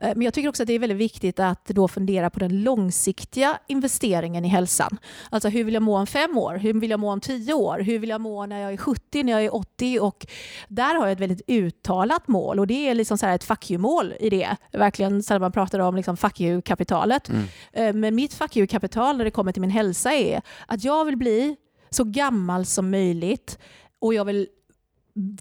Eh, 0.01 0.07
Men 0.15 0.21
jag 0.21 0.33
tycker 0.33 0.49
också 0.49 0.63
att 0.63 0.67
det 0.67 0.73
är 0.73 0.79
väldigt 0.79 0.97
viktigt 0.97 1.39
att 1.39 1.65
då 1.65 1.87
fundera 1.87 2.29
på 2.29 2.39
den 2.39 2.63
långsiktiga 2.63 3.57
investeringen 3.67 4.45
i 4.45 4.47
hälsan. 4.47 4.97
Alltså 5.29 5.49
hur 5.49 5.63
vill 5.63 5.73
jag 5.73 5.83
må 5.83 5.97
om 5.97 6.07
fem 6.07 6.37
år? 6.37 6.55
Hur 6.57 6.73
vill 6.73 6.89
jag 6.89 6.99
må 6.99 7.11
om 7.11 7.19
tio 7.21 7.53
år? 7.53 7.79
Hur 7.79 7.99
vill 7.99 8.09
jag 8.09 8.21
må 8.21 8.45
när 8.45 8.61
jag 8.61 8.73
är 8.73 8.77
70, 8.77 9.23
när 9.23 9.31
jag 9.33 9.43
är 9.45 9.55
80? 9.55 9.99
Och 9.99 10.27
där 10.67 10.95
har 10.95 11.05
jag 11.05 11.11
ett 11.11 11.19
väldigt 11.19 11.41
uttalat 11.47 12.27
mål 12.27 12.59
och 12.59 12.67
det 12.67 12.89
är 12.89 12.95
liksom 12.95 13.17
så 13.17 13.25
här 13.25 13.35
ett 13.35 13.43
fuck 13.43 13.71
you-mål 13.71 14.13
i 14.19 14.29
det. 14.29 14.55
Verkligen 14.71 15.23
så 15.23 15.39
man 15.39 15.51
pratar 15.51 15.79
om 15.79 15.95
liksom 15.95 16.17
fuck 16.17 16.41
you-kapitalet. 16.41 17.29
Eh, 17.73 17.93
Men 17.93 18.15
mitt 18.15 18.33
fuck 18.33 18.57
you-kapital 18.57 19.17
när 19.17 19.25
det 19.25 19.31
kommer 19.31 19.51
till 19.51 19.61
min 19.61 19.69
hälsa 19.69 20.13
är 20.13 20.41
att 20.67 20.83
jag 20.83 21.05
vill 21.05 21.17
bli 21.17 21.55
så 21.89 22.03
gammal 22.03 22.65
som 22.65 22.89
möjligt 22.91 23.59
och 24.05 24.13
jag 24.13 24.25
vill 24.25 24.47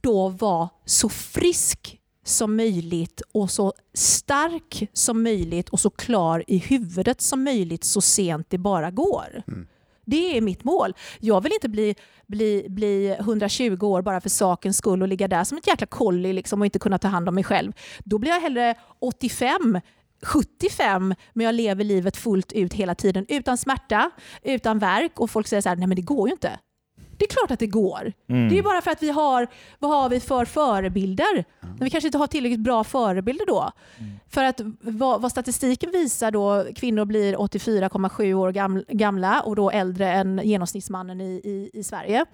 då 0.02 0.28
vara 0.28 0.68
så 0.84 1.08
frisk 1.08 2.00
som 2.24 2.56
möjligt 2.56 3.22
och 3.32 3.50
så 3.50 3.72
stark 3.94 4.88
som 4.92 5.22
möjligt 5.22 5.68
och 5.68 5.80
så 5.80 5.90
klar 5.90 6.44
i 6.46 6.58
huvudet 6.58 7.20
som 7.20 7.44
möjligt 7.44 7.84
så 7.84 8.00
sent 8.00 8.50
det 8.50 8.58
bara 8.58 8.90
går. 8.90 9.42
Det 10.04 10.36
är 10.36 10.40
mitt 10.40 10.64
mål. 10.64 10.94
Jag 11.20 11.40
vill 11.40 11.52
inte 11.52 11.68
bli, 11.68 11.94
bli, 12.26 12.66
bli 12.68 13.10
120 13.10 13.78
år 13.82 14.02
bara 14.02 14.20
för 14.20 14.28
sakens 14.28 14.76
skull 14.76 15.02
och 15.02 15.08
ligga 15.08 15.28
där 15.28 15.44
som 15.44 15.58
ett 15.58 15.66
jäkla 15.66 15.86
kolli 15.86 16.32
liksom 16.32 16.60
och 16.60 16.66
inte 16.66 16.78
kunna 16.78 16.98
ta 16.98 17.08
hand 17.08 17.28
om 17.28 17.34
mig 17.34 17.44
själv. 17.44 17.72
Då 18.04 18.18
blir 18.18 18.30
jag 18.30 18.40
hellre 18.40 18.74
85 18.98 19.80
75 20.22 21.14
men 21.32 21.46
jag 21.46 21.54
lever 21.54 21.84
livet 21.84 22.16
fullt 22.16 22.52
ut 22.52 22.72
hela 22.74 22.94
tiden 22.94 23.26
utan 23.28 23.58
smärta, 23.58 24.10
utan 24.42 24.78
värk 24.78 25.20
och 25.20 25.30
folk 25.30 25.46
säger 25.46 25.60
så 25.60 25.68
här, 25.68 25.76
nej 25.76 25.86
men 25.86 25.96
det 25.96 26.02
går 26.02 26.28
ju 26.28 26.32
inte. 26.32 26.58
Det 27.18 27.24
är 27.24 27.28
klart 27.28 27.50
att 27.50 27.58
det 27.58 27.66
går. 27.66 28.12
Mm. 28.28 28.48
Det 28.48 28.58
är 28.58 28.62
bara 28.62 28.80
för 28.82 28.90
att 28.90 29.02
vi 29.02 29.10
har, 29.10 29.46
vad 29.78 29.90
har 29.90 30.08
vi 30.08 30.20
för 30.20 30.44
förebilder? 30.44 31.44
Men 31.60 31.84
vi 31.84 31.90
kanske 31.90 32.08
inte 32.08 32.18
har 32.18 32.26
tillräckligt 32.26 32.60
bra 32.60 32.84
förebilder 32.84 33.46
då. 33.46 33.70
För 34.30 34.44
att 34.44 34.60
vad, 34.80 35.22
vad 35.22 35.30
statistiken 35.30 35.90
visar 35.90 36.30
då, 36.30 36.64
kvinnor 36.76 37.04
blir 37.04 37.36
84,7 37.36 38.34
år 38.34 38.52
gam, 38.52 38.84
gamla 38.88 39.40
och 39.40 39.56
då 39.56 39.70
äldre 39.70 40.12
än 40.12 40.40
genomsnittsmannen 40.44 41.20
i, 41.20 41.40
i, 41.44 41.70
i 41.78 41.82
Sverige. 41.84 42.24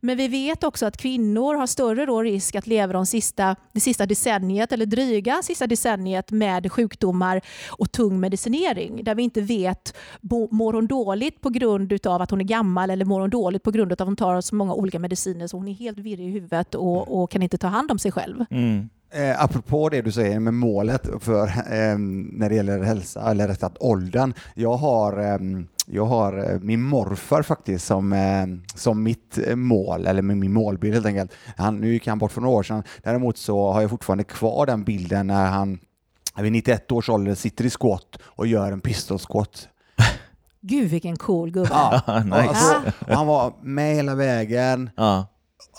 Men 0.00 0.16
vi 0.16 0.28
vet 0.28 0.64
också 0.64 0.86
att 0.86 0.96
kvinnor 0.96 1.54
har 1.54 1.66
större 1.66 2.06
då 2.06 2.22
risk 2.22 2.54
att 2.54 2.66
leva 2.66 2.92
de 2.92 3.06
sista, 3.06 3.56
det 3.72 3.80
sista 3.80 4.06
decenniet, 4.06 4.72
eller 4.72 4.86
dryga 4.86 5.40
sista 5.42 5.66
decenniet 5.66 6.30
med 6.30 6.72
sjukdomar 6.72 7.40
och 7.70 7.92
tung 7.92 8.20
medicinering. 8.20 9.04
Där 9.04 9.14
vi 9.14 9.22
inte 9.22 9.40
vet, 9.40 9.96
bo- 10.20 10.48
mår 10.50 10.72
hon 10.72 10.86
dåligt 10.86 11.40
på 11.40 11.50
grund 11.50 12.06
av 12.06 12.22
att 12.22 12.30
hon 12.30 12.40
är 12.40 12.44
gammal 12.44 12.90
eller 12.90 13.04
mår 13.04 13.20
hon 13.20 13.30
dåligt 13.30 13.62
på 13.62 13.70
grund 13.70 13.92
av 13.92 14.02
att 14.02 14.08
hon 14.08 14.16
tar 14.16 14.29
så 14.40 14.54
många 14.54 14.74
olika 14.74 14.98
mediciner 14.98 15.46
så 15.46 15.56
hon 15.56 15.68
är 15.68 15.72
helt 15.72 15.98
virrig 15.98 16.28
i 16.28 16.30
huvudet 16.30 16.74
och, 16.74 17.22
och 17.22 17.30
kan 17.30 17.42
inte 17.42 17.58
ta 17.58 17.68
hand 17.68 17.90
om 17.90 17.98
sig 17.98 18.12
själv. 18.12 18.44
Mm. 18.50 18.88
Eh, 19.12 19.42
apropå 19.42 19.88
det 19.88 20.02
du 20.02 20.12
säger 20.12 20.40
med 20.40 20.54
målet 20.54 21.08
för 21.20 21.46
eh, 21.46 21.98
när 21.98 22.48
det 22.48 22.54
gäller 22.54 22.82
hälsa, 22.82 23.30
eller 23.30 23.48
rätt 23.48 23.60
sagt 23.60 23.76
åldern. 23.80 24.34
Jag 24.54 24.76
har, 24.76 25.18
eh, 25.18 25.38
jag 25.86 26.06
har 26.06 26.52
eh, 26.52 26.60
min 26.60 26.82
morfar 26.82 27.42
faktiskt 27.42 27.86
som, 27.86 28.12
eh, 28.12 28.46
som 28.74 29.02
mitt 29.02 29.38
eh, 29.46 29.56
mål, 29.56 30.06
eller 30.06 30.22
min 30.22 30.52
målbild 30.52 30.94
helt 30.94 31.06
enkelt. 31.06 31.32
Han, 31.56 31.80
nu 31.80 31.92
gick 31.92 32.06
han 32.06 32.18
bort 32.18 32.32
för 32.32 32.40
några 32.40 32.56
år 32.56 32.62
sedan. 32.62 32.82
Däremot 33.02 33.38
så 33.38 33.72
har 33.72 33.80
jag 33.80 33.90
fortfarande 33.90 34.24
kvar 34.24 34.66
den 34.66 34.84
bilden 34.84 35.26
när 35.26 35.46
han 35.46 35.78
vid 36.36 36.52
91 36.52 36.92
års 36.92 37.08
ålder 37.08 37.34
sitter 37.34 37.64
i 37.66 37.70
squat 37.70 38.18
och 38.22 38.46
gör 38.46 38.72
en 38.72 38.80
pistol 38.80 39.18
squat. 39.18 39.68
Gud 40.62 40.88
vilken 40.90 41.16
cool 41.16 41.50
gubbe. 41.50 41.68
Ja, 42.06 42.22
nice. 42.24 42.36
alltså, 42.36 42.92
han 43.08 43.26
var 43.26 43.52
med 43.62 43.94
hela 43.94 44.14
vägen. 44.14 44.90
Ja. 44.96 45.26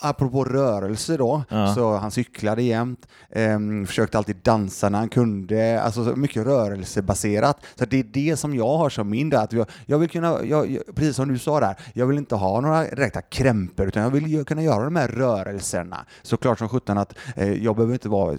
Apropå 0.04 0.44
rörelse 0.44 1.18
då, 1.18 1.44
Ja. 1.50 1.76
så 1.76 1.98
han 1.98 2.12
cyklade 2.12 2.62
jämt, 2.64 3.08
ehm, 3.30 3.86
försökte 3.88 4.18
alltid 4.18 4.36
dansa 4.36 4.90
när 4.90 5.00
han 5.00 5.10
kunde, 5.10 5.82
alltså 5.82 6.06
så 6.06 6.16
mycket 6.16 6.46
rörelsebaserat. 6.46 7.58
Så 7.76 7.86
det 7.86 8.00
är 8.00 8.04
det 8.04 8.38
som 8.38 8.56
jag 8.56 8.78
har 8.78 8.90
som 8.90 9.10
min, 9.10 9.36
att 9.36 9.54
jag, 9.54 9.66
jag 9.86 10.00
vill 10.00 10.10
kunna, 10.10 10.44
jag, 10.44 10.78
precis 10.96 11.16
som 11.16 11.28
du 11.28 11.40
sa 11.40 11.60
där, 11.60 11.76
jag 11.94 12.06
vill 12.06 12.18
inte 12.18 12.36
ha 12.36 12.62
några 12.62 12.84
direkta 12.84 13.22
krämpor 13.22 13.88
utan 13.88 14.04
jag 14.04 14.10
vill 14.10 14.28
ju 14.28 14.44
kunna 14.46 14.64
göra 14.64 14.84
de 14.84 14.96
här 14.96 15.08
rörelserna. 15.08 16.06
Såklart 16.22 16.60
som 16.60 16.70
sjutton 16.70 16.98
att 16.98 17.14
eh, 17.36 17.54
jag 17.54 17.76
behöver 17.76 17.94
inte 17.94 18.10
vara 18.10 18.38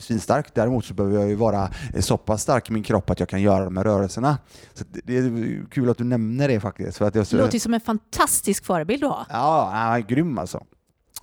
svinstark, 0.00 0.46
däremot 0.54 0.84
så 0.84 0.94
behöver 0.94 1.18
jag 1.20 1.28
ju 1.28 1.34
vara 1.34 1.70
eh, 1.94 2.00
så 2.00 2.16
pass 2.16 2.42
stark 2.42 2.70
i 2.70 2.72
min 2.72 2.82
kropp 2.82 3.10
att 3.10 3.20
jag 3.20 3.28
kan 3.28 3.42
göra 3.42 3.64
de 3.64 3.76
här 3.76 3.84
rörelserna. 3.84 4.38
Så 4.74 4.84
det, 4.90 5.00
det 5.04 5.16
är 5.16 5.70
kul 5.70 5.90
att 5.90 5.98
du 5.98 6.04
nämner 6.04 6.48
det 6.48 6.60
faktiskt. 6.60 6.98
För 6.98 7.04
att 7.04 7.14
jag, 7.14 7.26
Det 7.30 7.36
låter 7.36 7.52
ju 7.54 7.60
som 7.60 7.74
en 7.74 7.80
fantastisk 7.80 8.64
förebild 8.64 9.04
att 9.04 9.10
ha. 9.10 9.26
Ja, 9.30 9.70
han 9.72 9.92
är 9.94 10.00
grym 10.00 10.38
alltså. 10.38 10.60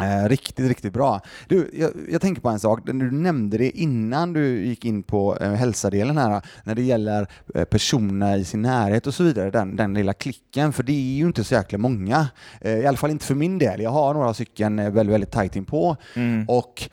Eh, 0.02 0.30
riktigt, 0.30 0.68
riktigt 0.68 0.94
bra. 0.94 1.22
Du, 1.48 1.70
jag, 1.74 1.92
jag 2.12 2.22
tänker 2.22 2.42
på 2.42 2.50
en 2.50 2.60
sak. 2.60 2.80
Du 2.86 2.94
nämnde 3.12 3.58
det 3.58 3.70
innan 3.70 4.34
du 4.34 4.66
gick 4.66 4.86
in 4.86 5.04
på 5.04 5.38
eh, 5.38 5.52
hälsadelen 5.54 6.18
här, 6.18 6.42
när 6.64 6.76
det 6.76 6.82
gäller 6.82 7.28
eh, 7.56 7.64
personer 7.64 8.38
i 8.38 8.46
sin 8.46 8.62
närhet 8.62 9.08
och 9.08 9.14
så 9.14 9.24
vidare, 9.24 9.52
den, 9.52 9.76
den 9.76 9.94
lilla 9.94 10.14
klicken, 10.14 10.74
för 10.74 10.84
det 10.84 10.92
är 10.94 11.16
ju 11.18 11.26
inte 11.26 11.44
så 11.44 11.54
jäkla 11.54 11.78
många. 11.78 12.28
Eh, 12.62 12.74
I 12.78 12.86
alla 12.86 12.98
fall 12.98 13.12
inte 13.12 13.26
för 13.26 13.36
min 13.36 13.58
del. 13.58 13.82
Jag 13.82 13.90
har 13.90 14.14
några 14.14 14.34
stycken 14.34 14.80
eh, 14.80 14.90
väldigt, 14.92 15.14
väldigt 15.14 15.32
tajt 15.32 15.56
inpå 15.56 15.96
Mm. 16.16 16.46
och 16.50 16.90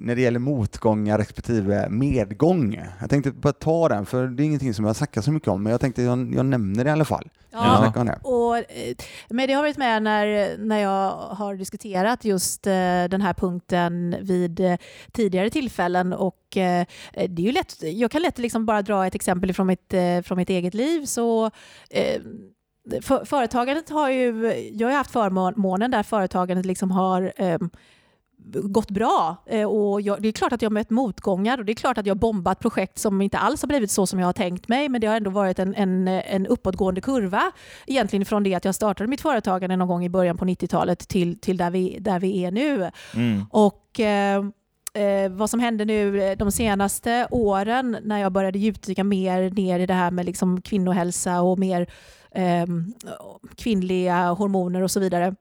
när 0.00 0.14
det 0.14 0.22
gäller 0.22 0.38
motgångar 0.38 1.18
respektive 1.18 1.88
medgång. 1.90 2.80
Jag 3.00 3.10
tänkte 3.10 3.30
bara 3.30 3.52
ta 3.52 3.88
den, 3.88 4.06
för 4.06 4.26
det 4.26 4.42
är 4.42 4.44
ingenting 4.44 4.74
som 4.74 4.84
jag 4.84 4.96
snackar 4.96 5.20
så 5.20 5.32
mycket 5.32 5.48
om, 5.48 5.62
men 5.62 5.70
jag 5.70 5.80
tänkte 5.80 6.02
jag, 6.02 6.34
jag 6.34 6.46
nämner 6.46 6.84
det 6.84 6.88
i 6.88 6.92
alla 6.92 7.04
fall. 7.04 7.28
Ja. 7.54 7.92
Om 7.96 8.06
det. 8.06 8.18
Och, 8.22 8.56
eh, 8.56 8.64
men 9.28 9.48
det 9.48 9.52
har 9.54 9.62
varit 9.62 9.76
med 9.76 10.02
när, 10.02 10.56
när 10.58 10.78
jag 10.78 11.10
har 11.10 11.54
diskuterat 11.54 12.24
just 12.24 12.66
eh, 12.66 12.72
den 13.10 13.20
här 13.20 13.34
punkten 13.34 14.16
vid 14.20 14.60
eh, 14.60 14.76
tidigare 15.12 15.50
tillfällen. 15.50 16.12
Och, 16.12 16.56
eh, 16.56 16.86
det 17.12 17.42
är 17.42 17.46
ju 17.46 17.52
lätt, 17.52 17.82
jag 17.82 18.10
kan 18.10 18.22
lätt 18.22 18.38
liksom 18.38 18.66
bara 18.66 18.82
dra 18.82 19.06
ett 19.06 19.14
exempel 19.14 19.54
från 19.54 19.66
mitt, 19.66 19.94
eh, 19.94 20.20
från 20.22 20.38
mitt 20.38 20.50
eget 20.50 20.74
liv. 20.74 21.04
Så, 21.04 21.50
eh, 21.90 22.22
för, 23.02 23.24
företagandet 23.24 23.90
har 23.90 24.10
ju, 24.10 24.52
jag 24.72 24.88
har 24.88 24.94
haft 24.94 25.10
förmånen 25.10 25.90
där 25.90 26.02
företagandet 26.02 26.66
liksom 26.66 26.90
har 26.90 27.32
eh, 27.36 27.58
gått 28.52 28.90
bra. 28.90 29.36
Eh, 29.46 29.68
Och 29.68 30.00
jag, 30.00 30.22
det 30.22 30.28
är 30.28 30.32
klart 30.32 30.52
att 30.52 30.62
jag 30.62 30.72
mött 30.72 30.90
motgångar 30.90 31.58
och 31.58 31.64
det 31.64 31.72
är 31.72 31.74
klart 31.74 31.98
att 31.98 32.06
jag 32.06 32.16
bombat 32.16 32.60
projekt 32.60 32.98
som 32.98 33.22
inte 33.22 33.38
alls 33.38 33.62
har 33.62 33.66
blivit 33.66 33.90
så 33.90 34.06
som 34.06 34.18
jag 34.18 34.26
har 34.26 34.32
tänkt 34.32 34.68
mig. 34.68 34.88
Men 34.88 35.00
det 35.00 35.06
har 35.06 35.16
ändå 35.16 35.30
varit 35.30 35.58
en, 35.58 35.74
en, 35.74 36.08
en 36.08 36.46
uppåtgående 36.46 37.00
kurva 37.00 37.42
egentligen 37.86 38.24
från 38.24 38.42
det 38.42 38.54
att 38.54 38.64
jag 38.64 38.74
startade 38.74 39.08
mitt 39.10 39.20
företagande 39.20 39.76
någon 39.76 39.88
gång 39.88 40.04
i 40.04 40.08
början 40.08 40.36
på 40.36 40.44
90-talet 40.44 41.08
till, 41.08 41.40
till 41.40 41.56
där, 41.56 41.70
vi, 41.70 41.98
där 42.00 42.20
vi 42.20 42.44
är 42.44 42.50
nu. 42.50 42.90
Mm. 43.14 43.44
Och 43.50 44.00
eh, 44.00 44.44
eh, 44.94 45.30
vad 45.30 45.50
som 45.50 45.60
hände 45.60 45.84
nu 45.84 46.22
eh, 46.22 46.36
de 46.36 46.52
senaste 46.52 47.26
åren 47.30 47.96
när 48.02 48.18
jag 48.18 48.32
började 48.32 48.58
djupdyka 48.58 49.04
mer 49.04 49.50
ner 49.50 49.78
i 49.78 49.86
det 49.86 49.94
här 49.94 50.10
med 50.10 50.26
liksom 50.26 50.60
kvinnohälsa 50.60 51.42
och 51.42 51.58
mer 51.58 51.86
eh, 52.34 52.66
kvinnliga 53.56 54.30
hormoner 54.30 54.82
och 54.82 54.90
så 54.90 55.00
vidare. 55.00 55.34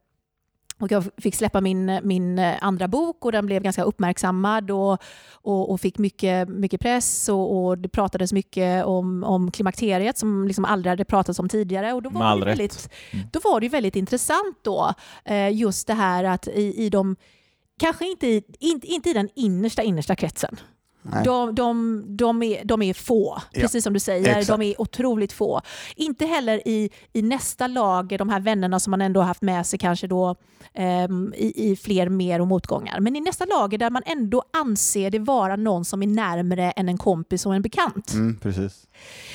Och 0.80 0.92
jag 0.92 1.04
fick 1.18 1.36
släppa 1.36 1.62
min, 1.62 2.00
min 2.04 2.40
andra 2.40 2.88
bok 2.88 3.26
och 3.26 3.32
den 3.32 3.46
blev 3.46 3.64
ganska 3.64 3.84
uppmärksammad 3.84 4.72
och, 4.72 5.02
och, 5.32 5.72
och 5.72 5.82
fick 5.82 5.98
mycket, 5.98 6.50
mycket 6.50 6.82
press 6.82 7.30
och, 7.30 7.66
och 7.66 7.78
det 7.78 7.90
pratades 7.90 8.34
mycket 8.34 8.86
om, 8.86 9.24
om 9.24 9.52
klimakteriet 9.52 10.18
som 10.18 10.48
liksom 10.48 10.66
aldrig 10.66 10.90
hade 10.92 11.06
pratats 11.06 11.40
om 11.40 11.50
tidigare. 11.50 11.94
Och 11.94 12.02
då 12.02 12.10
var 12.10 12.20
det 12.40 12.46
väldigt, 12.46 12.90
då 13.32 13.40
var 13.44 13.60
det 13.60 13.70
väldigt 13.70 13.96
intressant 13.96 14.58
då, 14.62 14.94
eh, 15.26 15.54
just 15.54 15.88
det 15.88 15.94
här 15.94 16.24
att 16.24 16.48
i, 16.48 16.86
i 16.86 16.90
de, 16.90 17.16
kanske 17.80 18.12
inte 18.12 18.28
i, 18.28 18.44
inte, 18.60 18.88
inte 18.88 19.10
i 19.10 19.14
den 19.14 19.30
innersta 19.36 19.84
innersta 19.84 20.16
kretsen. 20.16 20.58
De, 21.26 21.56
de, 21.56 22.04
de, 22.18 22.44
är, 22.44 22.66
de 22.66 22.82
är 22.82 22.94
få, 22.94 23.42
Ja, 23.52 23.62
precis 23.62 23.84
som 23.84 23.94
du 23.94 24.00
säger. 24.00 24.28
exakt. 24.30 24.48
De 24.48 24.62
är 24.62 24.82
otroligt 24.82 25.34
få. 25.34 25.62
Inte 25.96 26.26
heller 26.26 26.68
i, 26.68 26.89
i 27.13 27.22
nästa 27.22 27.68
lager, 27.68 28.18
de 28.18 28.30
här 28.30 28.39
vännerna 28.39 28.80
som 28.80 28.92
man 28.92 29.02
ändå 29.02 29.20
har 29.20 29.28
haft 29.28 29.42
med 29.42 29.66
sig 29.66 29.80
kanske 29.80 30.08
då 30.08 30.36
ehm, 30.74 31.34
i, 31.38 31.72
i 31.72 31.76
fler 31.76 32.10
mer 32.10 32.42
och 32.42 32.48
motgångar. 32.48 33.00
Men 33.00 33.16
i 33.16 33.22
nästa 33.22 33.46
lager 33.46 33.78
där 33.78 33.89
man 33.89 34.02
ändå 34.06 34.44
anser 34.54 35.10
det 35.12 35.20
vara 35.20 35.56
någon 35.56 35.86
som 35.86 36.04
är 36.04 36.08
närmare 36.08 36.72
än 36.72 36.89
en 36.89 36.98
kompis 36.98 37.46
och 37.46 37.56
en 37.56 37.62
bekant. 37.62 38.13
Mm, 38.13 38.39
precis. 38.39 38.88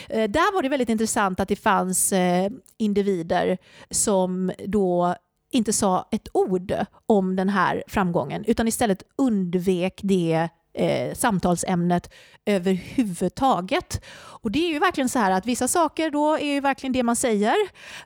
Eh, 0.08 0.30
Där 0.30 0.54
var 0.54 0.62
det 0.62 0.68
väldigt 0.68 0.88
intressant 0.88 1.40
att 1.40 1.48
det 1.48 1.56
fanns 1.56 2.12
eh, 2.12 2.50
individer 2.78 3.58
som 3.90 4.52
då 4.66 5.14
inte 5.50 5.72
sa 5.72 6.08
ett 6.10 6.28
ord 6.32 6.72
om 7.06 7.36
den 7.36 7.48
här 7.48 7.84
framgången 7.88 8.44
utan 8.46 8.68
istället 8.68 9.02
undvek 9.18 10.00
det 10.02 10.48
eh, 10.78 11.14
samtalsämnet 11.14 12.10
överhuvudtaget. 12.46 14.04
Och 14.40 14.50
det 14.50 14.58
är 14.58 14.68
ju 14.68 14.78
verkligen 14.78 15.08
så 15.08 15.18
här 15.18 15.30
att 15.30 15.46
vissa 15.46 15.68
saker 15.68 16.10
då 16.10 16.34
är 16.34 16.54
ju 16.54 16.60
verkligen 16.60 16.92
det 16.92 17.02
man 17.02 17.16
säger 17.16 17.54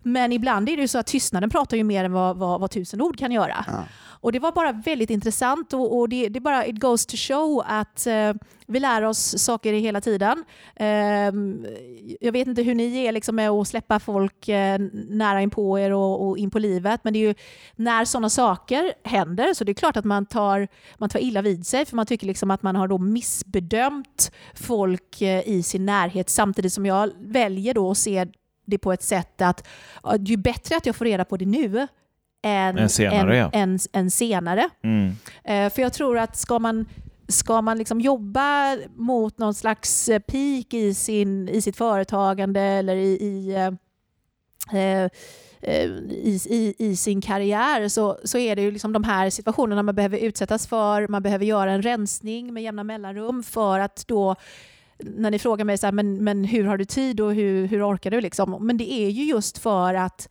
men 0.02 0.32
ibland 0.32 0.68
är 0.68 0.76
det 0.76 0.82
ju 0.82 0.88
så 0.88 0.98
att 0.98 1.06
tystnaden 1.06 1.50
pratar 1.50 1.76
ju 1.76 1.84
mer 1.84 2.04
än 2.04 2.12
vad, 2.12 2.36
vad, 2.36 2.60
vad 2.60 2.70
tusen 2.70 3.00
ord 3.00 3.18
kan 3.18 3.32
göra. 3.32 3.64
Ja. 3.68 3.84
Och 4.22 4.32
det 4.32 4.38
var 4.38 4.52
bara 4.52 4.72
väldigt 4.72 5.10
intressant 5.10 5.72
och, 5.72 5.98
och 5.98 6.08
det, 6.08 6.28
det 6.28 6.40
bara 6.40 6.66
it 6.66 6.78
goes 6.78 7.06
to 7.06 7.16
show 7.16 7.62
att 7.66 8.06
eh, 8.06 8.32
vi 8.66 8.80
lär 8.80 9.02
oss 9.02 9.38
saker 9.38 9.72
hela 9.72 10.00
tiden. 10.00 10.44
Eh, 10.76 11.32
jag 12.20 12.32
vet 12.32 12.48
inte 12.48 12.62
hur 12.62 12.74
ni 12.74 13.04
är 13.04 13.12
liksom 13.12 13.36
med 13.36 13.50
att 13.50 13.68
släppa 13.68 14.00
folk 14.00 14.48
eh, 14.48 14.78
nära 14.92 15.42
in 15.42 15.50
på 15.50 15.78
er 15.78 15.90
och, 15.92 16.28
och 16.28 16.38
in 16.38 16.50
på 16.50 16.58
livet 16.58 17.00
men 17.04 17.12
det 17.12 17.18
är 17.18 17.28
ju 17.28 17.34
när 17.76 18.04
sådana 18.04 18.30
saker 18.30 18.92
händer 19.04 19.54
så 19.54 19.64
det 19.64 19.72
är 19.72 19.74
klart 19.74 19.96
att 19.96 20.04
man 20.04 20.26
tar, 20.26 20.68
man 20.98 21.08
tar 21.08 21.20
illa 21.20 21.42
vid 21.42 21.66
sig 21.66 21.84
för 21.84 21.96
man 21.96 22.06
tycker 22.06 22.26
liksom 22.26 22.50
att 22.50 22.62
man 22.62 22.76
har 22.76 22.88
då 22.88 22.98
missbedömt 22.98 24.32
folk 24.54 25.22
eh, 25.22 25.48
i 25.48 25.62
sin 25.62 25.86
närhet 25.86 26.30
samtidigt 26.30 26.72
som 26.72 26.86
jag 26.86 27.10
väljer 27.18 27.74
då 27.74 27.90
att 27.90 27.98
se 27.98 28.26
det 28.66 28.78
på 28.78 28.92
ett 28.92 29.02
sätt 29.02 29.42
att 29.42 29.68
det 30.18 30.30
ju 30.30 30.36
bättre 30.36 30.76
att 30.76 30.86
jag 30.86 30.96
får 30.96 31.04
reda 31.04 31.24
på 31.24 31.36
det 31.36 31.46
nu 31.46 31.88
än, 32.42 32.78
Än 32.78 32.88
senare, 32.88 33.36
ja. 33.36 33.50
än, 33.52 33.78
än 33.92 34.10
senare. 34.10 34.68
Mm. 34.82 35.12
Eh, 35.44 35.72
för 35.72 35.82
jag 35.82 35.92
tror 35.92 36.18
att 36.18 36.36
ska 36.36 36.58
man, 36.58 36.86
ska 37.28 37.62
man 37.62 37.78
liksom 37.78 38.00
jobba 38.00 38.76
mot 38.96 39.38
någon 39.38 39.54
slags 39.54 40.08
eh, 40.08 40.18
peak 40.18 40.74
i, 40.74 40.94
sin, 40.94 41.48
i 41.48 41.62
sitt 41.62 41.76
företagande 41.76 42.60
eller 42.60 42.96
i, 42.96 43.12
i, 43.12 43.54
eh, 44.72 45.08
i, 46.08 46.40
i, 46.46 46.74
i 46.78 46.96
sin 46.96 47.20
karriär 47.20 47.88
så, 47.88 48.18
så 48.24 48.38
är 48.38 48.56
det 48.56 48.62
ju 48.62 48.70
liksom 48.70 48.92
de 48.92 49.04
här 49.04 49.30
situationerna 49.30 49.82
man 49.82 49.94
behöver 49.94 50.18
utsättas 50.18 50.66
för. 50.66 51.08
Man 51.08 51.22
behöver 51.22 51.44
göra 51.44 51.72
en 51.72 51.82
rensning 51.82 52.54
med 52.54 52.62
jämna 52.62 52.84
mellanrum 52.84 53.42
för 53.42 53.80
att 53.80 54.04
då 54.06 54.36
när 54.98 55.30
ni 55.30 55.38
frågar 55.38 55.64
mig 55.64 55.78
så 55.78 55.86
här, 55.86 55.92
men, 55.92 56.24
men 56.24 56.44
hur 56.44 56.64
har 56.64 56.76
du 56.76 56.84
tid 56.84 57.20
och 57.20 57.34
hur, 57.34 57.66
hur 57.66 57.90
orkar 57.90 58.10
du? 58.10 58.20
Liksom? 58.20 58.66
Men 58.66 58.76
det 58.76 58.92
är 58.92 59.08
ju 59.08 59.24
just 59.24 59.58
för 59.58 59.94
att 59.94 60.28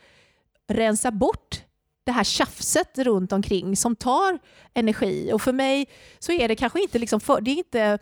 rensa 0.67 1.11
bort 1.11 1.63
det 2.03 2.11
här 2.11 2.23
tjafset 2.23 2.97
runt 2.97 3.31
omkring 3.31 3.77
som 3.77 3.95
tar 3.95 4.39
energi. 4.73 5.31
Och 5.33 5.41
för 5.41 5.53
mig 5.53 5.87
så 6.19 6.31
är 6.31 6.47
det 6.47 6.55
kanske 6.55 6.81
inte, 6.81 6.99
liksom 6.99 7.19
för, 7.19 7.41
det 7.41 7.51
är 7.51 7.55
inte 7.55 7.99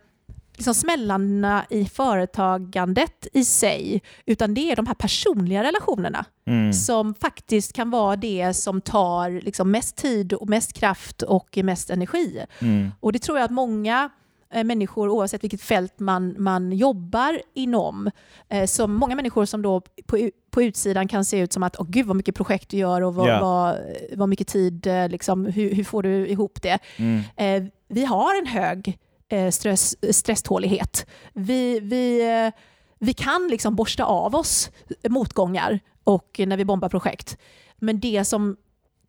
liksom 0.56 0.74
smällarna 0.74 1.66
i 1.70 1.86
företagandet 1.86 3.28
i 3.34 3.46
sig, 3.46 4.02
utan 4.26 4.54
det 4.54 4.72
är 4.72 4.76
de 4.76 4.88
här 4.88 4.94
personliga 4.94 5.64
relationerna 5.64 6.26
Mm. 6.48 6.74
som 6.74 7.14
faktiskt 7.14 7.74
kan 7.74 7.90
vara 7.90 8.16
det 8.16 8.54
som 8.54 8.82
tar 8.82 9.42
liksom 9.42 9.72
mest 9.72 9.96
tid 9.96 10.34
och 10.34 10.50
mest 10.50 10.74
kraft 10.74 11.22
och 11.22 11.58
mest 11.64 11.90
energi. 11.90 12.46
Mm. 12.62 12.92
Och 13.00 13.14
det 13.14 13.20
tror 13.20 13.38
jag 13.38 13.46
att 13.46 13.52
många 13.52 14.10
eh, 14.54 14.64
människor, 14.64 15.10
oavsett 15.10 15.44
vilket 15.44 15.62
fält 15.62 16.00
man, 16.00 16.36
man 16.38 16.72
jobbar 16.72 17.42
inom, 17.54 18.12
eh, 18.50 18.66
som 18.66 18.94
många 18.94 19.16
människor 19.16 19.46
som 19.46 19.62
då 19.62 19.82
på, 20.08 20.30
på 20.52 20.64
utsidan 20.64 21.08
kan 21.08 21.26
se 21.26 21.40
ut 21.40 21.54
som 21.54 21.64
att 21.64 21.76
åh 21.80 21.86
gud 21.90 22.06
vad 22.06 22.16
mycket 22.16 22.36
projekt 22.36 22.70
du 22.70 22.78
gör 22.78 23.02
och 23.02 23.16
vad, 23.16 23.28
Ja. 23.30 23.42
vad, 23.42 23.78
vad 24.18 24.30
mycket 24.30 24.48
tid, 24.48 24.88
eh, 24.88 25.10
liksom, 25.10 25.46
hur, 25.46 25.74
hur 25.76 25.84
får 25.84 26.04
du 26.04 26.28
ihop 26.28 26.62
det? 26.62 26.80
Mm. 26.98 27.22
Eh, 27.36 27.70
vi 27.88 28.06
har 28.06 28.40
en 28.40 28.48
hög 28.48 28.98
eh, 29.30 29.50
stress, 29.50 29.96
stresstålighet. 30.16 31.06
Vi, 31.34 31.80
vi, 31.80 32.30
eh, 32.46 32.54
vi 33.00 33.14
kan 33.14 33.48
liksom 33.52 33.76
borsta 33.76 34.04
av 34.04 34.36
oss 34.36 34.70
motgångar 35.10 35.80
och 36.04 36.40
när 36.48 36.58
vi 36.58 36.66
bombar 36.66 36.90
projekt. 36.90 37.38
Men 37.78 38.00
det 38.00 38.26
som 38.26 38.58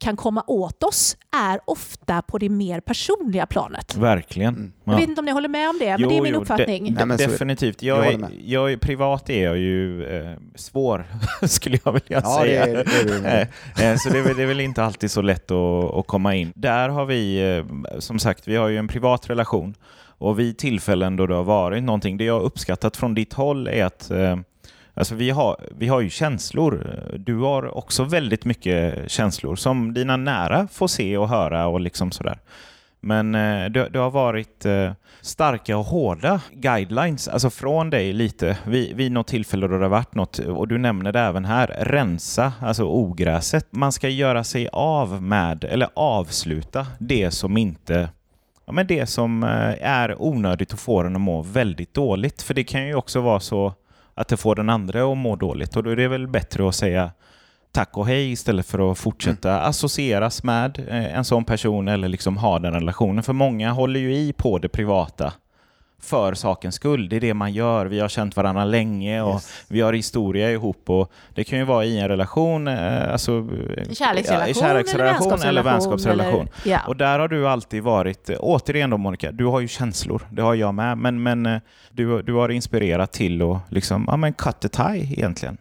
kan 0.00 0.16
komma 0.16 0.44
åt 0.46 0.82
oss 0.82 1.16
är 1.36 1.60
ofta 1.64 2.22
på 2.22 2.38
det 2.38 2.48
mer 2.48 2.80
personliga 2.80 3.46
planet. 3.46 3.96
Verkligen. 3.96 4.54
Mm. 4.54 4.72
Ja. 4.84 4.92
Jag 4.92 5.00
vet 5.00 5.08
inte 5.08 5.20
om 5.20 5.24
ni 5.24 5.32
håller 5.32 5.48
med 5.48 5.70
om 5.70 5.78
det, 5.78 5.88
men 5.90 6.00
Jo, 6.00 6.08
det 6.08 6.16
är 6.16 6.22
min 6.22 6.34
jo, 6.34 6.40
uppfattning. 6.40 6.84
de- 6.84 6.90
Nej, 7.08 7.14
är 7.14 7.18
det. 7.18 7.26
definitivt. 7.26 7.82
Jag 7.82 7.98
Jag 8.06 8.12
är, 8.12 8.28
jag 8.44 8.72
är, 8.72 8.76
privat 8.76 9.30
är 9.30 9.44
jag 9.44 9.58
ju 9.58 10.04
eh, 10.06 10.36
svår, 10.54 11.06
skulle 11.46 11.78
jag 11.84 11.92
vilja 11.92 12.20
Ja, 12.24 12.38
det 12.42 12.48
säga. 12.48 12.66
är, 12.66 12.72
det 12.74 13.12
är 13.14 13.22
det. 13.22 13.48
Eh, 13.82 13.90
eh, 13.90 13.96
Så 13.96 14.08
det 14.10 14.18
är, 14.18 14.22
väl, 14.22 14.36
det 14.36 14.42
är 14.42 14.46
väl 14.46 14.60
inte 14.60 14.84
alltid 14.84 15.10
så 15.10 15.22
lätt 15.22 15.50
att, 15.50 15.94
att 15.94 16.06
komma 16.06 16.34
in. 16.34 16.52
Där 16.54 16.88
har 16.88 17.04
vi, 17.04 17.54
eh, 17.56 17.64
som 17.98 18.18
sagt, 18.18 18.48
vi 18.48 18.56
har 18.56 18.68
ju 18.68 18.76
en 18.78 18.88
privat 18.88 19.30
relation. 19.30 19.74
Och 20.22 20.38
vid 20.38 20.58
tillfällen 20.58 21.16
då 21.16 21.26
det 21.26 21.34
har 21.34 21.42
varit 21.44 21.82
någonting, 21.82 22.16
det 22.16 22.24
jag 22.24 22.34
har 22.34 22.40
uppskattat 22.40 22.96
från 22.96 23.14
ditt 23.14 23.32
håll 23.32 23.68
är 23.68 23.84
att 23.84 24.10
eh, 24.10 24.36
Alltså 25.00 25.14
vi, 25.14 25.30
har, 25.30 25.56
vi 25.78 25.88
har 25.88 26.00
ju 26.00 26.10
känslor. 26.10 27.00
Du 27.18 27.38
har 27.38 27.78
också 27.78 28.04
väldigt 28.04 28.44
mycket 28.44 29.10
känslor 29.10 29.56
som 29.56 29.94
dina 29.94 30.16
nära 30.16 30.68
får 30.72 30.88
se 30.88 31.16
och 31.16 31.28
höra 31.28 31.66
och 31.66 31.80
liksom 31.80 32.12
sådär. 32.12 32.38
Men 33.00 33.34
eh, 33.34 33.70
det, 33.70 33.88
det 33.88 33.98
har 33.98 34.10
varit 34.10 34.66
eh, 34.66 34.92
starka 35.20 35.76
och 35.76 35.84
hårda 35.84 36.40
guidelines, 36.52 37.28
alltså 37.28 37.50
från 37.50 37.90
dig 37.90 38.12
lite, 38.12 38.58
vid, 38.66 38.96
vid 38.96 39.12
något 39.12 39.26
tillfälle 39.26 39.66
då 39.66 39.76
det 39.76 39.84
har 39.84 39.88
varit 39.90 40.14
något, 40.14 40.38
och 40.38 40.68
du 40.68 40.78
nämner 40.78 41.12
det 41.12 41.20
även 41.20 41.44
här, 41.44 41.66
rensa, 41.80 42.52
alltså 42.60 42.84
ogräset. 42.84 43.66
Man 43.70 43.92
ska 43.92 44.08
göra 44.08 44.44
sig 44.44 44.68
av 44.72 45.22
med, 45.22 45.64
eller 45.64 45.88
avsluta, 45.94 46.86
det 46.98 47.30
som 47.30 47.56
inte 47.56 48.08
Ja, 48.70 48.74
men 48.74 48.86
det 48.86 49.06
som 49.06 49.42
eh, 49.42 49.88
är 49.88 50.22
onödigt 50.22 50.72
och 50.72 50.78
får 50.78 51.04
en 51.04 51.16
att 51.16 51.20
må 51.20 51.42
väldigt 51.42 51.94
dåligt. 51.94 52.42
För 52.42 52.54
det 52.54 52.64
kan 52.64 52.86
ju 52.86 52.94
också 52.94 53.20
vara 53.20 53.40
så 53.40 53.74
att 54.20 54.28
det 54.28 54.36
får 54.36 54.54
den 54.54 54.70
andra 54.70 55.12
att 55.12 55.18
må 55.18 55.36
dåligt. 55.36 55.76
Och 55.76 55.82
då 55.82 55.90
är 55.90 55.96
det 55.96 56.08
väl 56.08 56.28
bättre 56.28 56.68
att 56.68 56.74
säga 56.74 57.10
tack 57.72 57.96
och 57.96 58.06
hej 58.06 58.32
istället 58.32 58.66
för 58.66 58.92
att 58.92 58.98
fortsätta 58.98 59.60
associeras 59.60 60.42
med 60.42 60.78
eh, 60.88 61.16
en 61.16 61.24
sån 61.24 61.44
person 61.44 61.88
eller 61.88 62.08
liksom 62.08 62.36
ha 62.36 62.58
den 62.58 62.72
relationen. 62.72 63.22
För 63.22 63.32
många 63.32 63.72
håller 63.72 64.00
ju 64.00 64.14
i 64.14 64.32
på 64.32 64.58
det 64.58 64.68
privata 64.68 65.32
för 66.00 66.34
sakens 66.34 66.74
skull. 66.74 67.08
Det 67.08 67.16
är 67.16 67.20
det 67.20 67.34
man 67.34 67.52
gör. 67.52 67.86
Vi 67.86 68.00
har 68.00 68.08
känt 68.08 68.36
varandra 68.36 68.64
länge 68.64 69.22
och 69.22 69.34
Yes. 69.34 69.64
vi 69.68 69.80
har 69.80 69.92
historia 69.92 70.50
ihop 70.50 70.90
och 70.90 71.12
det 71.34 71.44
kan 71.44 71.58
ju 71.58 71.64
vara 71.64 71.84
i 71.84 71.98
en 71.98 72.08
relation, 72.08 72.68
eh, 72.68 73.12
alltså 73.12 73.32
En 73.32 73.94
kärleksrelation, 73.94 74.40
ja, 74.40 74.48
i 74.48 74.54
kärleksrelation 74.54 75.32
eller 75.32 75.48
eller 75.48 75.62
vänskapsrelation. 75.62 76.48
Eller, 76.64 76.72
ja. 76.72 76.80
Och 76.86 76.96
där 76.96 77.18
har 77.18 77.28
du 77.28 77.48
alltid 77.48 77.82
varit, 77.82 78.30
eh, 78.30 78.36
återigen 78.40 78.90
då 78.90 78.96
Monica, 78.96 79.32
du 79.32 79.44
har 79.44 79.60
ju 79.60 79.68
känslor, 79.68 80.22
det 80.32 80.42
har 80.42 80.54
jag 80.54 80.74
med, 80.74 80.98
men, 80.98 81.22
men 81.22 81.46
eh, 81.46 81.60
du, 81.92 82.22
du 82.22 82.34
har 82.34 82.48
inspirerat 82.48 83.12
till 83.12 83.42
att 83.42 83.58
liksom, 83.68 84.04
ja 84.08 84.16
men 84.16 84.32
cut 84.32 84.60
the 84.60 84.68
tie 84.68 85.12
egentligen. 85.12 85.56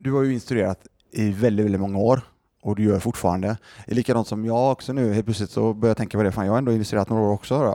Du 0.00 0.12
har 0.12 0.22
ju 0.22 0.32
instruerat 0.34 0.78
i 1.12 1.30
väldigt, 1.30 1.64
väldigt 1.66 1.80
många 1.80 1.98
år 1.98 2.20
och 2.66 2.76
du 2.76 2.84
gör 2.84 2.98
fortfarande. 2.98 3.56
Det 3.86 3.92
är 3.92 3.94
likadant 3.94 4.28
som 4.28 4.44
jag 4.44 4.72
också 4.72 4.92
nu, 4.92 5.12
helt 5.12 5.26
plötsligt 5.26 5.50
så 5.50 5.74
börjar 5.74 5.90
jag 5.90 5.96
tänka 5.96 6.18
på 6.18 6.24
det, 6.24 6.32
fan 6.32 6.46
jag 6.46 6.52
har 6.52 6.58
ändå 6.58 6.72
illustrerat 6.72 7.08
några 7.08 7.22
år 7.22 7.32
också 7.32 7.58
då, 7.58 7.70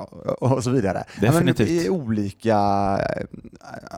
och 0.48 0.64
så 0.64 0.70
vidare. 0.70 1.04
Definitivt. 1.22 1.70
Ja, 1.70 1.76
men 1.76 1.86
I 1.86 1.90
olika, 1.90 2.58
eh, 3.18 3.26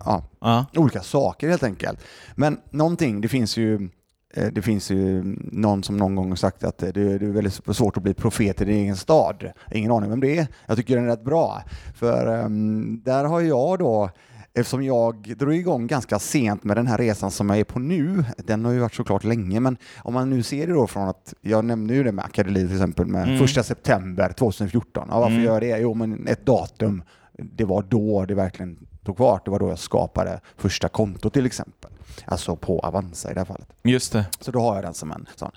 ja, 0.06 0.24
Ja, 0.40 0.66
olika 0.76 1.02
saker 1.02 1.50
helt 1.50 1.64
enkelt. 1.64 2.00
Men 2.36 2.58
någonting, 2.72 3.22
det 3.22 3.28
finns 3.28 3.58
ju 3.58 3.90
eh, 4.34 4.48
det 4.52 4.62
finns 4.62 4.92
ju 4.92 5.24
någon 5.52 5.84
som 5.84 5.98
någon 5.98 6.16
gång 6.16 6.30
har 6.30 6.36
sagt 6.36 6.64
att 6.64 6.78
det 6.78 6.92
det 6.92 7.02
är 7.02 7.20
väldigt 7.20 7.54
svårt 7.54 7.98
att 7.98 8.04
bli 8.04 8.14
profet 8.14 8.62
i 8.62 8.66
din 8.66 8.76
egen 8.76 8.98
stad. 8.98 9.52
Ingen 9.72 9.92
aning 9.92 10.10
vem 10.10 10.20
det 10.20 10.38
är. 10.38 10.48
Jag 10.66 10.78
tycker 10.78 10.96
den 10.96 11.06
är 11.06 11.10
rätt 11.10 11.24
bra. 11.24 11.64
För 11.96 12.28
ehm, 12.28 13.02
där 13.06 13.24
har 13.26 13.42
jag 13.42 13.80
då, 13.80 14.10
eftersom 14.56 14.84
jag 14.84 15.34
drog 15.38 15.56
igång 15.56 15.88
ganska 15.88 16.20
sent 16.20 16.64
med 16.64 16.78
den 16.78 16.88
här 16.88 16.98
resan 16.98 17.32
som 17.32 17.50
jag 17.50 17.60
är 17.60 17.64
på 17.64 17.80
nu, 17.80 18.26
den 18.38 18.66
har 18.66 18.72
ju 18.72 18.80
varit 18.80 18.94
såklart 18.96 19.24
länge, 19.24 19.60
men 19.60 19.78
om 19.98 20.14
man 20.14 20.30
nu 20.30 20.44
ser 20.44 20.68
det 20.68 20.74
då 20.74 20.88
från 20.88 21.08
att, 21.10 21.34
jag 21.42 21.66
nämnde 21.66 21.94
ju 21.94 22.04
det 22.04 22.12
med 22.12 22.26
Akadeli 22.26 22.68
till 22.68 22.76
exempel, 22.76 23.06
med 23.06 23.24
Mm. 23.28 23.40
första 23.40 23.64
september 23.64 24.34
2014. 24.34 25.08
Ja, 25.12 25.20
varför 25.20 25.32
Mm. 25.34 25.44
gör 25.46 25.54
jag 25.54 25.62
det? 25.62 25.78
Jo, 25.80 25.94
men 25.94 26.28
ett 26.28 26.46
datum, 26.46 27.04
det 27.38 27.66
var 27.66 27.82
då 27.84 28.26
det 28.26 28.36
verkligen 28.36 28.88
tog 29.06 29.18
fart. 29.18 29.46
Det 29.46 29.52
var 29.52 29.60
då 29.60 29.70
jag 29.70 29.80
skapade 29.80 30.40
första 30.58 30.90
konto 30.90 31.30
till 31.30 31.46
exempel. 31.46 31.92
Alltså 32.26 32.56
på 32.56 32.80
Avanza 32.80 33.32
i 33.32 33.34
det 33.34 33.40
här 33.40 33.46
fallet. 33.46 33.68
just 33.84 34.14
det. 34.14 34.26
Så 34.40 34.52
då 34.52 34.60
har 34.60 34.76
jag 34.76 34.84
den 34.84 34.94
som 34.94 35.12
en 35.12 35.26
sån. 35.36 35.52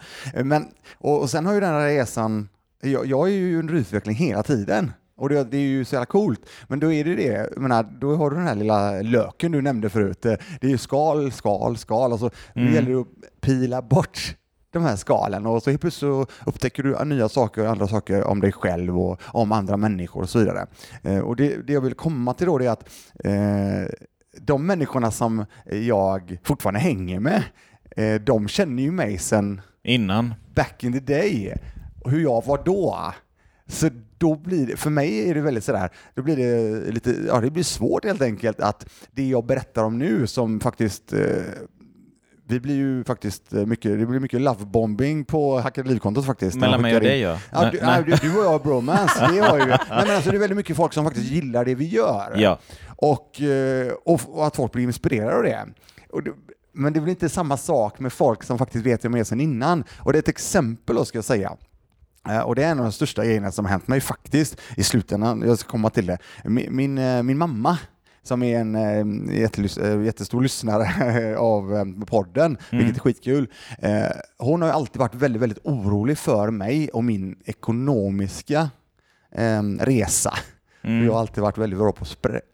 Men, 0.44 0.64
och, 0.98 1.20
och 1.20 1.30
sen 1.30 1.46
har 1.46 1.54
ju 1.54 1.60
den 1.60 1.70
här 1.70 1.86
resan, 1.86 2.48
jag, 2.80 3.06
jag 3.06 3.28
är 3.28 3.32
ju 3.32 3.58
under 3.58 3.74
utveckling 3.74 4.16
hela 4.16 4.42
tiden. 4.42 4.92
Och 5.16 5.28
det, 5.28 5.44
det 5.44 5.56
är 5.56 5.60
ju 5.60 5.84
så 5.84 5.94
jävla 5.94 6.06
coolt. 6.06 6.40
Men 6.68 6.80
då 6.80 6.92
är 6.92 7.04
det 7.04 7.14
det, 7.14 7.48
jag 7.52 7.58
menar, 7.62 7.82
då 8.00 8.16
har 8.16 8.30
du 8.30 8.36
den 8.36 8.46
här 8.46 8.54
lilla 8.54 9.02
löken 9.02 9.52
du 9.52 9.62
nämnde 9.62 9.88
förut. 9.88 10.22
Det 10.22 10.38
är 10.60 10.68
ju 10.68 10.78
skal, 10.78 11.32
skal, 11.32 11.76
skal. 11.76 12.12
Alltså, 12.12 12.30
Mm. 12.54 12.68
Det 12.68 12.74
gäller 12.74 12.88
ju 12.88 13.00
att 13.00 13.40
pila 13.40 13.82
bort 13.82 14.36
de 14.70 14.82
här 14.82 14.96
skalen 14.96 15.46
och 15.46 15.62
så 15.62 15.70
helt 15.70 15.80
plötsligt 15.80 16.00
så 16.00 16.26
upptäcker 16.46 16.82
du 16.82 17.04
nya 17.04 17.28
saker 17.28 17.62
och 17.64 17.70
andra 17.70 17.88
saker 17.88 18.24
om 18.24 18.40
dig 18.40 18.52
själv 18.52 19.00
och 19.00 19.20
om 19.26 19.52
andra 19.52 19.76
människor 19.76 20.22
och 20.22 20.28
så 20.28 20.38
vidare. 20.38 20.66
Eh, 21.02 21.18
och 21.18 21.36
det, 21.36 21.66
det 21.66 21.72
jag 21.72 21.80
vill 21.80 21.94
komma 21.94 22.34
till 22.34 22.46
då 22.46 22.58
det 22.58 22.66
är 22.66 22.70
att 22.70 22.88
eh, 23.24 23.94
de 24.40 24.66
människorna 24.66 25.10
som 25.10 25.44
jag 25.64 26.38
fortfarande 26.44 26.80
hänger 26.80 27.20
med, 27.20 27.42
eh, 27.96 28.14
de 28.20 28.48
känner 28.48 28.82
ju 28.82 28.90
mig 28.90 29.18
sedan 29.18 29.60
Innan. 29.84 30.34
back 30.54 30.84
in 30.84 30.92
the 30.92 31.00
day. 31.00 31.54
Hur 32.04 32.20
jag 32.22 32.44
var 32.46 32.62
då. 32.64 32.96
Så 33.68 33.88
då 34.18 34.34
blir 34.34 34.66
det, 34.66 34.76
för 34.76 34.90
mig 34.90 35.30
är 35.30 35.34
det 35.34 35.40
väldigt 35.40 35.64
sådär, 35.64 35.90
då 36.14 36.22
blir 36.22 36.36
det 36.36 36.90
lite, 36.90 37.14
ja 37.26 37.40
det 37.40 37.50
blir 37.50 37.62
svårt 37.62 38.04
helt 38.04 38.22
enkelt 38.22 38.60
att 38.60 38.86
det 39.10 39.28
jag 39.28 39.46
berättar 39.46 39.84
om 39.84 39.98
nu 39.98 40.26
som 40.26 40.60
faktiskt 40.60 41.12
eh, 41.12 41.20
vi 42.48 42.60
blir 42.60 42.74
ju 42.74 43.04
faktiskt 43.04 43.52
mycket, 43.52 43.98
det 43.98 44.06
blir 44.06 44.20
mycket 44.20 44.40
lovebombing 44.40 45.24
på 45.24 45.58
Hackade 45.58 45.88
Liv-kontot 45.88 46.26
faktiskt. 46.26 46.56
Mellan 46.56 46.82
mig 46.82 46.96
och 46.96 47.00
dig 47.00 47.20
ja. 47.20 47.38
Ja, 47.52 47.70
du, 47.70 47.80
nej. 47.82 48.04
du, 48.06 48.14
du 48.14 48.38
och 48.38 48.44
jag 48.44 48.50
har 48.50 48.58
bromance, 48.58 49.28
det 49.32 49.40
har 49.40 49.58
ju. 49.58 49.66
Nej, 49.66 49.78
men 49.88 50.10
alltså, 50.10 50.30
det 50.30 50.36
är 50.36 50.38
väldigt 50.38 50.56
mycket 50.56 50.76
folk 50.76 50.92
som 50.92 51.04
faktiskt 51.04 51.30
gillar 51.30 51.64
det 51.64 51.74
vi 51.74 51.88
gör. 51.88 52.34
Ja. 52.36 52.58
Och, 52.96 53.40
eh, 53.40 53.92
och, 54.04 54.20
och 54.26 54.46
att 54.46 54.56
folk 54.56 54.72
blir 54.72 54.84
inspirerade 54.84 55.36
av 55.36 55.42
det. 55.42 55.66
Det. 56.24 56.32
Men 56.72 56.92
det 56.92 57.00
väl 57.00 57.08
inte 57.08 57.28
samma 57.28 57.56
sak 57.56 57.98
med 57.98 58.12
folk 58.12 58.42
som 58.42 58.58
faktiskt 58.58 58.86
vet 58.86 59.04
vem 59.04 59.12
jag 59.12 59.20
är 59.20 59.24
sedan 59.24 59.40
innan. 59.40 59.84
Och 59.98 60.12
det 60.12 60.18
är 60.18 60.20
ett 60.20 60.28
exempel 60.28 60.96
då 60.96 61.04
ska 61.04 61.18
jag 61.18 61.24
säga. 61.24 61.56
Eh, 62.28 62.40
Och 62.40 62.54
det 62.54 62.64
är 62.64 62.70
en 62.70 62.78
av 62.78 62.84
de 62.84 62.92
största 62.92 63.24
grejerna 63.24 63.52
som 63.52 63.64
har 63.64 63.70
hänt 63.72 63.88
mig 63.88 64.00
faktiskt 64.00 64.56
i 64.76 64.82
slutändan. 64.84 65.42
Jag 65.46 65.58
ska 65.58 65.70
komma 65.70 65.90
till 65.90 66.06
det. 66.06 66.18
Min, 66.44 66.76
min, 66.76 66.98
eh, 66.98 67.22
min 67.22 67.38
mamma 67.38 67.78
som 68.22 68.42
är 68.42 68.58
en 68.58 68.74
eh, 68.74 70.04
jättestor 70.04 70.42
lyssnare 70.42 71.36
av 71.38 71.94
podden, 72.06 72.56
vilket 72.70 72.96
är 72.96 73.00
skitkul. 73.00 73.48
Hon 74.38 74.62
har 74.62 74.68
alltid 74.68 75.00
varit 75.00 75.14
väldigt, 75.14 75.42
väldigt 75.42 75.64
orolig 75.66 76.18
för 76.18 76.50
mig 76.50 76.88
och 76.88 77.04
min 77.04 77.36
ekonomiska 77.44 78.70
resa. 79.80 80.34
Mm. 80.82 81.04
Jag 81.06 81.12
har 81.12 81.20
alltid 81.20 81.42
varit 81.42 81.58
väldigt 81.58 81.78
bra 81.78 81.92
på 81.92 82.04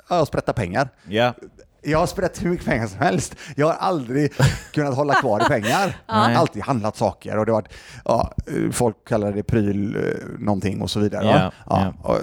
att 0.08 0.28
sprätta 0.28 0.52
pengar. 0.52 0.88
Ja. 1.08 1.34
Jag 1.82 1.98
har 1.98 2.06
sprätt 2.06 2.44
hur 2.44 2.50
mycket 2.50 2.66
pengar 2.66 2.86
som 2.86 2.98
helst. 2.98 3.36
Jag 3.56 3.66
har 3.66 3.74
aldrig 3.74 4.32
kunnat 4.72 4.94
hålla 4.94 5.14
kvar 5.14 5.40
i 5.40 5.44
pengar. 5.44 5.96
Nej. 6.08 6.34
Alltid 6.34 6.62
handlat 6.62 6.96
saker 6.96 7.38
och 7.38 7.46
det 7.46 7.52
har 7.52 7.62
varit, 7.62 7.72
ja, 8.04 8.34
folk 8.72 9.08
kallar 9.08 9.32
det 9.32 9.42
pryl 9.42 9.96
eh, 9.96 10.02
någonting 10.38 10.82
och 10.82 10.90
så 10.90 11.00
vidare. 11.00 11.24
va? 11.24 11.52
Ja, 11.66 11.94
och, 12.02 12.18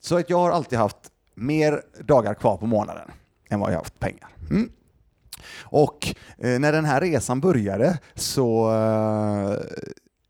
så 0.00 0.18
att 0.18 0.30
jag 0.30 0.38
har 0.38 0.50
alltid 0.50 0.78
haft 0.78 0.96
mer 1.34 1.82
dagar 2.04 2.34
kvar 2.34 2.56
på 2.56 2.66
månaden 2.66 3.10
än 3.50 3.60
vad 3.60 3.70
jag 3.70 3.76
har 3.76 3.82
haft 3.82 3.98
pengar. 3.98 4.28
Mm. 4.50 4.70
Och 5.62 6.14
eh, 6.38 6.58
när 6.58 6.72
den 6.72 6.84
här 6.84 7.00
resan 7.00 7.40
började 7.40 7.98
så 8.14 8.72
eh, 8.74 9.58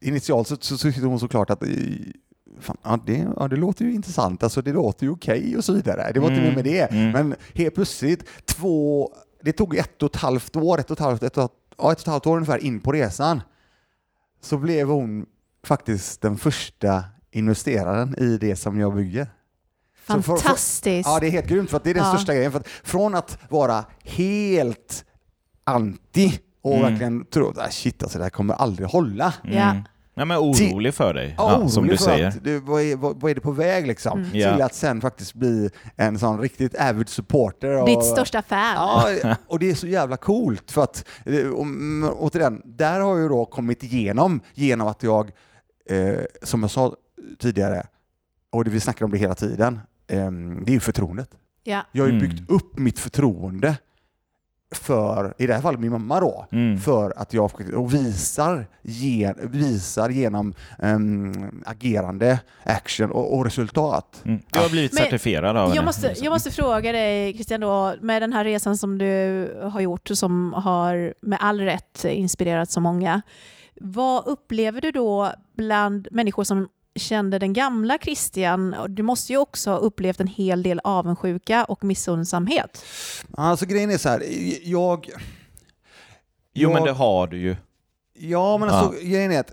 initialt 0.09 0.49
så, 0.49 0.57
så 0.61 0.79
tyckte 0.79 1.01
hon 1.01 1.21
såklart 1.21 1.51
att 1.51 1.63
eh, 1.63 1.69
Fan, 2.61 2.77
ja, 2.83 2.99
det, 3.07 3.27
ja, 3.37 3.49
det 3.49 3.57
låter 3.57 3.85
ju 3.85 3.95
intressant, 3.95 4.43
alltså 4.43 4.63
det 4.63 4.73
låter 4.73 5.05
ju 5.07 5.13
okej 5.13 5.57
och 5.57 5.65
så 5.65 5.73
vidare. 5.73 6.11
Det 6.15 6.21
var 6.21 6.29
inte 6.31 6.41
Mm, 6.43 6.55
med 6.55 6.65
det. 6.65 6.91
mm. 6.93 7.11
Men 7.11 7.35
helt 7.55 7.75
plötsligt, 7.75 8.25
två, 8.45 9.09
det 9.43 9.53
tog 9.53 9.77
ett 9.77 10.03
och 10.03 10.15
ett 10.15 10.21
halvt 10.21 10.57
år, 10.57 10.81
ett 10.81 10.91
och 10.91 10.97
ett 10.97 11.05
halvt, 11.05 11.23
ett 11.23 11.37
och, 11.39 11.45
ett- 11.45 11.51
ja, 11.79 11.93
ett 11.93 11.99
och 11.99 12.03
ett 12.03 12.07
halvt 12.07 12.27
år 12.27 12.37
ungefär 12.37 12.59
in 12.65 12.81
på 12.81 12.93
resan, 12.93 13.41
så 14.43 14.59
blev 14.59 14.89
hon 14.89 15.27
faktiskt 15.65 16.21
den 16.21 16.37
första 16.37 17.05
investeraren 17.33 18.15
i 18.19 18.37
det 18.39 18.57
som 18.57 18.81
jag 18.81 18.95
bygger. 18.95 19.27
Så 20.07 20.13
för- 20.15 20.21
för- 20.23 20.37
Fantastiskt. 20.37 21.09
Ja, 21.09 21.19
det 21.21 21.27
är 21.27 21.31
helt 21.31 21.47
grymt 21.49 21.71
för 21.71 21.77
att 21.77 21.85
det 21.85 21.91
är 21.91 21.95
den 21.95 22.03
Ja. 22.05 22.11
största 22.15 22.35
grejen. 22.35 22.53
För 22.53 22.61
att 22.61 22.69
från 22.69 23.15
att 23.15 23.39
vara 23.49 23.85
helt 24.05 25.05
anti 25.65 26.39
och 26.63 26.75
Mm. 26.77 26.83
verkligen 26.91 27.25
tro 27.25 27.49
att 27.49 27.59
ah, 27.59 27.69
shit 27.71 28.03
alltså 28.03 28.19
det 28.19 28.25
här 28.25 28.31
kommer 28.31 28.55
aldrig 28.55 28.89
hålla. 28.89 29.35
Ja. 30.15 30.25
Nej, 30.25 30.27
men 30.27 30.39
orolig 30.39 30.95
för 30.95 31.15
dig, 31.15 31.35
ja, 31.39 31.57
orolig 31.57 31.71
som 31.71 31.87
du 31.87 31.97
för 31.97 32.05
säger. 32.05 32.29
Att, 32.29 32.45
det, 32.45 32.59
vad, 32.59 32.83
är, 32.83 32.97
vad, 32.97 33.21
vad 33.21 33.31
är 33.31 33.35
det 33.35 33.41
på 33.41 33.51
väg 33.53 33.87
liksom? 33.87 34.19
Mm. 34.19 34.31
Till 34.31 34.41
Ja. 34.41 34.65
att 34.65 34.75
sen 34.75 35.01
faktiskt 35.01 35.35
bli 35.35 35.71
en 35.97 36.19
sån 36.19 36.41
riktigt 36.41 36.75
avid 36.81 37.09
supporter. 37.09 37.69
av- 37.73 37.87
Ditt 37.87 38.05
största 38.05 38.43
fan. 38.43 38.75
Ja, 39.23 39.37
och 39.47 39.59
det 39.59 39.71
är 39.71 39.75
så 39.75 39.87
jävla 39.87 40.17
coolt 40.17 40.71
för 40.71 40.83
att, 40.83 41.05
eh, 41.27 41.51
om, 41.51 42.11
återigen, 42.19 42.63
där 42.65 43.01
har 43.01 43.19
jag 43.19 43.31
då 43.31 43.45
kommit 43.45 43.83
igenom 43.83 44.41
genom 44.55 44.89
att 44.89 45.03
jag, 45.03 45.31
eh, 45.91 46.19
som 46.43 46.63
jag 46.63 46.71
sa 46.71 46.95
tidigare, 47.39 47.87
och 48.51 48.65
det 48.65 48.71
vi 48.71 48.81
snackar 48.81 49.05
om 49.05 49.11
det 49.11 49.19
hela 49.19 49.35
tiden, 49.35 49.75
eh, 50.09 50.31
det 50.65 50.71
är 50.71 50.75
ju 50.75 50.81
förtroendet. 50.81 51.31
Ja. 51.65 51.83
Jag 51.93 52.05
har 52.05 52.09
ju 52.11 52.17
Mm. 52.19 52.29
byggt 52.31 52.51
upp 52.51 52.79
mitt 52.79 52.99
förtroende 52.99 53.77
för, 54.73 55.35
i 55.39 55.47
det 55.47 55.55
här 55.55 55.61
fallet 55.61 55.81
min 55.81 55.91
mamma 55.93 56.21
då, 56.21 56.47
Mm. 56.53 56.79
för 56.79 57.13
att 57.17 57.35
jag 57.35 57.51
och 57.77 57.95
visar, 57.95 58.67
gen, 58.83 59.35
visar 59.43 60.11
genom 60.11 60.55
ehm, 60.79 61.63
agerande, 61.67 62.41
action 62.63 63.11
och, 63.11 63.37
och 63.39 63.45
resultat. 63.45 64.23
Mm. 64.25 64.43
Du 64.53 64.59
har 64.59 64.69
blivit 64.71 64.93
Men 64.93 65.03
certifierad 65.03 65.57
av 65.57 65.69
Jag 65.69 65.75
henne. 65.75 65.83
måste, 65.87 66.15
jag 66.23 66.31
måste 66.31 66.51
fråga 66.51 66.93
dig 66.93 67.33
Christian, 67.35 67.61
då, 67.61 67.95
med 68.01 68.23
den 68.23 68.33
här 68.33 68.45
resan 68.45 68.77
som 68.77 68.99
du 68.99 69.47
har 69.73 69.81
gjort 69.81 70.11
och 70.11 70.19
som 70.19 70.53
har 70.53 71.15
med 71.21 71.39
all 71.43 71.61
rätt 71.61 72.05
inspirerat 72.05 72.71
så 72.71 72.81
många. 72.81 73.23
Vad 73.81 74.27
upplever 74.27 74.81
du 74.81 74.91
då 74.91 75.33
bland 75.57 76.09
människor 76.11 76.45
som 76.45 76.69
kände 76.95 77.39
den 77.39 77.53
gamla 77.53 77.99
Christian? 78.03 78.77
Du 78.89 79.03
måste 79.03 79.33
ju 79.33 79.39
också 79.39 79.71
ha 79.71 79.79
upplevt 79.79 80.21
en 80.21 80.27
hel 80.27 80.63
del 80.63 80.81
avundsjuka 80.85 81.65
och 81.65 81.85
missundsamhet. 81.85 82.85
Alltså 83.37 83.67
grejen 83.67 83.91
är 83.91 83.99
så 83.99 84.09
här, 84.09 84.23
jag... 84.63 85.11
Jo, 86.55 86.69
men 86.69 86.77
jag- 86.79 86.87
det 86.87 86.93
har 86.93 87.27
du 87.27 87.39
ju. 87.39 87.57
Ja, 88.15 88.59
men 88.59 88.69
alltså 88.69 89.01
grejen 89.05 89.33
är 89.33 89.41
att 89.41 89.53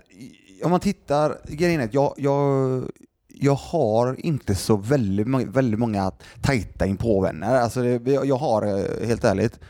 om 0.64 0.70
man 0.70 0.80
tittar, 0.80 1.38
grejen 1.48 1.80
är 1.80 1.84
att 1.84 1.94
jag, 1.94 2.14
jag, 2.16 2.82
jag 3.28 3.54
har 3.54 4.16
inte 4.26 4.54
så 4.54 4.76
väldigt, 4.76 5.26
väldigt 5.46 5.80
många 5.80 6.12
tajta 6.42 6.86
inpåvänner. 6.86 7.54
Alltså 7.60 7.82
det, 7.82 8.12
jag 8.12 8.36
har, 8.36 8.62
eh, 8.66 9.06
helt 9.08 9.24
ärligt, 9.24 9.60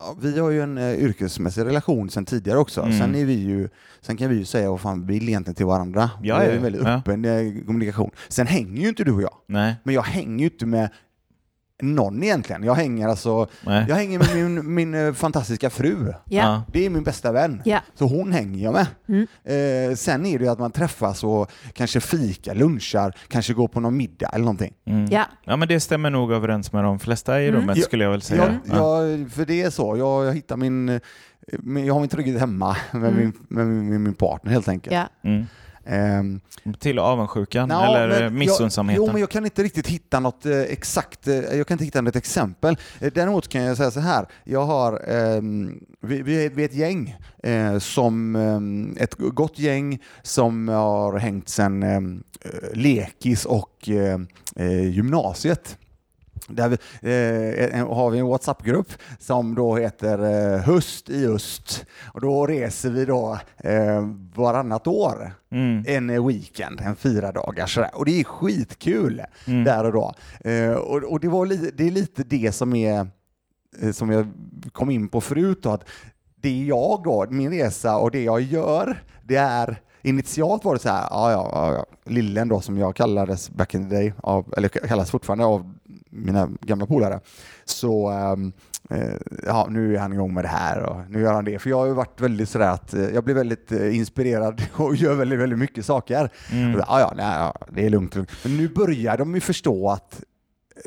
ja, 0.00 0.16
vi 0.20 0.38
har 0.38 0.50
ju 0.50 0.62
en 0.62 0.78
eh, 0.78 0.94
yrkesmässig 0.94 1.64
relation 1.64 2.10
sedan 2.10 2.24
tidigare 2.24 2.58
också. 2.58 2.82
Mm. 2.82 2.98
Sen, 2.98 3.14
är 3.14 3.24
vi 3.24 3.34
ju, 3.34 3.68
sen 4.00 4.16
kan 4.16 4.30
vi 4.30 4.36
ju 4.36 4.44
säga 4.44 4.70
vad 4.70 4.80
fan 4.80 5.06
vi 5.06 5.14
vill 5.14 5.28
egentligen 5.28 5.54
till 5.54 5.66
varandra. 5.66 6.10
Ja, 6.22 6.38
det 6.38 6.44
är 6.44 6.48
ja, 6.48 6.56
en 6.56 6.62
väldigt 6.62 6.82
ja. 6.82 6.88
öppen 6.88 7.24
eh, 7.24 7.64
kommunikation. 7.66 8.10
Sen 8.28 8.46
hänger 8.46 8.82
ju 8.82 8.88
inte 8.88 9.04
du 9.04 9.12
och 9.12 9.22
jag. 9.22 9.34
Nej, 9.46 9.74
Men 9.84 9.94
jag 9.94 10.02
hänger 10.02 10.38
ju 10.38 10.44
inte 10.44 10.66
med 10.66 10.90
någon 11.82 12.22
egentligen. 12.22 12.62
Jag 12.64 12.74
hänger 12.74 13.08
alltså, 13.08 13.46
nej. 13.66 13.84
jag 13.88 13.96
hänger 13.96 14.18
med 14.18 14.34
min, 14.36 14.74
min 14.74 14.94
eh, 14.94 15.12
fantastiska 15.12 15.70
fru. 15.70 16.12
Ja. 16.24 16.62
Det 16.72 16.86
är 16.86 16.90
min 16.90 17.02
bästa 17.04 17.32
vän. 17.32 17.62
Ja. 17.64 17.80
Så 17.94 18.04
hon 18.06 18.32
hänger 18.32 18.64
jag 18.64 18.72
med. 18.72 18.86
Mm. 19.08 19.26
Eh, 19.90 19.96
sen 19.96 20.26
är 20.26 20.38
det 20.38 20.44
ju 20.44 20.50
att 20.50 20.58
man 20.58 20.70
träffas 20.70 21.24
och 21.24 21.50
kanske 21.72 22.00
fika, 22.00 22.54
lunchar, 22.54 23.14
kanske 23.28 23.52
går 23.54 23.68
på 23.68 23.80
någon 23.80 23.96
middag 23.96 24.28
eller 24.28 24.44
någonting. 24.44 24.72
Mm. 24.86 25.06
Ja. 25.10 25.24
Ja, 25.44 25.56
men 25.56 25.68
det 25.68 25.80
stämmer 25.80 26.10
nog 26.10 26.32
överens 26.32 26.72
med 26.72 26.84
de 26.84 26.98
flesta 26.98 27.40
i 27.42 27.48
Mm. 27.48 27.60
rummet 27.60 27.76
Ja, 27.76 27.82
skulle 27.82 28.04
jag 28.04 28.10
väl 28.10 28.22
säga. 28.22 28.58
Jag, 28.64 28.76
jag, 28.76 29.30
för 29.32 29.44
det 29.46 29.62
är 29.62 29.70
så, 29.70 29.96
jag, 29.98 30.26
jag 30.26 30.34
hittar 30.34 30.56
min, 30.56 30.88
eh, 30.88 31.00
min, 31.58 31.86
jag 31.86 31.94
har 31.94 32.00
min 32.00 32.08
trygghet 32.08 32.40
hemma 32.40 32.76
med, 32.92 33.02
Mm. 33.10 33.16
min, 33.16 33.32
med, 33.48 33.66
min, 33.66 33.88
med 33.90 34.00
min 34.00 34.14
partner 34.14 34.52
helt 34.52 34.68
enkelt. 34.68 34.94
Ja. 35.22 35.30
Ehm, 35.84 36.40
Till 36.78 36.98
avundsjukan 36.98 37.70
Ja, 37.70 37.98
eller 37.98 38.30
missundsamheten. 38.30 39.02
Jag, 39.02 39.08
jo, 39.08 39.12
men 39.12 39.20
jag 39.20 39.30
kan 39.30 39.44
inte 39.44 39.62
riktigt 39.62 39.86
hitta 39.86 40.20
något 40.20 40.46
eh, 40.46 40.60
exakt, 40.60 41.28
eh, 41.28 41.34
jag 41.34 41.66
kan 41.66 41.74
inte 41.74 41.84
hitta 41.84 42.00
något 42.00 42.16
exempel. 42.16 42.76
Eh, 43.00 43.12
däremot 43.14 43.48
kan 43.48 43.62
jag 43.62 43.76
säga 43.76 43.90
så 43.90 44.00
här, 44.00 44.26
jag 44.44 44.64
har, 44.64 45.10
ehm, 45.10 45.80
vi, 46.00 46.22
vi, 46.22 46.44
är, 46.46 46.58
ett 46.58 46.74
gäng, 46.74 47.16
som, 47.78 48.36
ehm, 48.36 48.96
ett 49.00 49.14
gott 49.18 49.58
gäng 49.58 49.98
som 50.22 50.68
har 50.68 51.18
hängt 51.18 51.48
sedan 51.48 52.22
lekis 52.72 53.44
och 53.44 53.88
gymnasiet. 54.90 55.78
Där 56.48 56.70
eh, 57.02 57.80
en- 57.80 57.86
har 57.86 58.10
vi 58.10 58.18
en 58.18 58.26
WhatsApp-grupp 58.26 58.88
som 59.18 59.54
då 59.54 59.76
heter 59.76 60.18
eh, 60.54 60.60
Höst 60.60 61.10
i 61.10 61.26
Öst. 61.26 61.84
Och 62.14 62.20
då 62.20 62.46
reser 62.46 62.90
vi 62.90 63.04
då 63.04 63.38
eh, 63.56 64.08
varannat 64.34 64.86
år 64.86 65.32
Mm. 65.52 65.84
en 65.86 66.26
weekend, 66.26 66.80
en 66.80 66.96
fyra 66.96 67.32
dagar 67.32 67.66
sådär. 67.66 67.90
Och 67.94 68.04
det 68.04 68.20
är 68.20 68.24
skitkul 68.24 69.22
Mm. 69.46 69.64
där 69.64 69.84
och 69.84 69.92
då. 69.92 70.14
Eh, 70.50 70.70
och 70.72 71.02
och 71.02 71.20
det, 71.20 71.28
var 71.28 71.46
li, 71.46 71.70
det 71.76 71.86
är 71.86 71.90
lite 71.90 72.22
det 72.24 72.52
som 72.52 72.74
är 72.74 73.06
eh, 73.82 73.90
som 73.92 74.10
jag 74.10 74.26
kom 74.72 74.90
in 74.90 75.08
på 75.08 75.20
förut 75.20 75.58
då, 75.62 75.70
att 75.70 75.84
det 76.36 76.48
är 76.62 76.64
jag 76.64 77.00
då, 77.04 77.26
min 77.30 77.50
resa 77.50 77.96
och 77.96 78.10
det 78.10 78.22
jag 78.22 78.40
gör, 78.40 79.02
det 79.22 79.36
är 79.36 79.80
Initialt 80.02 80.64
var 80.64 80.74
det 80.74 80.80
så 80.80 80.88
här, 80.88 81.08
ja, 81.10 81.32
ja, 81.32 81.74
ja, 81.74 81.86
Lillen 82.04 82.48
då 82.48 82.60
som 82.60 82.78
jag 82.78 82.96
kallades 82.96 83.50
back 83.50 83.74
in 83.74 83.90
the 83.90 83.96
day, 83.96 84.12
av, 84.22 84.54
eller 84.56 84.68
kallas 84.68 85.10
fortfarande 85.10 85.44
av 85.44 85.74
mina 86.10 86.48
gamla 86.60 86.86
polare. 86.86 87.20
Så 87.64 88.08
ehm, 88.08 88.52
eh, 88.90 89.14
ja, 89.46 89.66
nu 89.70 89.96
är 89.96 90.00
han 90.00 90.12
igång 90.12 90.34
med 90.34 90.44
det 90.44 90.48
här 90.48 90.82
och 90.82 90.96
nu 91.08 91.20
gör 91.20 91.32
han 91.32 91.44
det. 91.44 91.58
För 91.58 91.70
jag 91.70 91.76
har 91.76 91.86
ju 91.86 91.92
varit 91.92 92.20
väldigt 92.20 92.48
sådär 92.48 92.70
att 92.70 92.94
eh, 92.94 93.08
jag 93.08 93.24
blir 93.24 93.34
väldigt 93.34 93.72
eh, 93.72 93.96
inspirerad 93.96 94.62
och 94.72 94.96
gör 94.96 95.14
väldigt, 95.14 95.38
väldigt 95.38 95.58
mycket 95.58 95.86
saker. 95.86 96.30
Mm. 96.52 96.74
Och, 96.74 96.80
ja, 96.80 97.00
ja, 97.00 97.12
nej, 97.16 97.38
ja, 97.38 97.54
det 97.70 97.86
är 97.86 97.90
lugnt, 97.90 98.14
lugnt. 98.14 98.30
Men 98.42 98.56
nu 98.56 98.68
börjar 98.68 99.18
de 99.18 99.34
ju 99.34 99.40
förstå 99.40 99.90
att 99.90 100.22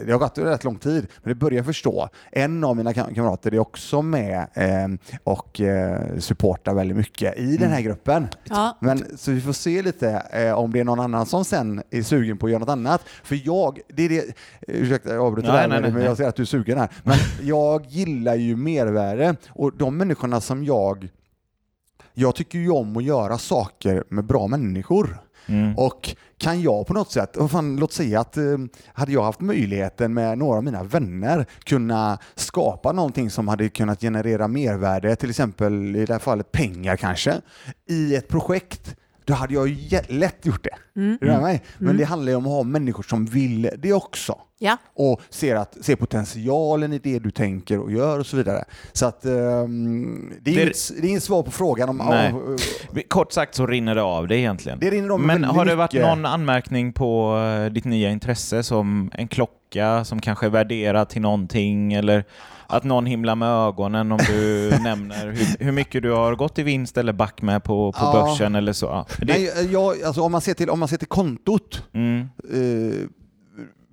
det 0.05 0.11
har 0.11 0.19
gått 0.19 0.37
rätt 0.37 0.63
lång 0.63 0.77
tid, 0.77 1.07
men 1.23 1.29
det 1.29 1.35
börjar 1.35 1.63
förstå. 1.63 2.09
En 2.31 2.63
av 2.63 2.77
mina 2.77 2.93
kam- 2.93 3.13
kamrater 3.15 3.53
är 3.53 3.59
också 3.59 4.01
med 4.01 4.47
eh, 4.53 4.87
och 5.23 5.61
eh, 5.61 6.17
supportar 6.19 6.73
väldigt 6.73 6.97
mycket 6.97 7.37
i 7.37 7.57
den 7.57 7.71
här 7.71 7.81
gruppen. 7.81 8.27
Ja. 8.43 8.77
Men 8.81 9.17
så 9.17 9.31
vi 9.31 9.41
får 9.41 9.53
se 9.53 9.81
lite 9.81 10.09
eh, 10.31 10.53
om 10.53 10.71
det 10.73 10.79
är 10.79 10.83
någon 10.83 10.99
annan 10.99 11.25
som 11.25 11.45
sen 11.45 11.81
är 11.89 12.01
sugen 12.01 12.37
på 12.37 12.45
att 12.45 12.51
göra 12.51 12.59
något 12.59 12.69
annat. 12.69 13.01
För 13.23 13.41
jag, 13.45 13.79
det 13.87 14.03
är 14.03 14.09
det, 14.09 14.23
ursäkta 14.67 15.13
jag 15.13 15.25
avbryter 15.25 15.49
Nej, 15.51 15.61
där, 15.61 15.67
nej, 15.67 15.75
men, 15.75 15.81
nej, 15.81 15.91
men 15.91 15.99
nej. 15.99 16.09
jag 16.09 16.17
ser 16.17 16.27
att 16.27 16.35
du 16.35 16.41
är 16.41 16.45
sugen 16.47 16.77
här. 16.77 16.89
Men 17.03 17.17
jag 17.41 17.85
gillar 17.85 18.35
ju 18.35 18.55
mervärde 18.55 19.35
och 19.49 19.77
de 19.77 19.97
människorna 19.97 20.41
som 20.41 20.63
jag, 20.63 21.09
jag 22.13 22.35
tycker 22.35 22.59
ju 22.59 22.69
om 22.69 22.97
att 22.97 23.03
göra 23.03 23.37
saker 23.37 24.03
med 24.09 24.25
bra 24.25 24.47
människor. 24.47 25.17
Mm. 25.47 25.77
Och 25.77 26.15
kan 26.43 26.61
jag 26.61 26.87
på 26.87 26.93
något 26.93 27.11
sätt, 27.11 27.37
fan, 27.49 27.75
låt 27.75 27.93
säga 27.93 28.19
att 28.19 28.37
eh, 28.37 28.43
hade 28.93 29.11
jag 29.11 29.23
haft 29.23 29.41
möjligheten 29.41 30.13
med 30.13 30.37
några 30.37 30.57
av 30.57 30.63
mina 30.63 30.83
vänner 30.83 31.45
kunna 31.63 32.17
skapa 32.35 32.91
någonting 32.91 33.29
som 33.29 33.47
hade 33.47 33.69
kunnat 33.69 34.01
generera 34.01 34.47
mervärde, 34.47 35.15
till 35.15 35.29
exempel 35.29 35.95
i 35.95 36.05
det 36.05 36.13
här 36.13 36.19
fallet 36.19 36.51
pengar 36.51 36.97
kanske, 36.97 37.41
i 37.89 38.15
ett 38.15 38.27
projekt, 38.27 38.95
då 39.25 39.33
hade 39.33 39.53
jag 39.53 39.77
lätt 40.07 40.45
gjort 40.45 40.63
det. 40.63 40.92
Mm. 40.95 41.17
Är 41.21 41.41
mig? 41.41 41.61
Men 41.77 41.97
det 41.97 42.03
handlar 42.03 42.31
ju 42.31 42.35
om 42.35 42.45
att 42.45 42.51
ha 42.51 42.63
människor 42.63 43.03
som 43.03 43.25
vill 43.25 43.69
det 43.77 43.93
också 43.93 44.35
Ja. 44.59 44.77
och 44.95 45.21
ser, 45.29 45.55
att, 45.55 45.77
ser 45.81 45.95
potentialen 45.95 46.93
i 46.93 46.99
det 46.99 47.19
du 47.19 47.31
tänker 47.31 47.79
och 47.79 47.91
gör 47.91 48.19
och 48.19 48.25
så 48.25 48.37
vidare. 48.37 48.63
Så 48.93 49.05
att 49.05 49.25
ehm, 49.25 50.33
det, 50.41 50.51
är 50.51 50.55
Det- 50.55 50.61
inget, 50.63 50.91
det 51.01 51.07
är 51.07 51.09
inget 51.09 51.23
svar 51.23 51.43
på 51.43 51.51
frågan 51.51 51.89
om... 51.89 51.97
Nej. 51.97 52.31
av- 52.33 52.57
Kort 53.07 53.31
sagt 53.31 53.55
så 53.55 53.67
rinner 53.67 53.95
det 53.95 54.01
av 54.03 54.27
det 54.27 54.37
egentligen. 54.37 54.79
det 54.79 54.89
rinner 54.89 55.11
om 55.11 55.21
Men 55.21 55.43
har 55.43 55.65
det 55.65 55.75
varit 55.75 55.93
mycket. 55.93 56.07
någon 56.07 56.25
anmärkning 56.25 56.93
på 56.93 57.37
eh, 57.65 57.71
ditt 57.73 57.85
nya 57.85 58.09
intresse 58.11 58.63
som 58.63 59.11
en 59.13 59.27
klocka 59.27 60.03
som 60.05 60.21
kanske 60.21 60.45
är 60.45 60.49
värderad 60.49 61.09
till 61.09 61.21
någonting 61.21 61.93
eller 61.93 62.23
att 62.67 62.83
någon 62.83 63.05
himlar 63.05 63.35
med 63.35 63.49
ögonen 63.49 64.11
om 64.11 64.17
du 64.27 64.69
nämner 64.83 65.25
hur, 65.31 65.63
hur 65.65 65.71
mycket 65.71 66.03
du 66.03 66.11
har 66.11 66.35
gått 66.35 66.59
i 66.59 66.63
vinst 66.63 66.97
eller 66.97 67.13
back 67.13 67.41
med 67.41 67.63
på, 67.63 67.91
på 67.91 67.97
Ja. 68.01 68.11
börsen 68.11 68.55
eller 68.55 68.73
så? 68.73 69.05
Det, 69.19 69.25
Nej, 69.25 69.67
jag, 69.71 70.03
alltså 70.03 70.21
om, 70.21 70.31
man 70.31 70.41
ser 70.41 70.53
till, 70.53 70.69
om 70.69 70.79
man 70.84 70.88
ser 70.88 70.97
till 70.97 71.07
kontot, 71.07 71.84
mm, 71.93 72.19
eh, 72.51 73.07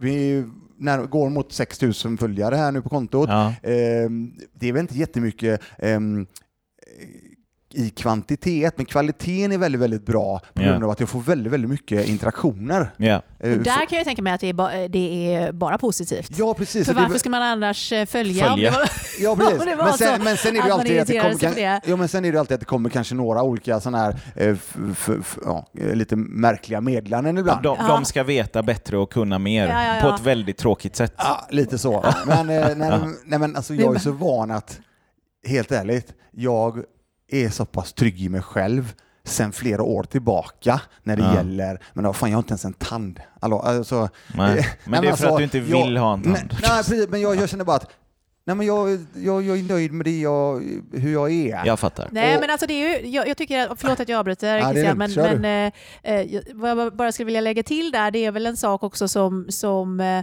vi 0.01 0.45
när, 0.79 1.07
går 1.07 1.31
mot 1.31 1.53
6000 1.53 2.19
följare 2.19 2.57
här 2.57 2.73
nu 2.73 2.83
på 2.83 2.89
kontot. 2.89 3.29
ja. 3.29 3.49
Eh, 3.49 4.11
det 4.55 4.69
är 4.69 4.73
väl 4.73 4.81
inte 4.81 4.99
jättemycket 4.99 5.61
ehm, 5.79 6.27
i 7.75 7.91
kvantitet, 7.91 8.75
men 8.77 8.87
kvaliteten 8.87 9.53
är 9.53 9.59
väldigt, 9.59 9.81
väldigt 9.81 10.07
bra 10.07 10.41
på 10.55 10.63
grund 10.63 10.85
av 10.85 10.91
att 10.91 11.01
jag 11.01 11.09
får 11.09 11.21
väldigt, 11.21 11.53
väldigt 11.53 11.71
mycket 11.71 12.09
interaktioner. 12.09 12.91
Eh, 12.99 13.15
Och 13.17 13.21
där 13.41 13.65
så- 13.65 13.87
kan 13.87 13.99
jag 13.99 14.05
tänka 14.05 14.23
mig 14.23 14.33
att 14.33 14.41
det 14.41 14.49
är, 14.49 14.53
ba, 14.53 14.71
det 14.89 15.35
är 15.35 15.53
bara 15.53 15.79
positivt. 15.79 16.31
Ja, 16.39 16.55
precis. 16.55 16.87
För 16.87 16.93
Och 16.93 16.97
det- 16.97 17.03
varför 17.03 17.19
ska 17.19 17.31
man 17.31 17.43
annars 17.43 17.93
eh, 17.93 18.07
följa? 18.07 18.49
Följa. 18.51 18.71
Var, 18.71 18.91
Ja, 19.21 19.37
precis. 19.59 19.67
Men 19.77 19.93
sen, 19.93 20.25
men 20.25 20.37
sen 20.37 20.57
är 20.57 20.61
det 20.63 20.67
ju 20.69 20.73
alltid 20.73 21.01
att 21.01 21.07
det 21.09 21.19
kommer, 21.21 21.35
för 21.35 21.55
det. 21.55 21.81
ja, 21.87 21.97
men 21.97 22.09
sen 22.09 22.25
är 22.25 22.33
det 22.33 22.41
alltid 22.41 22.55
att 22.55 22.61
det 22.61 22.67
kommer 22.67 22.91
kanske 22.91 23.15
några 23.15 23.43
olika 23.43 23.81
sådana 23.81 23.99
här 23.99 24.11
eh, 24.37 24.49
f, 24.49 24.77
f, 24.93 25.11
f, 25.21 25.39
ja, 25.45 25.67
eh, 25.79 25.95
lite 25.95 26.17
märkliga 26.17 26.81
meddelanden 26.81 27.39
ibland. 27.39 27.63
De, 27.63 27.77
de 27.89 28.05
ska 28.05 28.23
veta 28.23 28.63
bättre 28.63 28.99
och 28.99 29.13
kunna 29.13 29.39
mer 29.39 29.69
Ja, 29.69 29.85
ja, 29.85 29.95
ja. 29.97 30.09
på 30.09 30.15
ett 30.15 30.21
väldigt 30.23 30.57
tråkigt 30.59 30.97
sätt. 30.97 31.15
Ja, 31.17 31.47
lite 31.51 31.79
så. 31.79 32.05
Men, 32.27 32.51
eh, 32.51 32.77
nej, 32.77 32.99
nej, 33.25 33.39
men 33.39 33.57
alltså, 33.57 33.75
jag 33.75 33.95
är 33.95 33.99
så 33.99 34.13
van 34.13 34.51
att, 34.51 34.81
helt 35.47 35.73
ärligt, 35.73 36.13
jag 36.31 36.83
är 37.31 37.49
så 37.51 37.65
pass 37.65 37.93
trygg 37.93 38.21
i 38.23 38.29
mig 38.29 38.43
själv 38.43 38.93
sen 39.25 39.53
flera 39.53 39.83
år 39.83 40.03
tillbaka 40.03 40.81
när 41.03 41.17
det 41.17 41.23
Ja. 41.23 41.35
gäller, 41.35 41.81
men 41.93 42.05
då, 42.05 42.13
fan 42.13 42.31
jag 42.31 42.37
har 42.37 42.43
inte 42.43 42.51
ens 42.53 42.65
en 42.65 42.73
tand. 42.73 43.21
Alltså, 43.41 43.59
alltså, 43.59 44.09
Nej. 44.35 44.59
eh, 44.59 44.65
Men 44.85 45.03
det 45.03 45.09
är 45.09 45.17
för 45.17 45.27
att 45.29 45.37
du 45.37 45.45
inte 45.45 45.61
vill 45.61 45.97
ha 45.97 46.13
en 46.15 46.23
tand. 46.23 46.35
Nej, 46.35 46.49
nej 46.63 46.71
precis, 46.77 47.09
men 47.09 47.21
jag, 47.21 47.37
jag 47.37 47.49
känner 47.49 47.65
bara 47.65 47.77
att 47.77 47.91
nej, 48.47 48.57
men 48.57 48.67
jag, 48.67 48.91
jag, 49.15 49.43
jag 49.43 49.59
är 49.59 49.63
nöjd 49.63 49.93
med 49.93 50.07
det 50.07 50.21
jag, 50.21 50.63
hur 50.93 51.13
jag 51.13 51.31
är. 51.33 51.63
Jag 51.67 51.79
fattar. 51.81 52.09
Nej, 52.13 52.35
Och- 52.35 52.41
men 52.41 52.51
alltså 52.51 52.67
det 52.67 52.75
är 52.75 53.01
ju, 53.03 53.09
jag, 53.09 53.29
jag 53.29 53.37
tycker, 53.37 53.69
att- 53.69 53.81
förlåt 53.81 54.01
att 54.01 54.09
jag 54.09 54.19
avbryter 54.19 54.57
Ja, 54.59 54.71
Christian, 54.73 54.99
men, 54.99 55.11
men 55.15 55.45
eh, 55.45 55.73
eh, 56.15 56.21
jag- 56.23 56.43
vad 56.55 56.71
jag 56.71 56.97
bara 56.97 57.13
skulle 57.13 57.25
vilja 57.27 57.41
lägga 57.41 57.63
till 57.63 57.91
där, 57.93 58.11
det 58.11 58.25
är 58.25 58.31
väl 58.33 58.47
en 58.47 58.57
sak 58.57 58.83
också 58.83 59.09
som, 59.09 59.47
som 59.49 60.01
eh, 60.01 60.23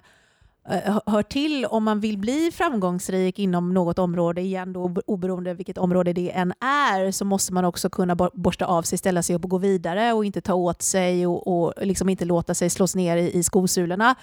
Eh, 0.69 0.99
hör 1.05 1.23
till 1.23 1.65
om 1.65 1.83
man 1.83 1.99
vill 1.99 2.17
bli 2.17 2.51
framgångsrik 2.53 3.39
inom 3.39 3.73
något 3.73 3.99
område, 3.99 4.41
igen 4.41 4.73
då 4.73 4.93
oberoende 5.05 5.53
vilket 5.53 5.77
område 5.77 6.13
det 6.13 6.31
än 6.31 6.53
är, 6.59 7.11
så 7.11 7.25
måste 7.25 7.53
man 7.53 7.65
också 7.65 7.89
kunna 7.89 8.15
borsta 8.15 8.65
av 8.65 8.81
sig, 8.81 8.97
ställa 8.97 9.23
sig 9.23 9.35
upp 9.35 9.43
och 9.43 9.49
gå 9.49 9.57
vidare 9.57 10.13
och 10.13 10.25
inte 10.25 10.41
ta 10.41 10.53
åt 10.53 10.81
sig 10.81 11.27
och, 11.27 11.47
och 11.47 11.73
liksom 11.85 12.09
inte 12.09 12.25
låta 12.25 12.53
sig 12.53 12.69
slås 12.69 12.95
ner 12.95 13.17
i, 13.17 13.37
i 13.37 13.43
skosulorna 13.43 14.15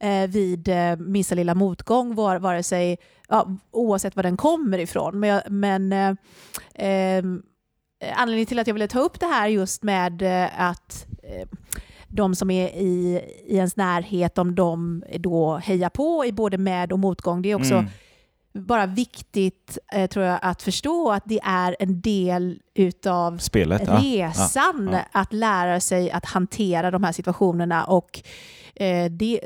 eh, 0.00 0.26
vid 0.28 0.68
eh, 0.68 0.96
minsta 0.96 1.34
lilla 1.34 1.54
motgång, 1.54 2.14
var, 2.14 2.38
vare 2.38 2.62
sig, 2.62 2.98
ja, 3.28 3.48
oavsett 3.70 4.16
var 4.16 4.22
den 4.22 4.36
kommer 4.36 4.78
ifrån. 4.78 5.20
Men, 5.20 5.30
jag, 5.30 5.42
men 5.50 5.92
eh, 5.92 6.14
eh, 6.88 7.24
anledningen 8.16 8.46
till 8.46 8.58
att 8.58 8.66
jag 8.66 8.74
ville 8.74 8.88
ta 8.88 9.00
upp 9.00 9.20
det 9.20 9.26
här 9.26 9.48
just 9.48 9.82
med 9.82 10.22
eh, 10.22 10.60
att 10.60 11.06
eh, 11.22 11.48
de 12.12 12.34
som 12.34 12.50
är 12.50 12.68
i, 12.68 13.22
i 13.46 13.56
ens 13.56 13.76
närhet, 13.76 14.38
om 14.38 14.54
de 14.54 15.02
då 15.18 15.56
hejar 15.56 15.88
på 15.90 16.24
i 16.24 16.32
både 16.32 16.58
med 16.58 16.92
och 16.92 16.98
motgång, 16.98 17.42
det 17.42 17.50
är 17.50 17.54
också 17.54 17.74
Mm. 18.54 18.66
bara 18.66 18.86
viktigt 18.86 19.78
eh, 19.92 20.08
tror 20.08 20.24
jag 20.24 20.38
att 20.42 20.62
förstå 20.62 21.12
att 21.12 21.22
det 21.26 21.40
är 21.42 21.76
en 21.78 22.00
del 22.00 22.58
utav 22.74 23.38
Spelet. 23.38 23.82
Ja. 23.86 23.98
resan 24.02 24.88
ja, 24.92 24.98
ja. 24.98 25.20
att 25.20 25.32
lära 25.32 25.80
sig 25.80 26.10
att 26.10 26.24
hantera 26.26 26.90
de 26.90 27.04
här 27.04 27.12
situationerna. 27.12 27.84
Och, 27.84 28.22
eh, 28.74 29.10
det, 29.10 29.40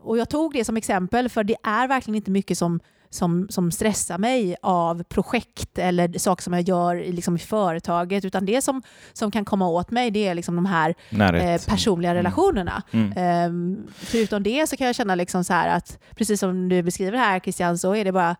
och 0.00 0.18
jag 0.18 0.28
tog 0.28 0.52
det 0.52 0.64
som 0.64 0.76
exempel 0.76 1.28
för 1.28 1.44
det 1.44 1.56
är 1.62 1.88
verkligen 1.88 2.16
inte 2.16 2.30
mycket 2.30 2.58
som, 2.58 2.80
som, 3.16 3.46
som 3.50 3.70
stressar 3.70 4.18
mig 4.18 4.56
av 4.62 5.02
projekt 5.02 5.78
eller 5.78 6.18
saker 6.18 6.42
som 6.42 6.52
jag 6.52 6.62
gör 6.62 6.96
i, 6.96 7.12
liksom 7.12 7.36
i 7.36 7.38
företaget, 7.38 8.24
utan 8.24 8.46
det 8.46 8.62
som, 8.62 8.82
som 9.12 9.30
kan 9.30 9.44
komma 9.44 9.68
åt 9.68 9.90
mig 9.90 10.10
det 10.10 10.28
är 10.28 10.34
liksom 10.34 10.56
de 10.56 10.66
här 10.66 10.94
eh, 11.10 11.60
personliga 11.68 12.10
Mm. 12.10 12.22
relationerna. 12.22 12.82
Mm. 12.90 13.12
Ehm, 13.16 13.86
förutom 13.96 14.42
det 14.42 14.66
så 14.68 14.76
kan 14.76 14.86
jag 14.86 14.96
känna 14.96 15.14
liksom 15.14 15.44
så 15.44 15.52
här 15.52 15.76
att, 15.76 15.98
precis 16.16 16.40
som 16.40 16.68
du 16.68 16.82
beskriver 16.82 17.18
här 17.18 17.40
Christian, 17.40 17.78
så 17.78 17.94
är 17.94 18.04
det 18.04 18.12
bara 18.12 18.36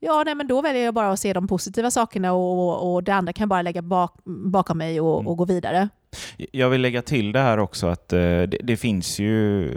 Ja, 0.00 0.22
nej, 0.26 0.34
men 0.34 0.46
då 0.48 0.62
väljer 0.62 0.84
jag 0.84 0.94
bara 0.94 1.12
att 1.12 1.20
se 1.20 1.32
de 1.32 1.48
positiva 1.48 1.90
sakerna 1.90 2.32
och, 2.32 2.94
och 2.94 3.02
det 3.04 3.14
andra 3.14 3.32
kan 3.32 3.42
jag 3.42 3.48
bara 3.48 3.62
lägga 3.62 3.82
bak, 3.82 4.14
bakom 4.24 4.78
mig 4.78 5.00
och, 5.00 5.14
Mm. 5.20 5.26
och 5.28 5.36
gå 5.36 5.44
vidare. 5.44 5.88
Jag 6.36 6.70
vill 6.70 6.80
lägga 6.80 7.02
till 7.02 7.32
det 7.32 7.40
här 7.40 7.58
också 7.58 7.86
att 7.86 8.12
eh, 8.12 8.18
det, 8.20 8.46
det 8.64 8.76
finns 8.76 9.18
ju 9.18 9.68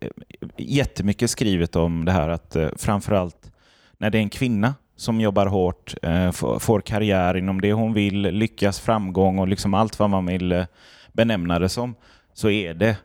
eh, 0.00 0.08
jättemycket 0.56 1.30
skrivet 1.30 1.76
om 1.76 2.04
det 2.04 2.12
här 2.12 2.28
att 2.28 2.56
eh, 2.56 2.68
framförallt 2.76 3.52
när 4.04 4.10
det 4.10 4.18
är 4.18 4.22
en 4.22 4.30
kvinna 4.30 4.74
som 4.96 5.20
jobbar 5.20 5.46
hårt, 5.46 5.94
eh, 6.02 6.30
får, 6.32 6.80
karriär 6.80 7.36
inom 7.36 7.60
det 7.60 7.72
hon 7.72 7.92
vill, 7.92 8.20
lyckas, 8.20 8.80
framgång 8.80 9.38
och 9.38 9.48
liksom 9.48 9.74
allt 9.74 9.98
vad 9.98 10.10
man 10.10 10.26
vill 10.26 10.52
eh, 10.52 10.64
benämna 11.12 11.58
det 11.58 11.68
som, 11.68 11.94
så 12.34 12.50
är 12.50 12.74
det 12.74 12.96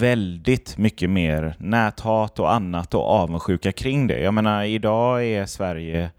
väldigt 0.00 0.78
mycket 0.78 1.10
mer 1.10 1.56
näthat 1.58 2.38
och 2.38 2.52
annat 2.52 2.94
och 2.94 3.10
avundsjuka 3.10 3.72
kring 3.72 4.06
det. 4.06 4.20
Jag 4.20 4.34
menar, 4.34 4.64
idag 4.64 5.24
är 5.26 5.46
Sverige 5.46 6.10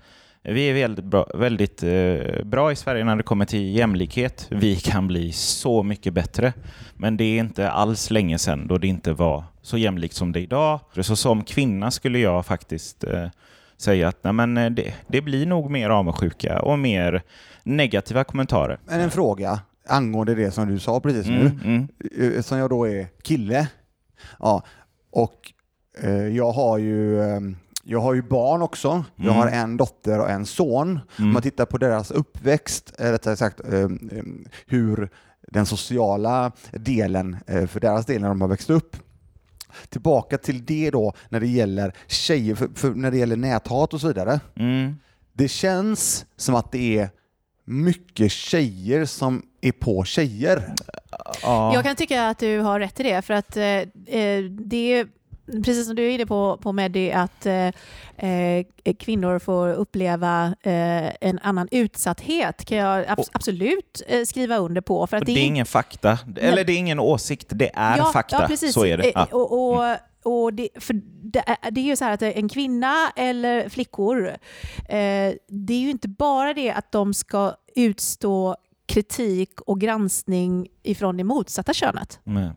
vi 0.43 0.69
är 0.69 0.73
väldigt 0.73 1.05
bra, 1.05 1.27
väldigt 1.33 1.83
eh, 1.83 2.43
bra 2.43 2.71
i 2.71 2.75
Sverige 2.75 3.03
när 3.03 3.15
det 3.15 3.23
kommer 3.23 3.45
till 3.45 3.75
jämlikhet. 3.75 4.47
Vi 4.49 4.75
kan 4.75 5.07
bli 5.07 5.31
så 5.31 5.83
mycket 5.83 6.13
bättre. 6.13 6.53
Men 6.95 7.17
det 7.17 7.23
är 7.23 7.39
inte 7.39 7.69
alls 7.69 8.11
länge 8.11 8.37
sedan 8.37 8.67
då 8.67 8.77
det 8.77 8.87
inte 8.87 9.13
var 9.13 9.43
så 9.61 9.77
jämlikt 9.77 10.15
som 10.15 10.31
det 10.31 10.39
är 10.39 10.43
idag. 10.43 10.79
Så 11.01 11.15
som 11.15 11.43
kvinna 11.43 11.91
skulle 11.91 12.19
jag 12.19 12.45
faktiskt 12.45 13.03
eh, 13.03 13.27
säga 13.77 14.07
att 14.07 14.23
nej, 14.23 14.33
men, 14.33 14.57
eh, 14.57 14.69
det, 14.69 14.93
det 15.07 15.21
blir 15.21 15.45
nog 15.45 15.71
mer 15.71 15.89
avundsjuka 15.89 16.59
och 16.59 16.79
mer 16.79 17.23
negativa 17.63 18.23
kommentarer. 18.23 18.79
Men 18.85 18.99
en 18.99 19.11
fråga 19.11 19.59
angående 19.87 20.35
det 20.35 20.51
som 20.51 20.67
du 20.67 20.79
sa 20.79 20.99
precis 20.99 21.27
nu. 21.27 21.39
Mm, 21.39 21.59
mm, 21.63 21.87
Eh, 22.35 22.41
som 22.41 22.57
jag 22.57 22.69
då 22.69 22.87
är 22.87 23.07
kille. 23.21 23.67
Ja, 24.39 24.63
och 25.11 25.53
eh, 26.01 26.27
jag 26.27 26.51
har 26.51 26.77
ju 26.77 27.21
eh, 27.21 27.39
jag 27.83 27.99
har 27.99 28.13
ju 28.13 28.21
barn 28.21 28.61
också. 28.61 29.03
Jag 29.15 29.25
Mm. 29.25 29.37
har 29.37 29.47
en 29.47 29.77
dotter 29.77 30.19
och 30.19 30.29
en 30.29 30.45
son. 30.45 30.89
Om 30.89 30.99
mm. 31.19 31.33
man 31.33 31.41
tittar 31.41 31.65
på 31.65 31.77
deras 31.77 32.11
uppväxt, 32.11 32.93
eh, 32.99 33.11
rättare 33.11 33.35
sagt 33.35 33.59
eh, 33.73 33.89
hur 34.67 35.09
den 35.51 35.65
sociala 35.65 36.51
delen, 36.71 37.37
för 37.47 37.79
deras 37.79 38.05
del 38.05 38.21
när 38.21 38.27
de 38.27 38.41
har 38.41 38.47
växt 38.47 38.69
upp. 38.69 38.97
Tillbaka 39.89 40.37
till 40.37 40.65
det 40.65 40.91
då 40.91 41.13
när 41.29 41.39
det 41.39 41.47
gäller 41.47 41.93
tjejer, 42.07 42.55
för, 42.55 42.69
för 42.75 42.89
när 42.89 43.11
det 43.11 43.17
gäller 43.17 43.35
näthat 43.35 43.93
och 43.93 44.01
så 44.01 44.07
vidare. 44.07 44.39
Mm. 44.55 44.95
Det 45.33 45.47
känns 45.47 46.25
som 46.35 46.55
att 46.55 46.71
det 46.71 46.97
är 46.97 47.09
mycket 47.65 48.31
tjejer 48.31 49.05
som 49.05 49.41
är 49.61 49.71
på 49.71 50.03
tjejer. 50.03 50.73
Ja. 51.41 51.73
Jag 51.73 51.83
kan 51.83 51.95
tycka 51.95 52.27
att 52.27 52.39
du 52.39 52.59
har 52.59 52.79
rätt 52.79 52.99
i 52.99 53.03
det, 53.03 53.21
för 53.21 53.33
att 53.33 53.57
eh, 53.57 53.65
eh, 53.65 54.43
det 54.49 54.93
är 54.93 55.07
precis 55.45 55.85
som 55.87 55.95
du 55.95 56.05
är 56.05 56.09
inne 56.09 56.25
på, 56.25 56.57
på 56.61 56.71
Meddy, 56.71 57.11
att 57.11 57.45
eh, 57.45 57.67
eh, 58.17 58.65
kvinnor 58.99 59.39
får 59.39 59.73
uppleva 59.73 60.55
eh, 60.61 61.09
en 61.21 61.39
annan 61.43 61.67
utsatthet 61.71 62.65
kan 62.65 62.77
jag 62.77 63.05
abs- 63.05 63.29
absolut 63.33 64.01
eh, 64.07 64.23
skriva 64.23 64.57
under 64.57 64.81
på. 64.81 65.07
För 65.07 65.17
att 65.17 65.25
det 65.25 65.31
är 65.31 65.45
ingen 65.45 65.65
fakta, 65.65 66.19
eller 66.37 66.63
det 66.63 66.73
är 66.73 66.77
ingen 66.77 66.99
åsikt, 66.99 67.47
det 67.49 67.71
är 67.73 67.97
ja, 67.97 68.05
fakta. 68.13 68.41
Ja, 68.41 68.47
precis. 68.47 68.73
Så 68.73 68.85
är 68.85 68.97
det. 68.97 69.03
Eh, 69.03 69.11
Ja. 69.15 69.25
Och, 69.31 69.51
och, 69.81 69.95
och 70.23 70.53
det, 70.53 70.69
för 70.79 70.93
det, 71.23 71.43
är, 71.47 71.71
det 71.71 71.81
är 71.81 71.85
ju 71.85 71.95
så 71.95 72.05
här 72.05 72.11
att 72.11 72.21
en 72.21 72.49
kvinna 72.49 72.93
eller 73.15 73.69
flickor, 73.69 74.27
eh, 74.89 75.33
det 75.47 75.73
är 75.73 75.79
ju 75.79 75.89
inte 75.89 76.07
bara 76.07 76.53
det 76.53 76.71
att 76.71 76.91
de 76.91 77.13
ska 77.13 77.53
utstå 77.75 78.55
kritik 78.87 79.61
och 79.61 79.79
granskning 79.81 80.67
ifrån 80.83 81.17
det 81.17 81.23
motsatta 81.23 81.73
könet. 81.73 82.19
Men- 82.23 82.55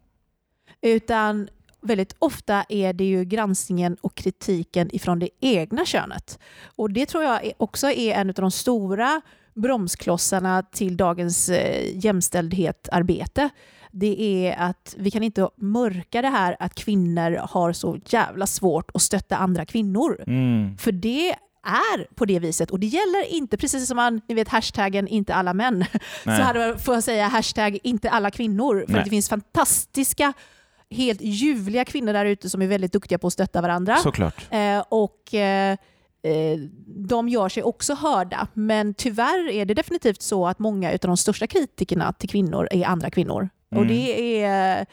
Utan 0.81 1.49
väldigt 1.83 2.17
ofta 2.19 2.65
är 2.69 2.93
det 2.93 3.05
ju 3.05 3.25
granskningen 3.25 3.97
och 4.01 4.15
kritiken 4.15 4.95
ifrån 4.95 5.19
det 5.19 5.29
egna 5.41 5.85
könet. 5.85 6.39
Och 6.77 6.91
det 6.91 7.07
tror 7.07 7.25
jag 7.25 7.53
också 7.57 7.91
är 7.91 8.15
en 8.15 8.29
av 8.29 8.35
de 8.35 8.51
stora 8.51 9.21
bromsklossarna 9.55 10.63
till 10.63 10.97
dagens 10.97 11.49
eh, 11.49 12.05
jämställdhetsarbete. 12.05 13.49
Det 13.91 14.47
är 14.47 14.57
att 14.59 14.95
vi 14.99 15.11
kan 15.11 15.23
inte 15.23 15.49
mörka 15.57 16.23
det 16.23 16.29
här 16.29 16.57
att 16.61 16.75
kvinnor 16.75 17.41
har 17.51 17.73
så 17.73 17.99
jävla 18.07 18.47
svårt 18.47 18.91
att 18.95 19.03
stötta 19.03 19.37
andra 19.37 19.65
kvinnor. 19.65 20.25
Mm. 20.27 20.77
För 20.79 20.93
det 20.93 21.35
är 21.63 22.15
på 22.15 22.25
det 22.25 22.39
viset. 22.39 22.71
Och 22.71 22.81
det 22.81 22.87
gäller 22.87 23.33
inte, 23.33 23.57
precis 23.57 23.89
som 23.89 23.97
man, 23.97 24.21
ni 24.29 24.35
vet 24.35 24.49
hashtaggen 24.49 25.09
inte 25.09 25.35
alla 25.35 25.55
män, 25.55 25.79
Nej. 26.25 26.37
så 26.37 26.43
hade 26.43 26.59
man, 26.59 26.79
får 26.79 26.95
jag 26.95 27.05
säga 27.05 27.29
hashtag 27.29 27.79
inte 27.83 28.11
alla 28.11 28.31
kvinnor. 28.31 28.85
För 28.89 29.05
det 29.05 29.11
finns 29.11 29.29
fantastiska, 29.29 30.33
helt 30.91 31.21
ljuvliga 31.21 31.85
kvinnor 31.85 32.13
där 32.13 32.25
ute 32.25 32.51
som 32.51 32.63
är 32.63 32.67
väldigt 32.67 32.93
duktiga 32.93 33.19
på 33.19 33.27
att 33.27 33.33
stötta 33.33 33.61
varandra. 33.61 33.97
Såklart. 33.97 34.47
Eh, 34.51 34.85
och 34.89 35.35
eh, 35.35 35.73
eh, 36.23 36.59
de 36.87 37.29
gör 37.29 37.49
sig 37.49 37.63
också 37.63 37.95
hörda. 37.95 38.49
Men 38.55 38.95
tyvärr 38.95 39.51
är 39.51 39.65
det 39.65 39.75
definitivt 39.75 40.23
så 40.23 40.47
att 40.47 40.59
många 40.59 40.91
av 40.93 40.99
de 41.01 41.17
största 41.17 41.47
kritikerna 41.47 42.13
till 42.13 42.29
kvinnor 42.29 42.69
är 42.71 42.85
andra 42.87 43.11
kvinnor. 43.11 43.49
Och 43.71 43.77
Mm. 43.77 43.89
det 43.89 44.43
är... 44.45 44.87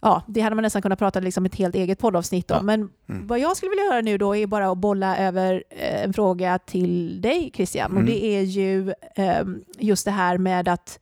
Ja, 0.00 0.22
det 0.28 0.40
hade 0.40 0.56
man 0.56 0.62
nästan 0.62 0.82
kunnat 0.82 0.98
prata 0.98 1.20
liksom 1.20 1.46
ett 1.46 1.54
helt 1.54 1.74
eget 1.74 1.98
poddavsnitt 1.98 2.50
om. 2.50 2.56
Ja. 2.56 2.62
Men 2.62 2.90
vad 3.26 3.38
jag 3.38 3.56
skulle 3.56 3.70
vilja 3.70 3.84
göra 3.84 4.00
nu 4.00 4.18
då 4.18 4.36
är 4.36 4.46
bara 4.46 4.70
att 4.70 4.78
bolla 4.78 5.16
över 5.18 5.64
eh, 5.70 6.02
en 6.04 6.12
fråga 6.12 6.58
till 6.58 7.20
dig 7.20 7.50
Christian. 7.54 7.90
Och 7.90 7.96
Mm. 8.00 8.06
det 8.06 8.24
är 8.24 8.40
ju 8.42 8.88
eh, 9.16 9.44
just 9.78 10.04
det 10.04 10.10
här 10.10 10.38
med 10.38 10.68
att 10.68 10.98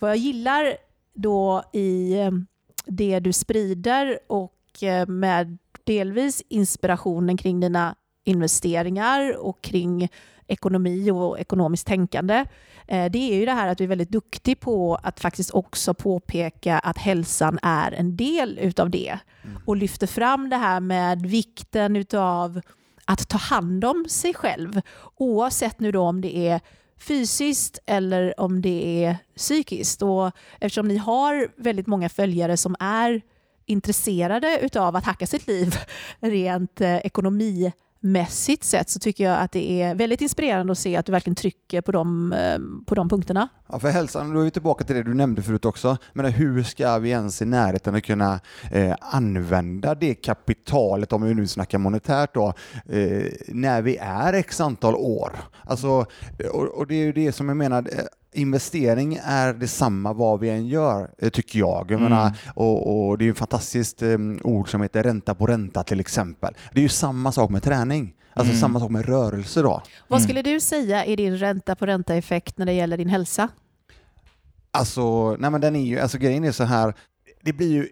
vad 0.00 0.10
jag 0.10 0.16
gillar 0.16 0.76
då 1.14 1.62
i 1.72 2.12
eh, 2.18 2.30
det 2.86 3.20
du 3.20 3.32
sprider 3.32 4.18
och 4.26 4.82
eh, 4.82 5.06
med 5.06 5.58
delvis 5.84 6.42
inspirationen 6.48 7.36
kring 7.36 7.60
dina 7.60 7.94
investeringar 8.24 9.36
och 9.38 9.62
kring 9.62 10.08
ekonomi 10.46 11.10
och 11.10 11.40
ekonomiskt 11.40 11.86
tänkande. 11.86 12.44
eh, 12.86 13.10
Det 13.10 13.18
är 13.18 13.34
ju 13.34 13.44
det 13.46 13.52
här 13.52 13.68
att 13.68 13.78
du 13.78 13.84
är 13.84 13.88
väldigt 13.88 14.10
duktig 14.10 14.60
på 14.60 14.98
att 15.02 15.20
faktiskt 15.20 15.50
också 15.50 15.94
påpeka 15.94 16.78
att 16.78 16.98
hälsan 16.98 17.58
är 17.62 17.92
en 17.92 18.16
del 18.16 18.58
utav 18.58 18.90
det 18.90 19.18
och 19.66 19.76
lyfter 19.76 20.06
fram 20.06 20.50
det 20.50 20.56
här 20.56 20.80
med 20.80 21.26
vikten 21.26 21.96
utav 21.96 22.60
att 23.04 23.28
ta 23.28 23.38
hand 23.38 23.84
om 23.84 24.06
sig 24.08 24.34
själv 24.34 24.80
oavsett 25.16 25.80
nu 25.80 25.92
då 25.92 26.02
om 26.02 26.20
det 26.20 26.48
är 26.48 26.60
fysiskt 27.00 27.78
eller 27.86 28.40
om 28.40 28.62
det 28.62 29.04
är 29.04 29.16
psykiskt. 29.36 30.02
Och 30.02 30.32
eftersom 30.60 30.88
ni 30.88 30.96
har 30.96 31.48
väldigt 31.56 31.86
många 31.86 32.08
följare 32.08 32.56
som 32.56 32.76
är 32.80 33.22
intresserade 33.66 34.58
utav 34.62 34.96
att 34.96 35.04
hacka 35.04 35.26
sitt 35.26 35.46
liv 35.46 35.74
rent 36.20 36.80
eh, 36.80 36.96
mässigt 38.00 38.64
sett 38.64 38.90
så 38.90 38.98
tycker 38.98 39.24
jag 39.24 39.40
att 39.40 39.52
det 39.52 39.82
är 39.82 39.94
väldigt 39.94 40.20
inspirerande 40.20 40.72
att 40.72 40.78
se 40.78 40.96
att 40.96 41.06
du 41.06 41.12
verkligen 41.12 41.34
trycker 41.34 41.80
på 41.80 41.92
de, 41.92 42.32
eh, 42.32 42.58
på 42.86 42.94
de 42.94 43.08
punkterna. 43.08 43.48
Ja, 43.68 43.78
för 43.78 43.88
hälsan, 43.88 44.34
då 44.34 44.40
är 44.40 44.44
vi 44.44 44.50
tillbaka 44.50 44.84
till 44.84 44.96
det 44.96 45.02
du 45.02 45.14
nämnde 45.14 45.42
förut 45.42 45.64
också. 45.64 45.96
Men 46.12 46.32
hur 46.32 46.62
ska 46.62 46.98
vi 46.98 47.10
ens 47.10 47.42
i 47.42 47.44
närheten 47.44 47.94
att 47.94 48.04
kunna 48.04 48.40
eh, 48.72 48.94
använda 49.00 49.94
det 49.94 50.14
kapitalet, 50.14 51.12
om 51.12 51.22
vi 51.22 51.34
nu 51.34 51.46
snackar 51.46 51.78
monetärt 51.78 52.34
då, 52.34 52.54
eh, 52.88 53.32
när 53.48 53.82
vi 53.82 53.96
är 53.96 54.32
x 54.32 54.60
antal 54.60 54.94
år? 54.94 55.32
Alltså, 55.64 56.06
och, 56.52 56.78
och 56.78 56.86
det 56.86 56.94
är 56.94 57.04
ju 57.04 57.12
det 57.12 57.32
som 57.32 57.48
jag 57.48 57.56
menar, 57.56 57.78
eh, 57.78 58.04
investering 58.32 59.20
är 59.24 59.52
detsamma 59.54 60.12
vad 60.12 60.40
vi 60.40 60.50
än 60.50 60.66
gör, 60.68 61.10
eh, 61.18 61.28
tycker 61.30 61.58
jag. 61.58 61.86
jag 61.90 62.00
Mm. 62.00 62.02
menar, 62.02 62.32
och, 62.54 63.08
och 63.08 63.18
Det 63.18 63.24
är 63.24 63.26
ju 63.26 63.32
ett 63.32 63.38
fantastiskt 63.38 64.02
eh, 64.02 64.18
ord 64.42 64.70
som 64.70 64.82
heter 64.82 65.02
ränta 65.02 65.34
på 65.34 65.46
ränta 65.46 65.82
till 65.82 66.00
exempel. 66.00 66.54
Det 66.72 66.80
är 66.80 66.82
ju 66.82 66.88
samma 66.88 67.32
sak 67.32 67.50
med 67.50 67.62
träning, 67.62 68.14
alltså 68.34 68.50
Mm. 68.50 68.60
samma 68.60 68.80
sak 68.80 68.90
med 68.90 69.06
rörelse 69.06 69.62
då. 69.62 69.82
Vad 70.08 70.22
skulle 70.22 70.42
du 70.42 70.60
säga 70.60 71.04
är 71.04 71.16
din 71.16 71.38
ränta 71.38 71.74
på 71.76 71.86
ränta-effekt 71.86 72.58
när 72.58 72.66
det 72.66 72.72
gäller 72.72 72.96
din 72.96 73.08
hälsa? 73.08 73.48
Alltså, 74.70 75.36
nej 75.36 75.50
men 75.50 75.60
den 75.60 75.76
är 75.76 75.84
ju, 75.84 75.98
alltså 75.98 76.18
grejen 76.18 76.44
är 76.44 76.52
så 76.52 76.64
här, 76.64 76.94
det 77.42 77.52
blir 77.52 77.72
ju, 77.72 77.88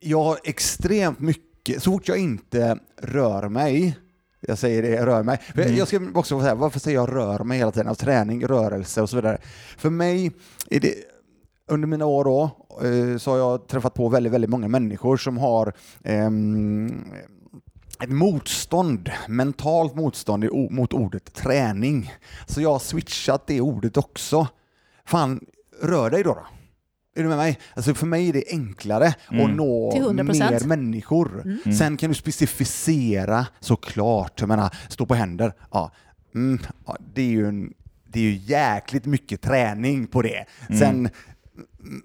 jag 0.00 0.22
har 0.24 0.38
extremt 0.44 1.20
mycket, 1.20 1.82
så 1.82 1.90
fort 1.92 2.08
jag 2.08 2.18
inte 2.18 2.78
rör 3.02 3.48
mig, 3.48 3.98
jag 4.46 4.58
säger 4.58 4.82
det, 4.82 4.88
jag 4.88 5.06
rör 5.06 5.22
mig. 5.22 5.38
Mm. 5.54 5.76
Jag 5.76 5.88
ska 5.88 6.00
också 6.14 6.40
säga, 6.40 6.54
varför 6.54 6.80
säger 6.80 6.96
jag 6.96 7.12
rör 7.12 7.44
mig 7.44 7.58
hela 7.58 7.72
tiden? 7.72 7.88
Alltså, 7.88 8.04
träning, 8.04 8.46
rörelse 8.46 9.02
och 9.02 9.10
så 9.10 9.16
vidare. 9.16 9.38
För 9.78 9.90
mig 9.90 10.32
är 10.70 10.80
det, 10.80 10.94
under 11.68 11.88
mina 11.88 12.06
år 12.06 12.24
då, 12.24 12.50
eh, 12.86 13.18
så 13.18 13.30
har 13.30 13.38
jag 13.38 13.66
träffat 13.66 13.94
på 13.94 14.08
väldigt, 14.08 14.32
väldigt 14.32 14.50
många 14.50 14.68
människor 14.68 15.16
som 15.16 15.38
har 15.38 15.72
ehm, 16.04 17.04
ett 18.00 18.10
motstånd, 18.10 19.10
mentalt 19.28 19.94
motstånd 19.94 20.44
mot 20.70 20.92
ordet 20.92 21.34
träning. 21.34 22.12
Så 22.46 22.60
jag 22.60 22.72
har 22.72 22.78
switchat 22.78 23.46
det 23.46 23.60
ordet 23.60 23.96
också. 23.96 24.46
Fan, 25.04 25.40
rör 25.82 26.10
dig 26.10 26.22
då. 26.22 26.34
då. 26.34 26.46
Är 27.16 27.22
du 27.22 27.28
med 27.28 27.36
mig? 27.38 27.58
Alltså 27.74 27.94
för 27.94 28.06
mig 28.06 28.28
är 28.28 28.32
det 28.32 28.44
enklare 28.50 29.14
Mm. 29.32 29.44
att 29.50 29.56
nå 29.56 29.92
Till 29.92 30.02
100%. 30.02 30.50
mer 30.50 30.66
människor. 30.66 31.44
Sen 31.78 31.96
kan 31.96 32.08
du 32.08 32.14
specificera 32.14 33.46
såklart. 33.60 34.40
Jag 34.40 34.48
menar, 34.48 34.74
stå 34.88 35.06
på 35.06 35.14
händer. 35.14 35.52
Ja. 35.72 35.90
Mm, 36.34 36.58
ja, 36.86 36.96
det 37.14 37.22
är 37.22 37.26
ju 37.26 37.46
en, 37.48 37.72
det 38.06 38.18
är 38.18 38.22
ju 38.22 38.34
jäkligt 38.36 39.04
mycket 39.06 39.42
träning 39.42 40.06
på 40.06 40.22
det. 40.22 40.44
Sen, 40.78 41.08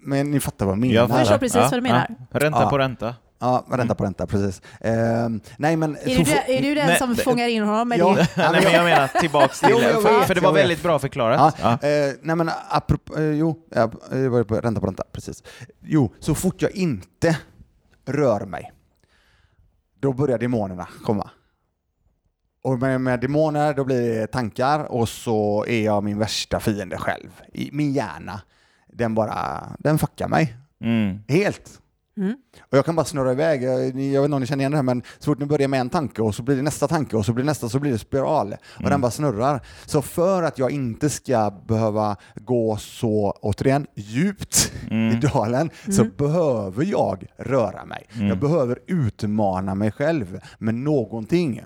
men 0.02 0.30
ni 0.30 0.40
fattar 0.40 0.66
vad 0.66 0.72
jag 0.72 0.78
menar. 0.80 0.94
Jag 0.94 1.10
förstår 1.10 1.38
precis 1.38 1.54
vad 1.56 1.72
du 1.72 1.80
menar. 1.80 2.06
Ja. 2.32 2.40
Ränta 2.40 2.62
Ja. 2.62 2.70
på 2.70 2.78
ränta. 2.78 3.14
Ja, 3.42 3.64
ränta 3.70 3.94
på 3.94 4.04
ränta, 4.04 4.26
precis. 4.26 4.62
Ehm, 4.80 5.40
nej, 5.56 5.76
men... 5.76 5.96
Är 5.96 6.04
du, 6.18 6.24
den- 6.24 6.38
är 6.46 6.62
du 6.62 6.74
den 6.74 6.86
Nej, 6.86 6.98
som 6.98 7.14
det- 7.14 7.22
fångar 7.22 7.48
in 7.48 7.62
honom? 7.62 7.92
Eller? 7.92 8.04
Ja. 8.04 8.26
Nej, 8.36 8.60
men 8.64 8.72
jag 8.72 8.84
menar 8.84 9.20
tillbaks 9.20 9.60
till... 9.60 9.70
Jag 9.70 10.02
för, 10.02 10.20
för 10.20 10.34
det 10.34 10.40
var 10.40 10.52
väldigt 10.52 10.82
bra 10.82 10.98
förklarat. 10.98 11.56
Ja, 11.62 11.78
Ja. 11.82 11.88
Eh, 11.88 12.12
nej 12.22 12.36
men 12.36 12.50
apropå, 12.68 13.16
eh, 13.18 13.24
jo, 13.24 13.66
jag 13.70 14.30
var 14.30 14.44
på 14.44 14.54
ränta 14.54 14.80
på 14.80 14.86
ränta, 14.86 15.04
precis. 15.12 15.42
Jo, 15.80 16.14
så 16.20 16.34
fort 16.34 16.62
jag 16.62 16.70
inte 16.70 17.38
rör 18.06 18.40
mig, 18.40 18.72
då 20.00 20.12
börjar 20.12 20.38
demonerna 20.38 20.88
komma. 21.04 21.30
Och 22.64 22.78
med, 22.78 23.00
med 23.00 23.20
demoner, 23.20 23.74
då 23.74 23.84
blir 23.84 24.20
det 24.20 24.26
tankar 24.26 24.80
och 24.92 25.08
så 25.08 25.64
är 25.68 25.84
jag 25.84 26.04
min 26.04 26.18
värsta 26.18 26.60
fiende 26.60 26.98
själv. 26.98 27.28
I, 27.52 27.70
min 27.72 27.92
hjärna, 27.92 28.40
den 28.92 29.14
bara, 29.14 29.62
den 29.78 29.98
fuckar 29.98 30.28
mig. 30.28 30.56
Mm. 30.80 31.18
Helt. 31.28 31.78
Mm. 32.16 32.34
Och 32.70 32.78
jag 32.78 32.84
kan 32.84 32.96
bara 32.96 33.04
snurra 33.06 33.32
iväg. 33.32 33.62
Jag, 33.62 33.84
jag 33.84 33.92
vet 33.92 34.24
inte 34.24 34.34
om 34.34 34.40
ni 34.40 34.46
känner 34.46 34.62
igen 34.62 34.70
det 34.70 34.78
här, 34.78 34.82
men 34.82 35.02
så 35.18 35.24
fort 35.30 35.38
ni 35.38 35.46
börjar 35.46 35.68
med 35.68 35.80
en 35.80 35.90
tanke 35.90 36.22
och 36.22 36.34
så 36.34 36.42
blir 36.42 36.56
det 36.56 36.62
nästa 36.62 36.88
tanke 36.88 37.16
och 37.16 37.26
så 37.26 37.32
blir 37.32 37.44
det 37.44 37.50
nästa 37.50 37.68
så 37.68 37.78
blir 37.78 37.92
det 37.92 37.98
spiral. 37.98 38.54
Och 38.84 38.90
den 38.90 39.00
bara 39.00 39.10
snurrar. 39.10 39.60
Så 39.86 40.02
för 40.02 40.42
att 40.42 40.58
jag 40.58 40.70
inte 40.70 41.10
ska 41.10 41.50
behöva 41.68 42.16
gå 42.34 42.76
så, 42.76 43.30
återigen, 43.42 43.86
djupt 43.94 44.72
i 44.90 45.26
dalen 45.32 45.70
så 45.90 46.04
behöver 46.04 46.84
jag 46.84 47.26
röra 47.36 47.84
mig. 47.84 48.06
Jag 48.28 48.38
behöver 48.38 48.78
utmana 48.86 49.74
mig 49.74 49.92
själv 49.92 50.40
med 50.58 50.74
någonting. 50.74 51.62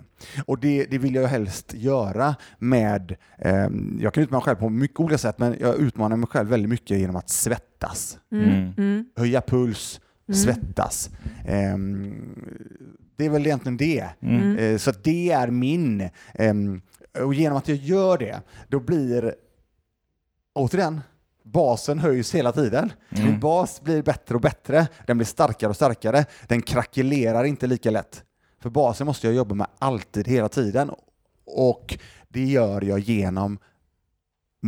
Och 0.47 0.59
det, 0.59 0.85
det 0.85 0.99
vill 0.99 1.15
jag 1.15 1.29
helst 1.29 1.75
göra 1.75 2.35
med, 2.59 3.17
eh, 3.39 3.69
jag 4.01 4.15
kan 4.15 4.23
utmana 4.23 4.39
mig 4.39 4.45
själv 4.45 4.57
på 4.57 4.69
mycket 4.69 5.01
olika 5.01 5.19
sätt, 5.19 5.39
men 5.39 5.57
jag 5.61 5.77
utmanar 5.77 6.17
mig 6.17 6.29
själv 6.29 6.49
väldigt 6.49 6.71
mycket 6.71 6.99
genom 6.99 7.17
att 7.17 7.31
svettas 7.31 8.19
Mm. 8.33 8.73
Mm. 8.79 9.05
höja 9.17 9.41
puls, 9.41 10.01
svettas. 10.35 11.11
Ehm, 11.47 12.35
det 13.17 13.25
är 13.25 13.31
väl 13.31 13.47
egentligen 13.47 13.77
det. 13.77 14.07
Mm. 14.21 14.57
Eh, 14.57 14.79
så 14.79 14.93
det 15.03 15.31
är 15.31 15.51
min... 15.51 16.09
ehm, 16.35 16.83
och 17.23 17.35
genom 17.35 17.59
att 17.59 17.69
jag 17.69 17.77
gör 17.77 18.19
det, 18.19 18.41
då 18.69 18.81
blir... 18.81 19.35
Återigen, 20.55 21.01
basen 21.43 21.99
höjs 21.99 22.35
hela 22.35 22.53
tiden. 22.53 22.93
Mm. 23.11 23.31
Min 23.31 23.41
bas 23.41 23.83
blir 23.83 24.03
bättre 24.03 24.35
och 24.35 24.41
bättre. 24.41 24.89
Den 25.07 25.19
blir 25.19 25.27
starkare 25.27 25.71
och 25.71 25.77
starkare. 25.77 26.25
Den 26.47 26.63
krackelerar 26.63 27.45
inte 27.45 27.67
lika 27.67 27.91
lätt. 27.91 28.25
För 28.61 28.71
basen 28.71 29.07
måste 29.07 29.27
jag 29.27 29.37
jobba 29.37 29.55
med 29.55 29.67
alltid, 29.79 30.29
hela 30.29 30.49
tiden. 30.49 30.91
Och 31.47 31.99
det 32.29 32.45
gör 32.45 32.83
jag 32.83 32.99
genom 32.99 33.59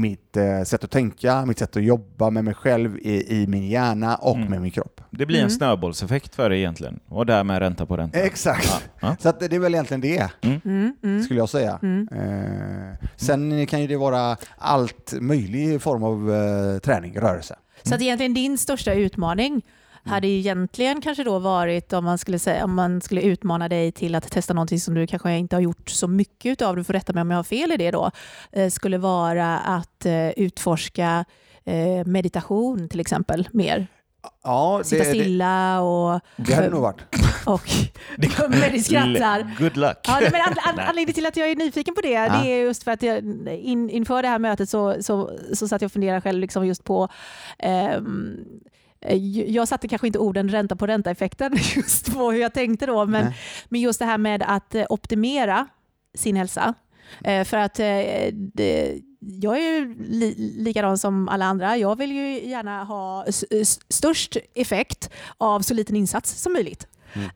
mitt 0.00 0.36
eh, 0.36 0.62
sätt 0.62 0.84
att 0.84 0.90
tänka, 0.90 1.44
mitt 1.46 1.58
sätt 1.58 1.76
att 1.76 1.82
jobba 1.82 2.30
med 2.30 2.44
mig 2.44 2.54
själv 2.54 2.98
i, 2.98 3.42
i 3.42 3.46
min 3.46 3.68
hjärna 3.68 4.16
och 4.16 4.36
Mm. 4.36 4.48
med 4.50 4.60
min 4.62 4.70
kropp. 4.70 5.00
Det 5.10 5.26
blir 5.26 5.36
en 5.36 5.42
Mm. 5.42 5.50
snöbollseffekt 5.50 6.34
för 6.34 6.50
det 6.50 6.58
egentligen. 6.58 7.00
Och 7.08 7.26
därmed 7.26 7.58
ränta 7.58 7.86
på 7.86 7.96
ränta. 7.96 8.18
Exakt. 8.18 8.84
Ja. 9.00 9.16
Så 9.20 9.28
att 9.28 9.40
det 9.40 9.52
är 9.56 9.58
väl 9.60 9.74
egentligen 9.74 10.00
det, 10.00 10.30
Mm. 10.40 10.92
Mm. 11.02 11.22
skulle 11.22 11.40
jag 11.40 11.48
säga. 11.48 11.78
Mm. 11.82 12.08
Eh, 12.12 13.08
sen 13.16 13.66
kan 13.66 13.80
ju 13.80 13.86
det 13.86 13.96
vara 13.96 14.36
allt 14.58 15.14
möjlig 15.20 15.82
form 15.82 16.02
av 16.02 16.32
eh, 16.34 16.78
träning, 16.78 17.18
rörelse. 17.20 17.56
Så 17.82 17.94
att 17.94 18.00
egentligen 18.00 18.34
din 18.34 18.58
största 18.58 18.92
utmaning 18.92 19.62
hade 20.08 20.28
egentligen 20.28 21.00
kanske 21.00 21.24
då 21.24 21.38
varit 21.38 21.92
om 21.92 22.04
man 22.04 22.18
skulle 22.18 22.38
säga 22.38 22.64
om 22.64 22.74
man 22.74 23.00
skulle 23.00 23.22
utmana 23.22 23.68
dig 23.68 23.92
till 23.92 24.14
att 24.14 24.30
testa 24.30 24.54
någonting 24.54 24.80
som 24.80 24.94
du 24.94 25.06
kanske 25.06 25.36
inte 25.36 25.56
har 25.56 25.60
gjort 25.60 25.90
så 25.90 26.08
mycket 26.08 26.52
utav, 26.52 26.76
du 26.76 26.84
får 26.84 26.92
rätta 26.92 27.12
mig 27.12 27.20
om 27.20 27.30
jag 27.30 27.38
har 27.38 27.44
fel 27.44 27.72
i 27.72 27.76
det 27.76 27.90
då, 27.90 28.10
eh, 28.52 28.70
skulle 28.70 28.98
vara 28.98 29.58
att 29.58 30.06
eh, 30.06 30.28
utforska 30.28 31.24
eh, 31.64 32.06
meditation 32.06 32.88
till 32.88 33.00
exempel 33.00 33.48
mer. 33.52 33.86
Ja, 34.42 34.80
Sitta 34.84 35.04
det, 35.04 35.10
det, 35.10 35.14
stilla 35.20 35.80
och, 35.80 36.20
det 36.36 36.54
hade 36.54 36.70
nog 36.70 36.80
varit. 36.80 37.00
och 37.46 37.70
men 38.48 38.72
du 38.72 38.78
skrattar. 38.78 39.56
Good 39.58 39.76
luck. 39.76 39.98
Ja, 40.02 40.18
men 40.20 40.40
an, 40.40 40.54
an, 40.64 40.78
anledningen 40.78 41.14
till 41.14 41.26
att 41.26 41.36
jag 41.36 41.50
är 41.50 41.56
nyfiken 41.56 41.94
på 41.94 42.00
det, 42.00 42.10
Ja. 42.10 42.28
det 42.28 42.50
är 42.50 42.60
just 42.62 42.82
för 42.82 42.90
att 42.90 43.02
jag, 43.02 43.18
in, 43.48 43.90
inför 43.90 44.22
det 44.22 44.28
här 44.28 44.38
mötet 44.38 44.68
så, 44.68 45.02
så, 45.02 45.30
så 45.54 45.68
satt 45.68 45.82
jag 45.82 45.88
och 45.88 45.92
funderade 45.92 46.20
själv 46.20 46.40
liksom 46.40 46.66
just 46.66 46.84
på 46.84 47.08
ehm, 47.58 48.36
jag 49.46 49.68
satte 49.68 49.88
kanske 49.88 50.06
inte 50.06 50.18
orden 50.18 50.48
ränta 50.48 50.76
på 50.76 50.86
ränta-effekten 50.86 51.52
just 51.76 52.14
på 52.14 52.30
hur 52.30 52.40
jag 52.40 52.54
tänkte 52.54 52.86
då, 52.86 53.06
men, 53.06 53.24
Nej. 53.24 53.36
men 53.68 53.80
just 53.80 53.98
det 53.98 54.04
här 54.04 54.18
med 54.18 54.42
att 54.46 54.74
eh, 54.74 54.84
optimera 54.88 55.66
sin 56.14 56.36
hälsa. 56.36 56.74
Eh, 57.24 57.44
För 57.44 57.56
att 57.56 57.80
eh, 57.80 57.86
det, 58.32 58.98
jag 59.20 59.58
är 59.58 59.78
ju 59.78 59.94
li, 59.98 60.34
likadan 60.58 60.98
som 60.98 61.28
alla 61.28 61.44
andra. 61.44 61.76
Jag 61.76 61.96
vill 61.98 62.12
ju 62.12 62.48
gärna 62.48 62.84
ha 62.84 63.26
störst 63.88 64.36
effekt 64.54 65.10
av 65.38 65.60
så 65.60 65.74
liten 65.74 65.96
insats 65.96 66.42
som 66.42 66.52
möjligt. 66.52 66.86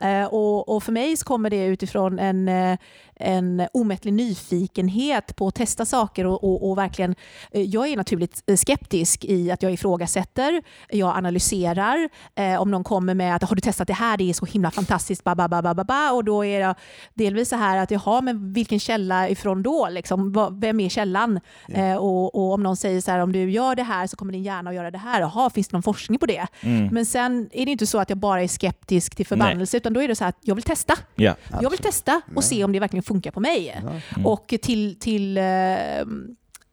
Eh, 0.00 0.24
och, 0.24 0.68
och 0.68 0.82
för 0.82 0.92
mig 0.92 1.16
så 1.16 1.24
kommer 1.24 1.50
det 1.50 1.64
utifrån 1.64 2.18
en, 2.18 2.48
eh, 2.48 2.78
en 3.22 3.68
omättlig 3.72 4.14
nyfikenhet 4.14 5.36
på 5.36 5.48
att 5.48 5.54
testa 5.54 5.84
saker 5.84 6.26
och, 6.26 6.44
och, 6.44 6.70
och 6.70 6.78
verkligen, 6.78 7.14
eh, 7.50 7.62
jag 7.62 7.88
är 7.88 7.96
naturligt 7.96 8.42
eh, 8.46 8.56
skeptisk 8.56 9.24
i 9.24 9.50
att 9.50 9.62
jag 9.62 9.72
ifrågasätter, 9.72 10.62
jag 10.88 11.16
analyserar. 11.16 12.08
Eh, 12.34 12.60
om 12.60 12.70
någon 12.70 12.84
kommer 12.84 13.14
med 13.14 13.36
att 13.36 13.42
har 13.42 13.56
du 13.56 13.60
testat 13.60 13.88
det 13.88 13.94
här, 13.94 14.16
det 14.16 14.30
är 14.30 14.34
så 14.34 14.46
himla 14.46 14.70
fantastiskt, 14.70 15.24
ba, 15.24 15.34
ba, 15.34 15.48
ba, 15.48 15.74
ba, 15.74 15.84
ba, 15.84 16.10
och 16.10 16.24
då 16.24 16.44
är 16.44 16.60
jag 16.60 16.74
delvis 17.14 17.48
så 17.48 17.56
här 17.56 17.76
att 17.76 17.90
jaha, 17.90 18.20
men 18.20 18.52
vilken 18.52 18.80
källa 18.80 19.28
ifrån 19.28 19.62
då? 19.62 19.88
Liksom, 19.90 20.50
vem 20.60 20.80
är 20.80 20.88
källan? 20.88 21.40
Eh, 21.68 21.94
och, 21.94 22.34
och 22.34 22.52
om 22.52 22.62
någon 22.62 22.76
säger 22.76 23.00
så 23.00 23.10
här, 23.10 23.18
om 23.18 23.32
du 23.32 23.50
gör 23.50 23.74
det 23.74 23.82
här 23.82 24.06
så 24.06 24.16
kommer 24.16 24.32
din 24.32 24.42
hjärna 24.42 24.70
att 24.70 24.76
göra 24.76 24.90
det 24.90 24.98
här. 24.98 25.20
Jaha, 25.20 25.50
finns 25.50 25.68
det 25.68 25.76
någon 25.76 25.82
forskning 25.82 26.18
på 26.18 26.26
det? 26.26 26.46
Mm. 26.60 26.88
Men 26.94 27.06
sen 27.06 27.48
är 27.52 27.66
det 27.66 27.72
inte 27.72 27.86
så 27.86 27.98
att 27.98 28.10
jag 28.10 28.18
bara 28.18 28.42
är 28.42 28.48
skeptisk 28.48 29.14
till 29.14 29.26
förbannelse, 29.26 29.76
utan 29.76 29.92
då 29.92 30.02
är 30.02 30.08
det 30.08 30.16
så 30.16 30.24
här 30.24 30.28
att 30.28 30.38
jag 30.40 30.54
vill 30.54 30.64
testa. 30.64 30.94
Ja. 31.14 31.34
Jag 31.60 31.70
vill 31.70 31.78
testa 31.78 32.20
och 32.34 32.44
se 32.44 32.64
om 32.64 32.72
det 32.72 32.80
verkligen 32.80 33.02
funkar 33.12 33.30
på 33.30 33.40
mig. 33.40 33.82
Och 34.24 34.54
till, 34.62 34.98
till 34.98 35.38
eh, 35.38 36.00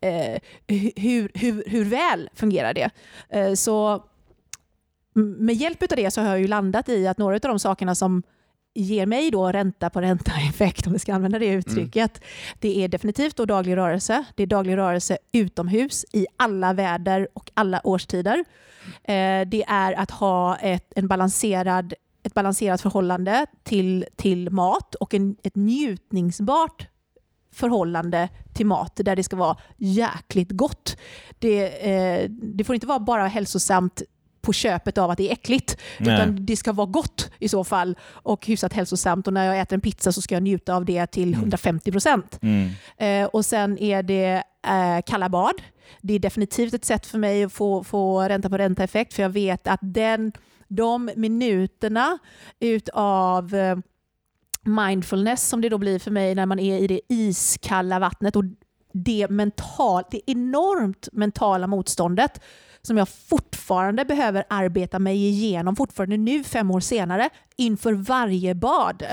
eh, 0.02 0.40
hur, 0.96 1.32
hur, 1.34 1.64
hur 1.68 1.86
väl 1.86 2.30
fungerar 2.34 2.74
det? 2.74 2.90
Eh, 3.30 3.54
så 3.54 4.04
med 5.16 5.56
hjälp 5.56 5.82
av 5.82 5.88
det 5.96 6.12
så 6.12 6.22
har 6.22 6.30
jag 6.30 6.40
ju 6.40 6.48
landat 6.48 6.90
i 6.90 7.08
att 7.08 7.18
några 7.18 7.36
av 7.36 7.40
de 7.40 7.60
sakerna 7.60 7.96
som 7.96 8.24
ger 8.76 9.06
mig 9.06 9.32
då 9.32 9.52
ränta 9.52 9.90
på 9.90 10.02
ränta-effekt, 10.02 10.88
om 10.88 10.94
vi 10.94 11.00
ska 11.00 11.14
använda 11.14 11.40
det 11.40 11.48
uttrycket, 11.48 12.22
det 12.60 12.84
är 12.84 12.88
definitivt 12.88 13.36
då 13.36 13.46
daglig 13.46 13.78
rörelse. 13.78 14.24
Det 14.36 14.44
är 14.44 14.48
daglig 14.48 14.78
rörelse 14.78 15.18
utomhus 15.32 16.06
i 16.14 16.28
alla 16.38 16.74
väder 16.74 17.28
och 17.34 17.52
alla 17.54 17.82
årstider. 17.84 18.46
Eh, 19.04 19.48
det 19.48 19.64
är 19.68 19.94
att 19.94 20.12
ha 20.12 20.56
ett, 20.56 20.94
en 20.96 21.08
balanserad 21.08 21.94
ett 22.24 22.34
balanserat 22.34 22.82
förhållande 22.82 23.46
till, 23.64 24.06
till 24.16 24.50
mat 24.50 24.96
och 24.96 25.14
en, 25.14 25.36
ett 25.44 25.56
njutningsbart 25.56 26.88
förhållande 27.52 28.30
till 28.54 28.66
mat 28.66 28.96
där 28.96 29.16
det 29.16 29.24
ska 29.24 29.36
vara 29.36 29.58
jäkligt 29.78 30.52
gott. 30.52 30.98
Det, 31.40 31.90
eh, 31.92 32.30
det 32.30 32.64
får 32.64 32.76
inte 32.76 32.88
vara 32.88 33.00
bara 33.00 33.28
hälsosamt 33.28 34.02
på 34.42 34.54
köpet 34.54 34.98
av 34.98 35.10
att 35.10 35.18
det 35.18 35.30
är 35.30 35.34
äckligt. 35.34 35.78
Nej. 35.98 36.16
Utan 36.16 36.46
det 36.46 36.56
ska 36.58 36.72
vara 36.72 36.88
gott 36.88 37.32
i 37.40 37.50
så 37.50 37.64
fall 37.64 37.98
och 38.06 38.46
hyfsat 38.46 38.74
hälsosamt. 38.74 39.28
Och 39.28 39.34
när 39.34 39.46
jag 39.46 39.60
äter 39.60 39.76
en 39.76 39.82
pizza 39.82 40.12
så 40.12 40.22
ska 40.22 40.36
jag 40.36 40.44
njuta 40.44 40.76
av 40.76 40.86
det 40.86 41.08
till 41.08 41.34
150 41.34 41.92
procent. 41.92 42.40
Mm. 42.42 42.70
Eh, 42.98 43.28
och 43.28 43.46
sen 43.46 43.78
är 43.78 44.04
det 44.04 44.44
eh, 44.68 45.02
kalla 45.06 45.30
bad. 45.30 45.56
Det 46.02 46.14
är 46.14 46.20
definitivt 46.20 46.74
ett 46.74 46.86
sätt 46.86 47.06
för 47.06 47.18
mig 47.18 47.44
att 47.44 47.54
få, 47.54 47.84
få 47.84 48.22
ränta 48.22 48.50
på 48.50 48.58
ränta-effekt 48.58 49.14
för 49.14 49.24
jag 49.24 49.30
vet 49.30 49.68
att 49.68 49.80
den, 49.82 50.32
de 50.70 51.12
minuterna 51.16 52.18
utav 52.60 53.56
eh, 53.56 53.78
mindfulness 54.64 55.50
som 55.50 55.62
det 55.62 55.70
då 55.70 55.78
blir 55.78 56.00
för 56.00 56.12
mig 56.12 56.36
när 56.36 56.46
man 56.46 56.60
är 56.60 56.78
i 56.78 56.88
det 56.88 57.02
iskalla 57.10 58.00
vattnet 58.00 58.36
och 58.36 58.44
det, 58.94 59.30
mental, 59.30 60.04
det 60.12 60.32
enormt 60.32 61.10
mentala 61.12 61.68
motståndet 61.68 62.42
som 62.82 62.98
jag 62.98 63.10
fortfarande 63.10 64.06
behöver 64.06 64.44
arbeta 64.50 65.00
mig 65.00 65.28
igenom, 65.28 65.76
fortfarande 65.76 66.18
nu 66.18 66.44
fem 66.44 66.72
år 66.72 66.80
senare, 66.80 67.30
inför 67.56 67.94
varje 67.94 68.56
bad, 68.56 69.04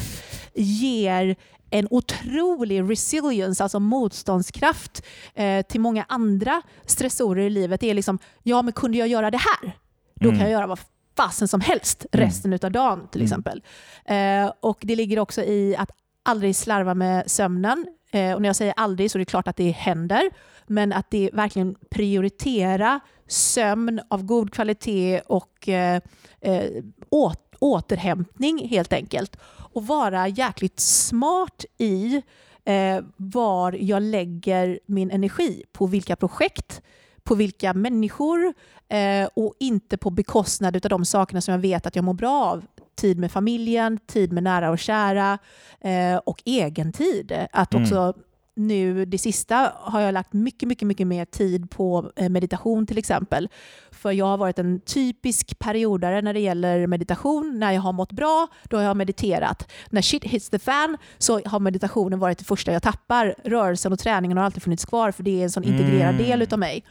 ger 0.54 1.36
en 1.70 1.88
otrolig 1.90 2.90
resilience, 2.90 3.62
alltså 3.62 3.80
motståndskraft 3.80 5.02
eh, 5.34 5.62
till 5.66 5.80
många 5.80 6.04
andra 6.08 6.62
stressorer 6.84 7.42
i 7.42 7.50
livet. 7.50 7.80
Det 7.80 7.90
är 7.90 7.94
liksom, 7.94 8.18
ja 8.42 8.62
men 8.62 8.72
kunde 8.72 8.98
jag 8.98 9.08
göra 9.08 9.30
det 9.30 9.38
här, 9.38 9.76
då 10.14 10.30
kan 10.30 10.40
jag 10.40 10.50
göra 10.50 10.66
vad 10.66 10.78
fasen 11.16 11.48
som 11.48 11.60
helst 11.60 12.06
resten 12.12 12.52
utav 12.52 12.72
dagen 12.72 13.08
till 13.12 13.22
exempel. 13.22 13.62
Eh, 14.04 14.52
och 14.60 14.78
det 14.80 14.96
ligger 14.96 15.18
också 15.18 15.42
i 15.42 15.76
att 15.78 15.90
aldrig 16.22 16.56
slarva 16.56 16.94
med 16.94 17.30
sömnen. 17.30 17.86
Eh, 18.10 18.32
och 18.34 18.42
när 18.42 18.48
jag 18.48 18.56
säger 18.56 18.74
aldrig 18.76 19.10
så 19.10 19.18
är 19.18 19.20
det 19.20 19.24
klart 19.24 19.48
att 19.48 19.56
det 19.56 19.70
händer, 19.70 20.30
men 20.66 20.92
att 20.92 21.10
det 21.10 21.30
verkligen 21.32 21.76
prioritera 21.90 23.00
sömn 23.28 24.00
av 24.10 24.22
god 24.22 24.52
kvalitet 24.52 25.20
och 25.20 25.68
eh, 25.68 26.00
eh, 26.40 26.84
åt, 27.10 27.54
återhämtning 27.58 28.68
helt 28.68 28.92
enkelt. 28.92 29.36
Och 29.72 29.86
vara 29.86 30.28
jäkligt 30.28 30.80
smart 30.80 31.64
i 31.78 32.22
eh, 32.64 33.00
var 33.16 33.72
jag 33.72 34.02
lägger 34.02 34.80
min 34.86 35.10
energi, 35.10 35.62
på 35.72 35.86
vilka 35.86 36.16
projekt, 36.16 36.82
på 37.26 37.34
vilka 37.34 37.74
människor 37.74 38.54
eh, 38.88 39.28
och 39.34 39.54
inte 39.58 39.96
på 39.96 40.10
bekostnad 40.10 40.76
av 40.76 40.90
de 40.90 41.04
sakerna 41.04 41.40
som 41.40 41.52
jag 41.52 41.58
vet 41.58 41.86
att 41.86 41.96
jag 41.96 42.04
mår 42.04 42.14
bra 42.14 42.44
av. 42.44 42.64
Tid 42.96 43.18
med 43.18 43.32
familjen, 43.32 43.98
tid 44.06 44.32
med 44.32 44.42
nära 44.42 44.70
och 44.70 44.78
kära 44.78 45.38
eh, 45.80 46.16
och 46.16 46.42
egen 46.44 46.92
tid. 46.92 47.46
Att 47.52 47.74
också 47.74 48.14
nu 48.56 49.04
det 49.04 49.18
sista 49.18 49.72
har 49.76 50.00
jag 50.00 50.12
lagt 50.14 50.32
mycket, 50.32 50.68
mycket, 50.68 50.88
mycket 50.88 51.06
mer 51.06 51.24
tid 51.24 51.70
på 51.70 52.10
eh, 52.16 52.28
meditation 52.28 52.86
till 52.86 52.98
exempel. 52.98 53.48
För 53.90 54.12
jag 54.12 54.26
har 54.26 54.36
varit 54.36 54.58
en 54.58 54.80
typisk 54.80 55.58
periodare 55.58 56.22
när 56.22 56.34
det 56.34 56.40
gäller 56.40 56.86
meditation. 56.86 57.58
När 57.58 57.72
jag 57.72 57.80
har 57.80 57.92
mått 57.92 58.12
bra, 58.12 58.46
då 58.64 58.76
har 58.76 58.84
jag 58.84 58.96
mediterat. 58.96 59.72
När 59.90 60.02
shit 60.02 60.24
hits 60.24 60.50
the 60.50 60.58
fan 60.58 60.96
så 61.18 61.40
har 61.44 61.60
meditationen 61.60 62.18
varit 62.18 62.38
det 62.38 62.44
första 62.44 62.72
jag 62.72 62.82
tappar. 62.82 63.34
Rörelsen 63.44 63.92
och 63.92 63.98
träningen 63.98 64.36
har 64.38 64.44
alltid 64.44 64.62
funnits 64.62 64.84
kvar 64.84 65.10
för 65.10 65.22
det 65.22 65.40
är 65.40 65.42
en 65.44 65.50
sån 65.50 65.64
integrerad 65.64 66.14
Mm. 66.14 66.26
del 66.26 66.42
utav 66.42 66.58
mig. 66.58 66.84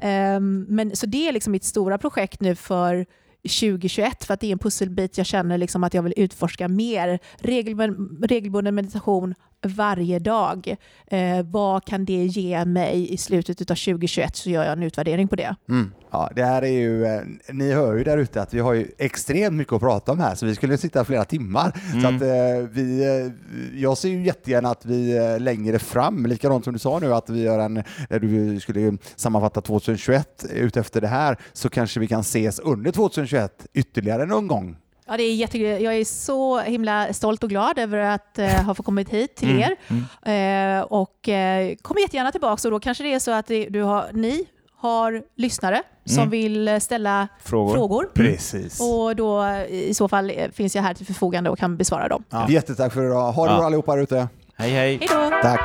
Ehm, 0.00 0.66
men, 0.68 0.96
så 0.96 1.06
det 1.06 1.28
är 1.28 1.32
liksom 1.32 1.50
mitt 1.52 1.64
stora 1.64 1.98
projekt 1.98 2.40
nu 2.40 2.54
för 2.54 3.06
2021 3.42 4.24
för 4.24 4.34
att 4.34 4.40
det 4.40 4.46
är 4.46 4.52
en 4.52 4.58
pusselbit 4.58 5.18
jag 5.18 5.26
känner 5.26 5.58
liksom 5.58 5.84
att 5.84 5.94
jag 5.94 6.02
vill 6.02 6.14
utforska 6.16 6.68
mer. 6.68 7.18
Regelbun- 7.38 8.26
regelbunden 8.26 8.74
meditation 8.74 9.34
varje 9.62 10.18
dag. 10.18 10.76
Eh, 11.06 11.42
vad 11.42 11.84
kan 11.84 12.04
det 12.04 12.24
ge 12.24 12.64
mig 12.64 13.12
i 13.12 13.16
slutet 13.16 13.60
av 13.60 13.74
2021 13.74 14.36
så 14.36 14.50
gör 14.50 14.64
jag 14.64 14.72
en 14.72 14.82
utvärdering 14.82 15.28
på 15.28 15.36
det. 15.36 15.56
Mm. 15.68 15.92
Ja, 16.10 16.30
det 16.36 16.44
här 16.44 16.62
är 16.62 16.72
ju, 16.72 17.04
eh, 17.04 17.20
ni 17.52 17.72
hör 17.72 17.94
ju 17.94 18.04
där 18.04 18.18
ute 18.18 18.42
att 18.42 18.54
vi 18.54 18.60
har 18.60 18.72
ju 18.72 18.88
extremt 18.98 19.56
mycket 19.56 19.72
att 19.72 19.80
prata 19.80 20.12
om 20.12 20.20
här, 20.20 20.34
så 20.34 20.46
vi 20.46 20.54
skulle 20.54 20.78
sitta 20.78 21.04
flera 21.04 21.24
timmar. 21.24 21.80
Så 22.02 22.08
att, 22.08 22.22
eh, 22.22 22.68
vi, 22.70 23.04
eh, 23.04 23.80
jag 23.80 23.98
ser 23.98 24.08
ju 24.08 24.24
jättegärna 24.24 24.70
att 24.70 24.86
vi 24.86 25.16
eh, 25.16 25.40
längre 25.40 25.78
fram, 25.78 26.26
likadant 26.26 26.64
som 26.64 26.72
du 26.72 26.78
sa 26.78 26.98
nu, 26.98 27.14
att 27.14 27.30
vi 27.30 27.42
gör 27.42 27.58
en, 27.58 27.74
där 28.08 28.18
du 28.18 28.60
skulle 28.60 28.98
sammanfatta 29.16 29.60
2021 29.60 30.44
utefter 30.50 31.00
det 31.00 31.08
här, 31.08 31.36
så 31.52 31.68
kanske 31.68 32.00
vi 32.00 32.06
kan 32.06 32.20
ses 32.20 32.58
under 32.58 32.92
2021 32.92 33.66
ytterligare 33.74 34.26
någon 34.26 34.48
gång. 34.48 34.76
Ja, 35.06 35.16
det 35.16 35.22
är 35.22 35.34
jätte, 35.34 35.58
jag 35.58 35.94
är 35.96 36.04
så 36.04 36.58
himla 36.60 37.12
stolt 37.12 37.42
och 37.44 37.50
glad 37.50 37.78
över 37.78 37.98
att 37.98 38.38
eh, 38.38 38.48
ha 38.64 38.74
fått 38.74 38.86
kommit 38.86 39.08
hit 39.08 39.36
till 39.36 39.62
er. 39.62 39.76
Eh, 40.78 40.82
och 40.82 41.28
eh, 41.28 41.74
kom 41.82 41.96
jättegärna 41.98 42.32
tillbaka 42.32 42.68
och 42.68 42.72
då 42.72 42.80
kanske 42.80 43.04
det 43.04 43.14
är 43.14 43.18
så 43.18 43.30
att 43.30 43.46
det, 43.46 43.66
du 43.68 43.82
har, 43.82 44.06
ni 44.12 44.44
har 44.76 45.22
lyssnare 45.36 45.82
som 46.04 46.30
vill 46.30 46.68
eh, 46.68 46.78
ställa 46.78 47.28
Frågor. 47.44 47.74
frågor. 47.74 48.10
Precis. 48.14 48.80
Och 48.80 49.16
då 49.16 49.42
eh, 49.42 49.64
i 49.66 49.94
så 49.94 50.08
fall 50.08 50.30
eh, 50.30 50.50
finns 50.50 50.74
jag 50.76 50.82
här 50.82 50.94
till 50.94 51.06
förförfogande 51.06 51.50
och 51.50 51.58
kan 51.58 51.76
besvara 51.76 52.08
dem. 52.08 52.24
Ja. 52.30 52.46
Jättetack 52.48 52.92
för 52.92 53.06
idag. 53.06 53.32
Ha 53.32 53.46
det 53.46 53.52
Ja. 53.52 53.56
bra 53.56 53.66
allihopa 53.66 53.96
där 53.96 54.02
ute. 54.02 54.28
Hej 54.56 54.70
hej! 54.70 54.96
Hej 55.00 55.08
då! 55.10 55.30
Tack. 55.42 55.60